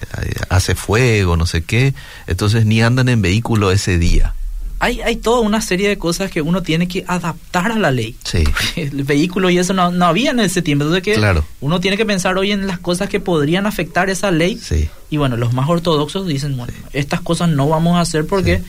hace 0.50 0.76
fuego, 0.76 1.36
no 1.36 1.48
sé 1.48 1.64
qué. 1.64 1.96
Entonces 2.28 2.66
ni 2.66 2.82
andan 2.82 3.10
en 3.10 3.22
vehículo 3.22 3.72
ese 3.72 3.98
día. 3.98 4.36
Hay, 4.84 5.00
hay 5.02 5.16
toda 5.18 5.42
una 5.42 5.62
serie 5.62 5.88
de 5.88 5.98
cosas 6.00 6.32
que 6.32 6.42
uno 6.42 6.64
tiene 6.64 6.88
que 6.88 7.06
adaptar 7.08 7.72
a 7.72 7.78
la 7.78 7.92
ley. 7.92 8.16
Sí. 8.24 8.44
El 8.76 9.04
vehículo 9.04 9.50
y 9.52 9.60
eso 9.60 9.74
no, 9.74 9.92
no 9.92 10.06
había 10.06 10.32
en 10.32 10.40
ese 10.40 10.62
tiempo. 10.64 10.84
Entonces 10.86 11.04
que 11.04 11.14
Claro. 11.14 11.46
uno 11.62 11.80
tiene 11.80 11.98
que 11.98 12.06
pensar 12.06 12.36
hoy 12.38 12.52
en 12.52 12.66
las 12.66 12.80
cosas 12.80 13.08
que 13.08 13.20
podrían 13.20 13.68
afectar 13.68 14.10
esa 14.10 14.32
ley. 14.32 14.58
Sí. 14.62 14.90
Y 15.12 15.18
bueno, 15.18 15.38
los 15.38 15.54
más 15.54 15.70
ortodoxos 15.70 16.26
dicen, 16.28 16.58
bueno, 16.58 16.74
estas 16.94 17.22
cosas 17.22 17.50
no 17.50 17.70
vamos 17.70 17.96
a 17.98 18.02
hacer 18.02 18.26
porque 18.26 18.58
Sí. 18.58 18.64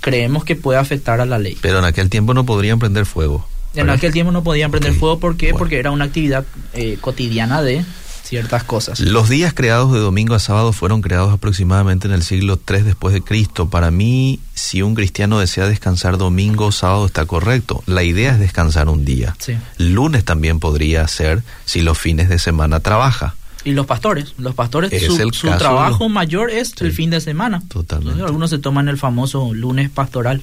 creemos 0.00 0.44
que 0.44 0.56
puede 0.56 0.78
afectar 0.78 1.20
a 1.20 1.26
la 1.26 1.38
ley. 1.38 1.58
Pero 1.60 1.80
en 1.80 1.84
aquel 1.84 2.08
tiempo 2.08 2.32
no 2.32 2.46
podrían 2.46 2.78
prender 2.78 3.04
fuego. 3.04 3.46
En 3.74 3.82
¿verdad? 3.84 3.96
aquel 3.96 4.12
tiempo 4.14 4.32
no 4.32 4.42
podían 4.42 4.70
prender 4.70 4.94
fuego 4.94 5.20
¿por 5.20 5.36
qué? 5.36 5.46
bueno. 5.48 5.58
porque 5.58 5.78
era 5.78 5.90
una 5.90 6.06
actividad 6.06 6.46
eh, 6.72 6.96
cotidiana 7.00 7.60
de 7.62 7.84
ciertas 8.28 8.62
cosas. 8.64 9.00
Los 9.00 9.28
días 9.28 9.54
creados 9.54 9.92
de 9.92 9.98
domingo 10.00 10.34
a 10.34 10.38
sábado 10.38 10.72
fueron 10.72 11.00
creados 11.00 11.32
aproximadamente 11.32 12.06
en 12.06 12.12
el 12.12 12.22
siglo 12.22 12.60
III 12.68 12.82
después 12.82 13.14
de 13.14 13.22
Cristo. 13.22 13.70
Para 13.70 13.90
mí, 13.90 14.38
si 14.54 14.82
un 14.82 14.94
cristiano 14.94 15.38
desea 15.38 15.66
descansar 15.66 16.18
domingo 16.18 16.66
o 16.66 16.72
sábado 16.72 17.06
está 17.06 17.24
correcto. 17.24 17.82
La 17.86 18.02
idea 18.02 18.32
es 18.32 18.38
descansar 18.38 18.88
un 18.88 19.04
día. 19.04 19.34
Sí. 19.38 19.54
Lunes 19.78 20.24
también 20.24 20.60
podría 20.60 21.08
ser 21.08 21.42
si 21.64 21.80
los 21.80 21.96
fines 21.98 22.28
de 22.28 22.38
semana 22.38 22.80
trabaja. 22.80 23.34
Y 23.64 23.72
los 23.72 23.86
pastores, 23.86 24.34
los 24.38 24.54
pastores, 24.54 24.92
Es 24.92 25.06
su, 25.06 25.48
trabajo 25.58 26.08
mayor 26.08 26.50
es 26.50 26.68
Sí. 26.76 26.84
el 26.84 26.92
fin 26.92 27.10
de 27.10 27.20
semana. 27.20 27.60
Totalmente. 27.68 28.10
Entonces, 28.12 28.26
algunos 28.26 28.50
se 28.50 28.58
toman 28.58 28.88
el 28.88 28.98
famoso 28.98 29.52
lunes 29.52 29.90
pastoral. 29.90 30.42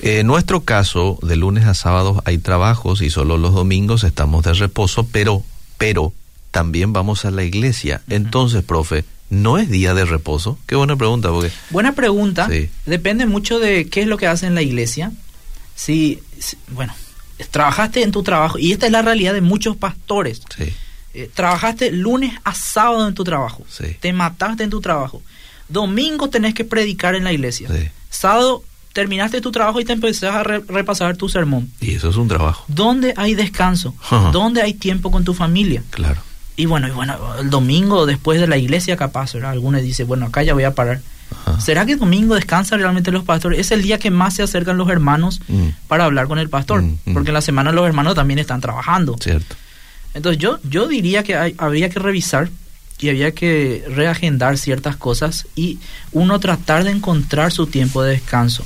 En 0.00 0.26
nuestro 0.26 0.60
caso, 0.60 1.18
de 1.22 1.36
lunes 1.36 1.64
a 1.64 1.74
sábado 1.74 2.22
hay 2.26 2.38
trabajos 2.38 3.00
y 3.00 3.08
solo 3.10 3.38
los 3.38 3.54
domingos 3.54 4.04
estamos 4.04 4.44
de 4.44 4.52
reposo, 4.52 5.06
pero, 5.10 5.42
pero 5.78 6.12
también 6.56 6.92
vamos 6.94 7.24
a 7.26 7.30
la 7.30 7.44
iglesia. 7.44 8.00
Entonces, 8.08 8.62
profe, 8.62 9.04
¿no 9.28 9.58
es 9.58 9.68
día 9.68 9.92
de 9.92 10.06
reposo? 10.06 10.58
Qué 10.66 10.74
buena 10.74 10.96
pregunta, 10.96 11.28
porque 11.28 11.50
Buena 11.68 11.92
pregunta. 11.92 12.48
Sí. 12.50 12.70
Depende 12.86 13.26
mucho 13.26 13.58
de 13.58 13.88
qué 13.90 14.00
es 14.00 14.06
lo 14.06 14.16
que 14.16 14.26
hace 14.26 14.46
en 14.46 14.54
la 14.54 14.62
iglesia. 14.62 15.12
Si, 15.74 16.20
si- 16.38 16.56
bueno, 16.68 16.94
trabajaste 17.50 18.02
en 18.02 18.10
tu 18.10 18.22
trabajo, 18.22 18.58
y 18.58 18.72
esta 18.72 18.86
es 18.86 18.92
la 18.92 19.02
realidad 19.02 19.34
de 19.34 19.42
muchos 19.42 19.76
pastores. 19.76 20.40
sí, 20.56 20.72
Eh, 21.18 21.30
trabajaste 21.34 21.90
lunes 21.92 22.32
a 22.44 22.54
sábado 22.54 23.06
en 23.08 23.14
tu 23.14 23.24
trabajo. 23.24 23.64
Sí. 23.70 23.96
Te 24.00 24.12
mataste 24.12 24.64
en 24.64 24.70
tu 24.70 24.80
trabajo. 24.80 25.22
Domingo 25.68 26.28
tenés 26.30 26.52
que 26.54 26.64
predicar 26.64 27.14
en 27.14 27.24
la 27.24 27.32
iglesia. 27.32 27.68
Sábado 28.10 28.62
terminaste 28.92 29.40
tu 29.42 29.50
trabajo 29.50 29.78
y 29.80 29.84
te 29.84 29.92
empezás 29.92 30.34
a 30.34 30.42
re- 30.42 30.62
repasar 30.68 31.16
tu 31.16 31.28
sermón. 31.28 31.70
y 31.82 31.94
eso 31.94 32.08
es 32.10 32.16
un 32.16 32.28
trabajo, 32.28 32.64
¿Dónde 32.68 33.12
hay 33.16 33.34
descanso? 33.34 33.94
¿Dónde 34.32 34.62
hay 34.62 34.72
tiempo 34.74 35.10
con 35.10 35.22
tu 35.24 35.34
familia? 35.34 35.82
claro. 35.90 36.20
Y 36.56 36.66
bueno, 36.66 36.88
y 36.88 36.90
bueno, 36.92 37.16
el 37.38 37.50
domingo 37.50 38.06
después 38.06 38.40
de 38.40 38.46
la 38.46 38.56
iglesia 38.56 38.96
capaz, 38.96 39.34
¿verdad? 39.34 39.50
Algunos 39.52 39.82
dicen, 39.82 40.06
bueno, 40.06 40.26
acá 40.26 40.42
ya 40.42 40.54
voy 40.54 40.64
a 40.64 40.74
parar. 40.74 41.00
Ajá. 41.44 41.60
¿Será 41.60 41.84
que 41.84 41.96
domingo 41.96 42.34
descansan 42.34 42.80
realmente 42.80 43.10
los 43.12 43.24
pastores? 43.24 43.58
Es 43.60 43.70
el 43.72 43.82
día 43.82 43.98
que 43.98 44.10
más 44.10 44.34
se 44.34 44.42
acercan 44.42 44.76
los 44.78 44.88
hermanos 44.88 45.40
Mm. 45.48 45.68
para 45.88 46.04
hablar 46.04 46.28
con 46.28 46.38
el 46.38 46.48
pastor, 46.48 46.82
Mm, 46.82 46.98
mm. 47.04 47.12
porque 47.14 47.30
en 47.30 47.34
la 47.34 47.40
semana 47.42 47.72
los 47.72 47.86
hermanos 47.86 48.14
también 48.14 48.38
están 48.38 48.60
trabajando. 48.60 49.16
Cierto. 49.20 49.54
Entonces 50.14 50.40
yo, 50.40 50.58
yo 50.62 50.86
diría 50.88 51.22
que 51.24 51.36
hay- 51.36 51.54
habría 51.58 51.90
que 51.90 51.98
revisar 51.98 52.48
y 52.98 53.10
había 53.10 53.32
que 53.32 53.84
reagendar 53.94 54.56
ciertas 54.56 54.96
cosas 54.96 55.46
y 55.54 55.78
uno 56.12 56.40
tratar 56.40 56.84
de 56.84 56.90
encontrar 56.92 57.52
su 57.52 57.66
tiempo 57.66 58.02
de 58.02 58.12
descanso. 58.12 58.64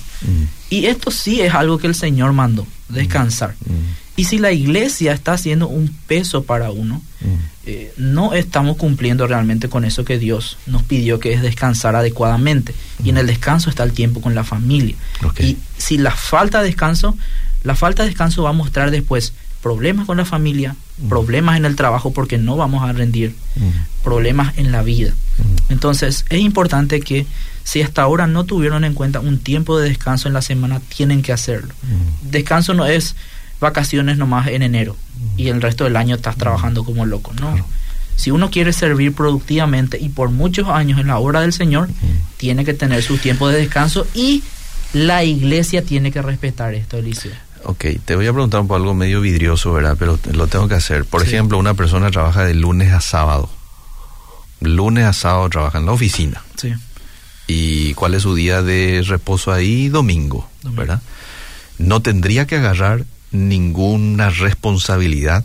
Y 0.68 0.84
esto 0.86 1.10
sí 1.10 1.40
es 1.40 1.52
algo 1.54 1.78
que 1.78 1.88
el 1.88 1.96
Señor 1.96 2.32
mandó, 2.34 2.64
descansar. 2.88 3.56
Mm, 4.20 4.20
Y 4.20 4.24
si 4.24 4.38
la 4.38 4.52
iglesia 4.52 5.12
está 5.12 5.32
haciendo 5.32 5.68
un 5.68 5.88
peso 6.06 6.44
para 6.44 6.70
uno, 6.70 7.02
mm. 7.20 7.26
eh, 7.66 7.92
no 7.96 8.32
estamos 8.34 8.76
cumpliendo 8.76 9.26
realmente 9.26 9.68
con 9.68 9.84
eso 9.84 10.04
que 10.04 10.18
Dios 10.18 10.56
nos 10.66 10.82
pidió, 10.82 11.18
que 11.20 11.32
es 11.32 11.42
descansar 11.42 11.96
adecuadamente. 11.96 12.74
Y 13.04 13.10
en 13.10 13.18
el 13.18 13.26
descanso 13.26 13.70
está 13.70 13.82
el 13.82 13.92
tiempo 13.92 14.20
con 14.20 14.34
la 14.34 14.44
familia. 14.44 14.96
Y 15.38 15.56
si 15.78 15.98
la 15.98 16.12
falta 16.12 16.60
de 16.60 16.66
descanso, 16.66 17.16
la 17.64 17.74
falta 17.74 18.02
de 18.02 18.08
descanso 18.08 18.42
va 18.42 18.50
a 18.50 18.54
mostrar 18.54 18.90
después 18.90 19.32
problemas 19.62 20.06
con 20.06 20.16
la 20.16 20.24
familia, 20.24 20.74
Mm. 21.00 21.08
problemas 21.08 21.56
en 21.56 21.64
el 21.64 21.76
trabajo 21.76 22.12
porque 22.12 22.36
no 22.38 22.56
vamos 22.56 22.82
a 22.82 22.92
rendir, 22.92 23.34
Mm, 23.56 24.02
problemas 24.04 24.56
en 24.58 24.70
la 24.72 24.82
vida. 24.82 25.12
mm. 25.38 25.72
Entonces 25.72 26.24
es 26.30 26.40
importante 26.40 27.00
que 27.00 27.26
si 27.64 27.82
hasta 27.82 28.02
ahora 28.02 28.26
no 28.26 28.44
tuvieron 28.44 28.84
en 28.84 28.94
cuenta 28.94 29.20
un 29.20 29.38
tiempo 29.38 29.78
de 29.78 29.88
descanso 29.88 30.28
en 30.28 30.34
la 30.34 30.42
semana, 30.42 30.80
tienen 30.94 31.22
que 31.22 31.32
hacerlo. 31.32 31.74
Mm. 31.82 32.30
Descanso 32.30 32.74
no 32.74 32.86
es 32.86 33.16
vacaciones 33.60 34.16
nomás 34.18 34.48
en 34.48 34.62
enero 34.62 34.96
y 35.36 35.48
el 35.48 35.60
resto 35.60 35.84
del 35.84 35.96
año 35.96 36.16
estás 36.16 36.36
trabajando 36.36 36.84
como 36.84 37.04
loco, 37.06 37.32
¿no? 37.40 37.50
Claro. 37.52 37.66
Si 38.16 38.30
uno 38.30 38.50
quiere 38.50 38.72
servir 38.72 39.14
productivamente 39.14 39.98
y 39.98 40.08
por 40.10 40.30
muchos 40.30 40.68
años 40.68 40.98
en 41.00 41.06
la 41.06 41.18
obra 41.18 41.40
del 41.40 41.52
Señor, 41.52 41.88
tiene 42.36 42.64
que 42.64 42.74
tener 42.74 43.02
su 43.02 43.16
tiempo 43.18 43.48
de 43.48 43.58
descanso 43.58 44.06
y 44.14 44.42
la 44.92 45.24
iglesia 45.24 45.84
tiene 45.84 46.10
que 46.12 46.20
respetar 46.20 46.74
esto, 46.74 46.98
Eliseo. 46.98 47.32
Ok, 47.64 47.84
te 48.04 48.16
voy 48.16 48.26
a 48.26 48.32
preguntar 48.32 48.60
un 48.60 48.66
poco 48.68 48.76
algo 48.76 48.94
medio 48.94 49.20
vidrioso, 49.20 49.72
¿verdad? 49.72 49.96
Pero 49.98 50.18
lo 50.32 50.46
tengo 50.46 50.66
que 50.68 50.74
hacer. 50.74 51.04
Por 51.04 51.22
Sí. 51.22 51.28
ejemplo, 51.28 51.58
una 51.58 51.74
persona 51.74 52.10
trabaja 52.10 52.44
de 52.44 52.54
lunes 52.54 52.92
a 52.92 53.00
sábado. 53.00 53.50
Lunes 54.60 55.04
a 55.04 55.12
sábado 55.12 55.48
trabaja 55.48 55.78
en 55.78 55.86
la 55.86 55.92
oficina. 55.92 56.42
Sí. 56.56 56.72
¿Y 57.46 57.94
cuál 57.94 58.14
es 58.14 58.22
su 58.22 58.34
día 58.34 58.62
de 58.62 59.02
reposo 59.06 59.52
ahí? 59.52 59.88
Domingo, 59.88 60.48
Domingo. 60.62 60.80
¿verdad? 60.80 61.02
No 61.78 62.00
tendría 62.00 62.46
que 62.46 62.56
agarrar 62.56 63.04
ninguna 63.32 64.30
responsabilidad 64.30 65.44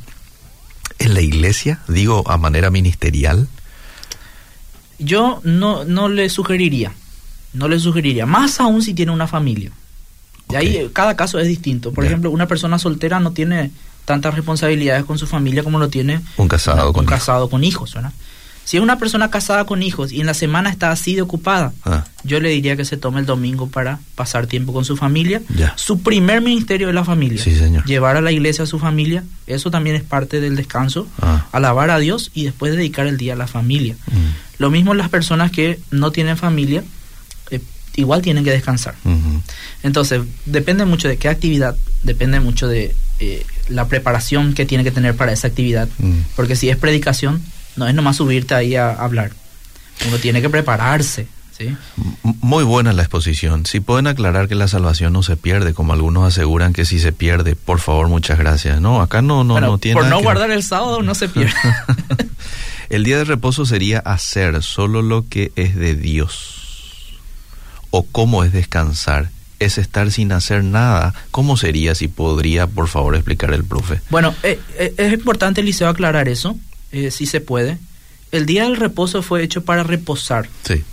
en 0.99 1.13
la 1.13 1.21
iglesia, 1.21 1.79
digo 1.87 2.23
a 2.29 2.37
manera 2.37 2.69
ministerial. 2.69 3.47
Yo 4.97 5.41
no, 5.43 5.83
no 5.83 6.07
le 6.09 6.29
sugeriría, 6.29 6.93
no 7.53 7.67
le 7.67 7.79
sugeriría, 7.79 8.25
más 8.25 8.59
aún 8.59 8.81
si 8.81 8.93
tiene 8.93 9.11
una 9.11 9.27
familia. 9.27 9.71
De 10.49 10.57
ahí 10.57 10.67
Ok. 10.69 10.81
eh, 10.83 10.89
cada 10.93 11.15
caso 11.15 11.39
es 11.39 11.47
distinto. 11.47 11.91
Por 11.91 12.05
ejemplo, 12.05 12.29
una 12.31 12.47
persona 12.47 12.79
soltera 12.79 13.19
no 13.19 13.31
tiene 13.31 13.71
tantas 14.05 14.35
responsabilidades 14.35 15.03
con 15.03 15.17
su 15.17 15.25
familia 15.27 15.63
como 15.63 15.79
lo 15.79 15.89
tiene 15.89 16.21
Un 16.37 16.47
casado 16.47 16.87
un 16.87 16.93
con 16.93 17.03
hijos. 17.05 17.19
casado 17.19 17.49
con 17.49 17.63
hijos, 17.63 17.93
¿verdad? 17.95 18.13
Si 18.65 18.77
es 18.77 18.83
una 18.83 18.97
persona 18.97 19.29
casada 19.29 19.65
con 19.65 19.83
hijos 19.83 20.11
y 20.11 20.19
en 20.21 20.25
la 20.25 20.33
semana 20.33 20.69
está 20.71 20.91
así 20.91 21.13
de 21.15 21.21
ocupada, 21.21 21.71
Ah, 21.85 22.03
yo 22.23 22.39
le 22.39 22.49
diría 22.49 22.75
que 22.75 22.83
se 22.83 22.97
tome 22.97 23.19
el 23.19 23.25
domingo 23.27 23.67
para 23.67 23.99
pasar 24.15 24.47
tiempo 24.47 24.73
con 24.73 24.83
su 24.85 24.97
familia. 24.97 25.41
Ya. 25.55 25.73
Su 25.77 26.01
primer 26.01 26.41
ministerio 26.41 26.89
es 26.89 26.95
la 26.95 27.03
familia. 27.05 27.41
Sí, 27.41 27.55
señor. 27.55 27.85
Llevar 27.85 28.17
a 28.17 28.21
la 28.21 28.31
iglesia 28.31 28.63
a 28.63 28.67
su 28.67 28.79
familia, 28.79 29.23
eso 29.45 29.69
también 29.69 29.95
es 29.95 30.01
parte 30.03 30.41
del 30.41 30.55
descanso. 30.55 31.07
Ah. 31.21 31.45
Alabar 31.51 31.91
a 31.91 31.99
Dios 31.99 32.31
y 32.33 32.45
después 32.45 32.75
dedicar 32.75 33.05
el 33.05 33.17
día 33.17 33.33
a 33.33 33.35
la 33.37 33.47
familia. 33.47 33.95
mm, 34.07 34.57
Lo 34.57 34.71
mismo 34.71 34.93
las 34.95 35.09
personas 35.09 35.51
que 35.51 35.79
no 35.91 36.11
tienen 36.11 36.35
familia, 36.35 36.83
eh, 37.51 37.61
igual 37.97 38.21
tienen 38.23 38.43
que 38.43 38.51
descansar. 38.51 38.95
Entonces, 39.83 40.21
depende 40.45 40.85
mucho 40.85 41.07
de 41.07 41.17
qué 41.17 41.29
actividad, 41.29 41.75
depende 42.03 42.39
mucho 42.39 42.67
de 42.67 42.95
eh, 43.19 43.45
la 43.69 43.87
preparación 43.87 44.53
que 44.53 44.65
tiene 44.65 44.83
que 44.83 44.91
tener 44.91 45.15
para 45.15 45.31
esa 45.31 45.47
actividad. 45.47 45.87
Mm. 45.99 46.19
Porque 46.35 46.55
si 46.55 46.69
es 46.69 46.77
predicación, 46.77 47.41
no 47.75 47.87
es 47.87 47.93
nomás 47.95 48.17
subirte 48.17 48.55
ahí 48.55 48.75
a 48.75 48.91
hablar. 48.93 49.31
Uno 50.07 50.17
tiene 50.17 50.41
que 50.41 50.49
prepararse, 50.49 51.27
¿sí? 51.57 51.75
Muy 52.23 52.63
buena 52.63 52.91
la 52.93 53.01
exposición. 53.03 53.65
Si 53.65 53.79
pueden 53.79 54.07
aclarar 54.07 54.47
que 54.47 54.55
la 54.55 54.67
salvación 54.67 55.13
no 55.13 55.23
se 55.23 55.37
pierde, 55.37 55.73
como 55.73 55.93
algunos 55.93 56.25
aseguran 56.27 56.73
que 56.73 56.85
si 56.85 56.99
se 56.99 57.11
pierde, 57.11 57.55
por 57.55 57.79
favor, 57.79 58.07
muchas 58.09 58.37
gracias. 58.37 58.81
No, 58.81 59.01
acá 59.01 59.21
no, 59.21 59.43
no, 59.43 59.53
Bueno, 59.53 59.67
no 59.67 59.77
tiene 59.77 59.93
por 59.95 60.03
nada 60.03 60.11
no 60.15 60.17
que- 60.19 60.23
guardar 60.25 60.51
el 60.51 60.63
sábado 60.63 61.01
no 61.01 61.15
se 61.15 61.29
pierde. 61.29 61.53
El 62.89 63.03
día 63.03 63.17
de 63.17 63.23
reposo 63.23 63.65
sería 63.65 63.97
hacer 63.99 64.61
solo 64.61 65.01
lo 65.01 65.27
que 65.27 65.51
es 65.55 65.75
de 65.75 65.95
Dios. 65.95 67.17
¿O 67.89 68.03
cómo 68.03 68.43
es 68.43 68.51
descansar? 68.53 69.29
Es 69.59 69.77
estar 69.79 70.11
sin 70.11 70.31
hacer 70.31 70.63
nada. 70.63 71.13
¿Cómo 71.31 71.57
sería 71.57 71.95
si 71.95 72.07
podría, 72.09 72.67
por 72.67 72.87
favor, 72.87 73.15
explicar 73.15 73.53
el 73.53 73.63
profe? 73.63 74.01
Bueno, 74.11 74.35
eh, 74.43 74.59
eh, 74.77 74.93
es 74.97 75.13
importante, 75.13 75.61
Eliseo, 75.61 75.87
aclarar 75.89 76.27
eso, 76.27 76.57
eh, 76.95 77.11
si 77.11 77.25
se 77.25 77.41
puede. 77.41 77.77
El 78.31 78.45
día 78.45 78.63
del 78.63 78.77
reposo 78.77 79.21
fue 79.21 79.43
hecho 79.43 79.63
para 79.63 79.83
reposar. 79.83 80.47
Sí. 80.63 80.83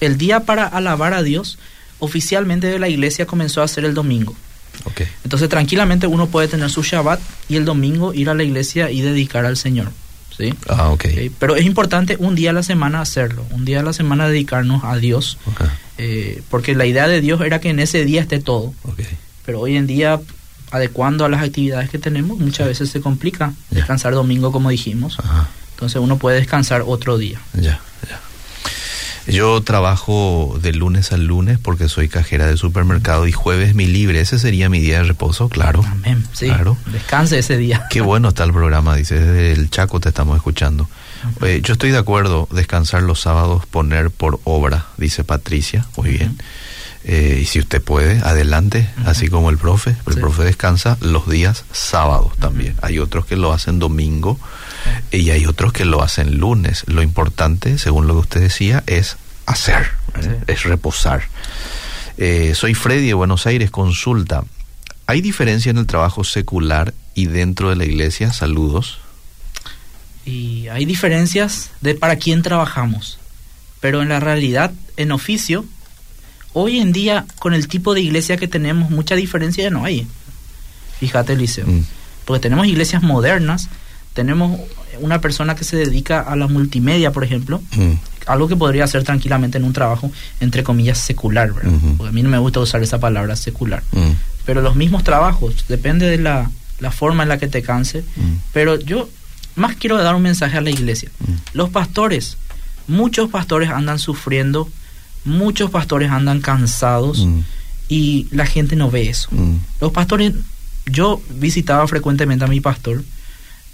el 0.00 0.16
día 0.16 0.40
para 0.40 0.64
alabar 0.64 1.12
a 1.14 1.22
Dios 1.22 1.58
oficialmente 1.98 2.66
de 2.68 2.78
la 2.78 2.88
iglesia 2.88 3.26
comenzó 3.26 3.62
a 3.62 3.68
ser 3.68 3.84
el 3.84 3.94
domingo. 3.94 4.34
Okay. 4.84 5.06
Entonces 5.24 5.48
tranquilamente 5.48 6.06
uno 6.06 6.26
puede 6.28 6.46
tener 6.46 6.70
su 6.70 6.82
Shabbat 6.82 7.20
y 7.48 7.56
el 7.56 7.64
domingo 7.64 8.14
ir 8.14 8.28
a 8.30 8.34
la 8.34 8.44
iglesia 8.44 8.90
y 8.90 9.00
dedicar 9.00 9.44
al 9.44 9.56
Señor. 9.56 9.90
¿sí? 10.36 10.54
Ah, 10.68 10.90
ok. 10.90 11.04
Eh, 11.06 11.30
Pero 11.40 11.56
es 11.56 11.66
importante 11.66 12.16
un 12.20 12.36
día 12.36 12.50
a 12.50 12.52
la 12.52 12.62
semana 12.62 13.00
hacerlo, 13.00 13.44
un 13.50 13.64
día 13.64 13.80
a 13.80 13.82
la 13.82 13.92
semana 13.92 14.28
dedicarnos 14.28 14.84
a 14.84 14.96
Dios, 14.96 15.36
eh, 15.98 16.42
porque 16.48 16.76
la 16.76 16.86
idea 16.86 17.08
de 17.08 17.20
Dios 17.20 17.40
era 17.40 17.58
que 17.60 17.70
en 17.70 17.80
ese 17.80 18.04
día 18.04 18.20
esté 18.20 18.38
todo. 18.38 18.72
ok. 18.84 19.00
Pero 19.44 19.60
hoy 19.60 19.76
en 19.76 19.86
día, 19.88 20.20
adecuando 20.70 21.24
a 21.24 21.28
las 21.28 21.42
actividades 21.42 21.90
que 21.90 21.98
tenemos, 21.98 22.38
muchas 22.38 22.66
veces 22.66 22.90
se 22.90 23.00
complica 23.00 23.52
descansar 23.70 24.14
domingo 24.14 24.52
como 24.52 24.70
dijimos. 24.70 25.18
Ajá. 25.18 25.48
Entonces 25.72 26.00
uno 26.02 26.18
puede 26.18 26.38
descansar 26.38 26.82
otro 26.86 27.18
día. 27.18 27.40
Ya, 27.54 27.80
ya. 28.08 28.20
Yo 29.32 29.60
trabajo 29.60 30.58
de 30.62 30.72
lunes 30.72 31.12
al 31.12 31.26
lunes 31.26 31.58
porque 31.58 31.88
soy 31.88 32.08
cajera 32.08 32.46
de 32.46 32.56
supermercado 32.56 33.26
y 33.26 33.32
jueves 33.32 33.74
mi 33.74 33.86
libre. 33.86 34.20
Ese 34.20 34.38
sería 34.38 34.70
mi 34.70 34.80
día 34.80 34.98
de 34.98 35.04
reposo, 35.04 35.48
claro. 35.48 35.84
Amén. 35.86 36.26
Sí. 36.32 36.46
Claro. 36.46 36.78
Descanse 36.86 37.38
ese 37.38 37.58
día. 37.58 37.86
Qué 37.90 38.00
bueno 38.00 38.30
está 38.30 38.44
el 38.44 38.52
programa, 38.52 38.96
dice, 38.96 39.20
desde 39.20 39.52
el 39.52 39.70
Chaco 39.70 40.00
te 40.00 40.08
estamos 40.08 40.36
escuchando. 40.36 40.88
Eh, 41.42 41.60
yo 41.62 41.74
estoy 41.74 41.90
de 41.90 41.98
acuerdo, 41.98 42.48
descansar 42.50 43.02
los 43.02 43.20
sábados, 43.20 43.66
poner 43.66 44.10
por 44.10 44.40
obra, 44.44 44.86
dice 44.96 45.24
Patricia, 45.24 45.84
muy 45.96 46.10
bien. 46.10 46.38
Eh, 47.04 47.38
y 47.42 47.44
si 47.46 47.58
usted 47.60 47.80
puede, 47.82 48.18
adelante, 48.20 48.88
así 49.06 49.28
como 49.28 49.50
el 49.50 49.56
profe. 49.58 49.96
El 50.06 50.14
Sí. 50.14 50.20
profe 50.20 50.42
descansa 50.44 50.98
los 51.00 51.28
días 51.28 51.64
sábados 51.72 52.36
también. 52.38 52.74
Hay 52.82 52.98
otros 52.98 53.24
que 53.24 53.36
lo 53.36 53.52
hacen 53.52 53.78
domingo 53.78 54.38
y 55.10 55.30
hay 55.30 55.46
otros 55.46 55.72
que 55.72 55.84
lo 55.84 56.02
hacen 56.02 56.38
lunes. 56.38 56.84
Lo 56.86 57.02
importante, 57.02 57.78
según 57.78 58.06
lo 58.06 58.14
que 58.14 58.20
usted 58.20 58.40
decía, 58.40 58.82
es 58.86 59.16
hacer, 59.46 59.86
¿eh? 60.16 60.20
Sí. 60.22 60.28
es 60.48 60.62
reposar. 60.64 61.22
Eh, 62.18 62.52
soy 62.54 62.74
Freddy 62.74 63.06
de 63.06 63.14
Buenos 63.14 63.46
Aires, 63.46 63.70
consulta. 63.70 64.42
¿Hay 65.06 65.22
diferencia 65.22 65.70
en 65.70 65.78
el 65.78 65.86
trabajo 65.86 66.24
secular 66.24 66.92
y 67.14 67.26
dentro 67.26 67.70
de 67.70 67.76
la 67.76 67.84
iglesia? 67.84 68.32
Saludos. 68.32 68.98
Y 70.26 70.68
hay 70.68 70.84
diferencias 70.84 71.70
de 71.80 71.94
para 71.94 72.16
quién 72.16 72.42
trabajamos. 72.42 73.18
Pero 73.80 74.02
en 74.02 74.08
la 74.10 74.20
realidad, 74.20 74.72
en 74.96 75.12
oficio, 75.12 75.64
hoy 76.52 76.78
en 76.78 76.92
día, 76.92 77.26
con 77.38 77.54
el 77.54 77.68
tipo 77.68 77.94
de 77.94 78.00
iglesia 78.00 78.36
que 78.36 78.48
tenemos, 78.48 78.90
mucha 78.90 79.14
diferencia 79.14 79.64
ya 79.64 79.70
no 79.70 79.84
hay. 79.84 80.06
Fíjate, 81.00 81.34
Eliseo. 81.34 81.66
Mm, 81.66 81.84
Porque 82.24 82.40
tenemos 82.40 82.66
iglesias 82.66 83.02
modernas, 83.02 83.68
tenemos 84.14 84.60
una 85.00 85.20
persona 85.20 85.54
que 85.54 85.64
se 85.64 85.76
dedica 85.76 86.20
a 86.20 86.34
la 86.36 86.46
multimedia, 86.48 87.12
por 87.12 87.24
ejemplo, 87.24 87.62
mm, 87.76 87.92
algo 88.26 88.48
que 88.48 88.56
podría 88.56 88.84
hacer 88.84 89.04
tranquilamente 89.04 89.56
en 89.58 89.64
un 89.64 89.72
trabajo, 89.72 90.10
entre 90.40 90.62
comillas, 90.62 90.98
secular, 90.98 91.52
¿verdad? 91.54 91.72
Porque 91.96 92.10
a 92.10 92.12
mí 92.12 92.22
no 92.22 92.28
me 92.28 92.38
gusta 92.38 92.60
usar 92.60 92.82
esa 92.82 92.98
palabra 92.98 93.36
secular. 93.36 93.82
mm, 93.92 94.10
Pero 94.44 94.60
los 94.60 94.76
mismos 94.76 95.04
trabajos, 95.04 95.64
depende 95.68 96.06
de 96.06 96.18
la, 96.18 96.50
la 96.80 96.90
forma 96.90 97.22
en 97.22 97.28
la 97.28 97.38
que 97.38 97.48
te 97.48 97.62
canse. 97.62 98.02
Pero 98.52 98.78
yo 98.78 99.08
más 99.56 99.76
quiero 99.76 99.96
dar 99.98 100.14
un 100.14 100.22
mensaje 100.22 100.56
a 100.58 100.60
la 100.60 100.70
iglesia. 100.70 101.10
Los 101.52 101.70
pastores, 101.70 102.36
muchos 102.86 103.30
pastores 103.30 103.70
andan 103.70 103.98
sufriendo, 103.98 104.68
muchos 105.28 105.70
pastores 105.70 106.10
andan 106.10 106.40
cansados 106.40 107.24
Mm, 107.26 107.40
y 107.88 108.26
la 108.32 108.46
gente 108.46 108.76
no 108.76 108.90
ve 108.90 109.08
eso. 109.08 109.28
mm, 109.32 109.56
Los 109.80 109.92
pastores, 109.92 110.32
yo 110.86 111.20
visitaba 111.36 111.86
frecuentemente 111.86 112.44
a 112.44 112.48
mi 112.48 112.60
pastor 112.60 113.02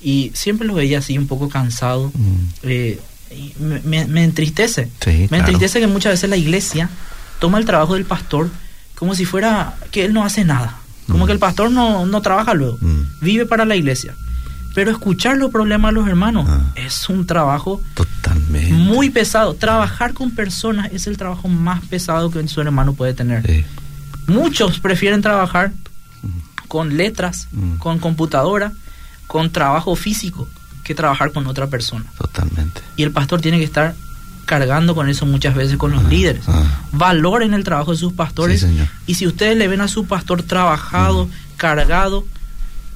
y 0.01 0.31
siempre 0.35 0.67
lo 0.67 0.75
veía 0.75 0.99
así 0.99 1.17
un 1.19 1.27
poco 1.27 1.49
cansado. 1.49 2.13
mm. 2.15 2.37
eh, 2.65 3.01
y 3.31 3.53
me, 3.59 3.81
me- 3.81 4.07
me 4.07 4.23
entristece. 4.23 4.91
Sí, 5.03 5.11
me 5.23 5.29
claro. 5.29 5.45
entristece 5.45 5.81
que 5.81 5.87
muchas 5.89 6.13
veces 6.13 6.31
la 6.31 6.37
iglesia 6.37 6.89
toma 7.41 7.59
el 7.59 7.65
trabajo 7.65 7.95
del 7.95 8.05
pastor 8.05 8.49
como 8.95 9.15
si 9.17 9.25
fuera 9.25 9.75
que 9.91 10.05
él 10.05 10.13
no 10.13 10.25
hace 10.25 10.45
nada. 10.45 10.79
Como 11.09 11.27
que 11.27 11.33
el 11.33 11.39
pastor 11.41 11.71
no, 11.71 12.07
no 12.07 12.23
trabaja 12.23 12.55
luego. 12.55 12.79
Vive 13.21 13.45
para 13.45 13.65
la 13.65 13.75
iglesia. 13.77 14.15
Pero 14.75 14.91
escuchar 14.93 15.37
los 15.37 15.51
problemas 15.51 15.91
de 15.93 16.01
los 16.01 16.09
hermanos 16.09 16.47
Ah. 16.49 16.73
es 16.77 17.09
un 17.09 17.27
trabajo 17.27 17.81
Totalmente. 18.35 18.73
muy 18.73 19.11
pesado. 19.11 19.55
Trabajar 19.55 20.13
con 20.15 20.31
personas 20.33 20.91
es 20.93 21.07
el 21.07 21.17
trabajo 21.17 21.49
más 21.49 21.85
pesado 21.87 22.31
que 22.31 22.47
su 22.49 22.61
hermano 22.61 22.95
puede 22.95 23.15
tener. 23.15 23.45
Sí. 23.47 23.65
Muchos 24.27 24.81
prefieren 24.81 25.23
trabajar 25.23 25.73
con 26.69 26.97
letras, 26.97 27.49
Mm. 27.53 27.77
con 27.77 27.99
computadora, 27.99 28.73
con 29.27 29.51
trabajo 29.51 29.95
físico, 29.97 30.49
que 30.83 30.95
trabajar 30.95 31.33
con 31.33 31.47
otra 31.47 31.67
persona. 31.69 32.05
Totalmente. 32.19 32.81
Y 32.97 33.03
el 33.05 33.11
pastor 33.13 33.41
tiene 33.41 33.59
que 33.59 33.65
estar 33.65 33.95
cargando 34.47 34.95
con 34.95 35.09
eso 35.09 35.25
muchas 35.25 35.55
veces 35.55 35.77
con 35.79 35.93
los 35.93 36.05
Ah, 36.05 36.09
líderes. 36.09 36.45
ah. 36.49 36.65
Valoren 36.93 37.55
el 37.55 37.65
trabajo 37.65 37.93
de 37.93 37.99
sus 37.99 38.13
pastores. 38.13 38.61
Sí. 38.61 38.79
Y 39.07 39.15
si 39.15 39.27
ustedes 39.27 39.57
le 39.57 39.69
ven 39.69 39.81
a 39.81 39.89
su 39.89 40.07
pastor 40.07 40.43
trabajado, 40.43 41.29
cargado, 41.57 42.25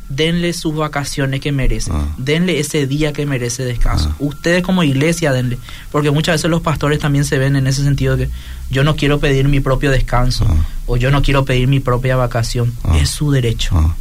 denle 0.08 0.52
sus 0.52 0.74
vacaciones 0.74 1.40
que 1.40 1.52
merece. 1.52 1.90
Ah. 1.92 2.06
Denle 2.16 2.60
ese 2.60 2.86
día 2.86 3.12
que 3.12 3.26
merece 3.26 3.64
descanso. 3.64 4.10
Ah. 4.12 4.16
Ustedes 4.18 4.62
como 4.62 4.82
iglesia 4.82 5.32
denle. 5.32 5.58
Porque 5.92 6.10
muchas 6.10 6.34
veces 6.36 6.50
los 6.50 6.62
pastores 6.62 6.98
también 6.98 7.24
se 7.24 7.38
ven 7.38 7.56
en 7.56 7.66
ese 7.66 7.82
sentido 7.82 8.16
de 8.16 8.26
que 8.26 8.32
yo 8.70 8.84
no 8.84 8.96
quiero 8.96 9.18
pedir 9.20 9.48
mi 9.48 9.60
propio 9.60 9.90
descanso 9.90 10.46
Ah. 10.48 10.54
o 10.86 10.96
yo 10.96 11.10
no 11.10 11.22
quiero 11.22 11.44
pedir 11.44 11.68
mi 11.68 11.80
propia 11.80 12.16
vacación. 12.16 12.72
Es 12.94 13.10
su 13.10 13.30
derecho. 13.30 13.94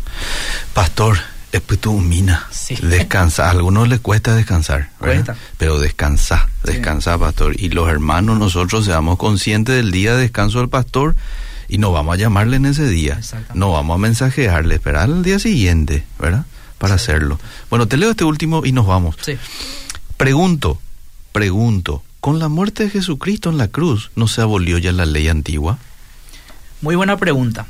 Pastor, 0.73 1.17
después 1.51 1.79
tú 1.79 1.99
mina. 1.99 2.45
Sí. 2.51 2.75
Descansa. 2.81 3.47
A 3.47 3.51
algunos 3.51 3.87
les 3.87 3.99
cuesta 3.99 4.35
descansar. 4.35 4.89
Cuesta. 4.99 5.35
Pero 5.57 5.79
descansa, 5.79 6.47
Sí. 6.63 6.71
descansa, 6.71 7.17
pastor. 7.17 7.59
Y 7.59 7.69
los 7.69 7.89
hermanos, 7.89 8.37
nosotros 8.37 8.85
seamos 8.85 9.17
conscientes 9.17 9.75
del 9.75 9.91
día 9.91 10.15
de 10.15 10.21
descanso 10.23 10.59
del 10.59 10.69
pastor 10.69 11.15
y 11.69 11.77
no 11.77 11.91
vamos 11.91 12.13
a 12.13 12.17
llamarle 12.17 12.57
en 12.57 12.65
ese 12.65 12.87
día. 12.87 13.19
No 13.53 13.71
vamos 13.71 13.95
a 13.95 13.97
mensajearle, 13.97 14.75
esperar 14.75 15.03
al 15.03 15.23
día 15.23 15.39
siguiente, 15.39 16.05
¿verdad? 16.19 16.45
Para 16.77 16.95
hacerlo. 16.95 17.39
Bueno, 17.69 17.87
te 17.87 17.97
leo 17.97 18.11
este 18.11 18.23
último 18.23 18.65
y 18.65 18.71
nos 18.71 18.85
vamos. 18.87 19.15
Sí. 19.21 19.33
Pregunto, 20.17 20.79
pregunto, 21.31 22.03
¿con 22.19 22.39
la 22.39 22.47
muerte 22.47 22.83
de 22.85 22.89
Jesucristo 22.89 23.49
en 23.49 23.57
la 23.57 23.67
cruz 23.67 24.11
no 24.15 24.27
se 24.27 24.41
abolió 24.41 24.77
ya 24.77 24.91
la 24.91 25.05
ley 25.05 25.27
antigua? 25.27 25.77
Muy 26.81 26.95
buena 26.95 27.17
pregunta. 27.17 27.65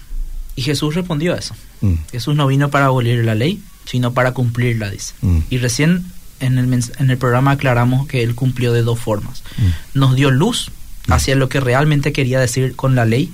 Y 0.56 0.62
Jesús 0.64 0.96
respondió 0.96 1.34
a 1.34 1.38
eso. 1.38 1.56
Mm, 1.82 1.94
Jesús 2.12 2.36
no 2.36 2.48
vino 2.48 2.70
para 2.70 2.86
abolir 2.86 3.24
la 3.24 3.36
ley, 3.36 3.62
sino 3.86 4.14
para 4.14 4.34
cumplirla, 4.34 4.90
dice. 4.90 5.14
Mm. 5.22 5.40
Y 5.50 5.58
recién 5.60 6.06
en 6.40 6.58
el, 6.58 6.74
en 6.74 7.10
el 7.10 7.18
programa 7.18 7.52
aclaramos 7.52 8.08
que 8.08 8.24
él 8.24 8.36
cumplió 8.36 8.74
de 8.74 8.82
dos 8.82 9.00
formas. 9.00 9.44
mm, 9.58 10.00
Nos 10.00 10.16
dio 10.16 10.32
luz 10.32 10.72
hacia 11.10 11.36
lo 11.36 11.50
que 11.50 11.60
realmente 11.60 12.12
quería 12.12 12.40
decir 12.40 12.76
con 12.76 12.96
la 12.96 13.06
ley, 13.06 13.32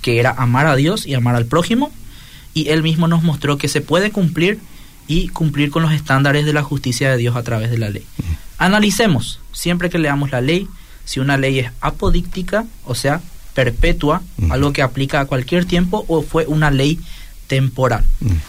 que 0.00 0.18
era 0.18 0.30
amar 0.30 0.66
a 0.66 0.76
Dios 0.76 1.06
y 1.06 1.14
amar 1.14 1.36
al 1.36 1.46
prójimo, 1.46 1.92
y 2.54 2.68
él 2.68 2.82
mismo 2.82 3.08
nos 3.08 3.22
mostró 3.22 3.58
que 3.58 3.68
se 3.68 3.80
puede 3.80 4.10
cumplir 4.10 4.58
y 5.06 5.28
cumplir 5.28 5.70
con 5.70 5.82
los 5.82 5.92
estándares 5.92 6.44
de 6.44 6.52
la 6.52 6.62
justicia 6.62 7.10
de 7.10 7.16
Dios 7.16 7.36
a 7.36 7.42
través 7.42 7.70
de 7.70 7.78
la 7.78 7.90
ley. 7.90 8.04
Analicemos, 8.58 9.40
siempre 9.52 9.90
que 9.90 9.98
leamos 9.98 10.30
la 10.30 10.40
ley, 10.40 10.68
si 11.04 11.20
una 11.20 11.36
ley 11.36 11.60
es 11.60 11.70
apodíctica, 11.80 12.66
o 12.84 12.94
sea, 12.94 13.20
perpetua, 13.54 14.22
algo 14.50 14.72
que 14.72 14.82
aplica 14.82 15.20
a 15.20 15.26
cualquier 15.26 15.64
tiempo, 15.64 16.04
o 16.08 16.22
fue 16.22 16.46
una 16.46 16.70
ley 16.70 16.98
temporal. 17.46 18.04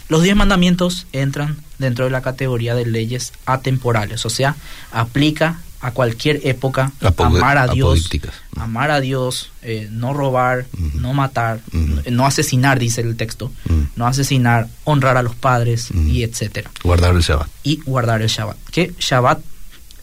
Los 0.07 0.23
diez 0.23 0.35
mandamientos 0.35 1.07
entran 1.11 1.57
dentro 1.77 2.05
de 2.05 2.11
la 2.11 2.21
categoría 2.21 2.75
de 2.75 2.85
leyes 2.85 3.33
atemporales, 3.45 4.25
o 4.25 4.29
sea, 4.29 4.55
aplica 4.91 5.59
a 5.85 5.91
cualquier 5.91 6.39
época, 6.47 6.91
amar 7.17 7.57
a 7.57 7.67
Dios, 7.67 8.09
amar 8.55 8.89
a 8.89 9.01
Dios, 9.01 9.51
eh, 9.61 9.89
no 9.91 10.13
robar, 10.13 10.65
no 10.93 11.13
matar, 11.13 11.59
Ujú. 11.67 11.77
no, 11.77 12.01
no 12.09 12.25
asesinar, 12.25 12.79
dice 12.79 13.01
el 13.01 13.17
texto, 13.17 13.51
no 13.97 14.07
asesinar, 14.07 14.69
honrar 14.85 15.17
a 15.17 15.23
los 15.23 15.35
padres 15.35 15.89
y 15.91 16.23
etcétera, 16.23 16.71
Guardar 16.83 17.13
el 17.15 17.21
Shabbat. 17.21 17.49
y 17.63 17.81
guardar 17.83 18.21
el 18.21 18.29
Shabbat. 18.29 18.57
Que 18.71 18.93
Shabbat 18.97 19.39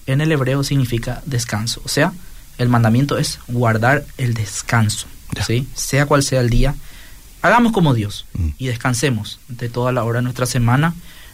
en 0.07 0.21
el 0.21 0.31
hebreo 0.33 0.63
significa 0.65 1.23
descanso, 1.25 1.81
o 1.85 1.89
sea, 1.89 2.13
el 2.59 2.69
mandamiento 2.69 3.17
es 3.17 3.39
guardar 3.49 4.05
el 4.19 4.35
descanso. 4.35 5.07
¿sí? 5.47 5.67
sea 5.75 6.05
cual 6.07 6.23
sea 6.23 6.41
el 6.43 6.51
día, 6.51 6.75
hagamos 7.41 7.73
como 7.73 7.95
Dios 7.95 8.27
y 8.59 8.67
descansemos 8.67 9.39
de 9.49 9.71
toda 9.71 9.93
la 9.93 10.05
hora 10.05 10.19
de 10.19 10.25
nuestra 10.25 10.45
semana 10.45 10.93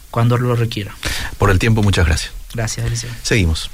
cuando 0.09 0.37
lo 0.37 0.55
requiera. 0.55 0.95
Por 1.37 1.49
el 1.51 1.59
tiempo, 1.59 1.83
muchas 1.83 2.05
gracias. 2.05 2.31
Gracias, 2.53 2.85
Eliseo. 2.87 3.09
Seguimos. 3.23 3.69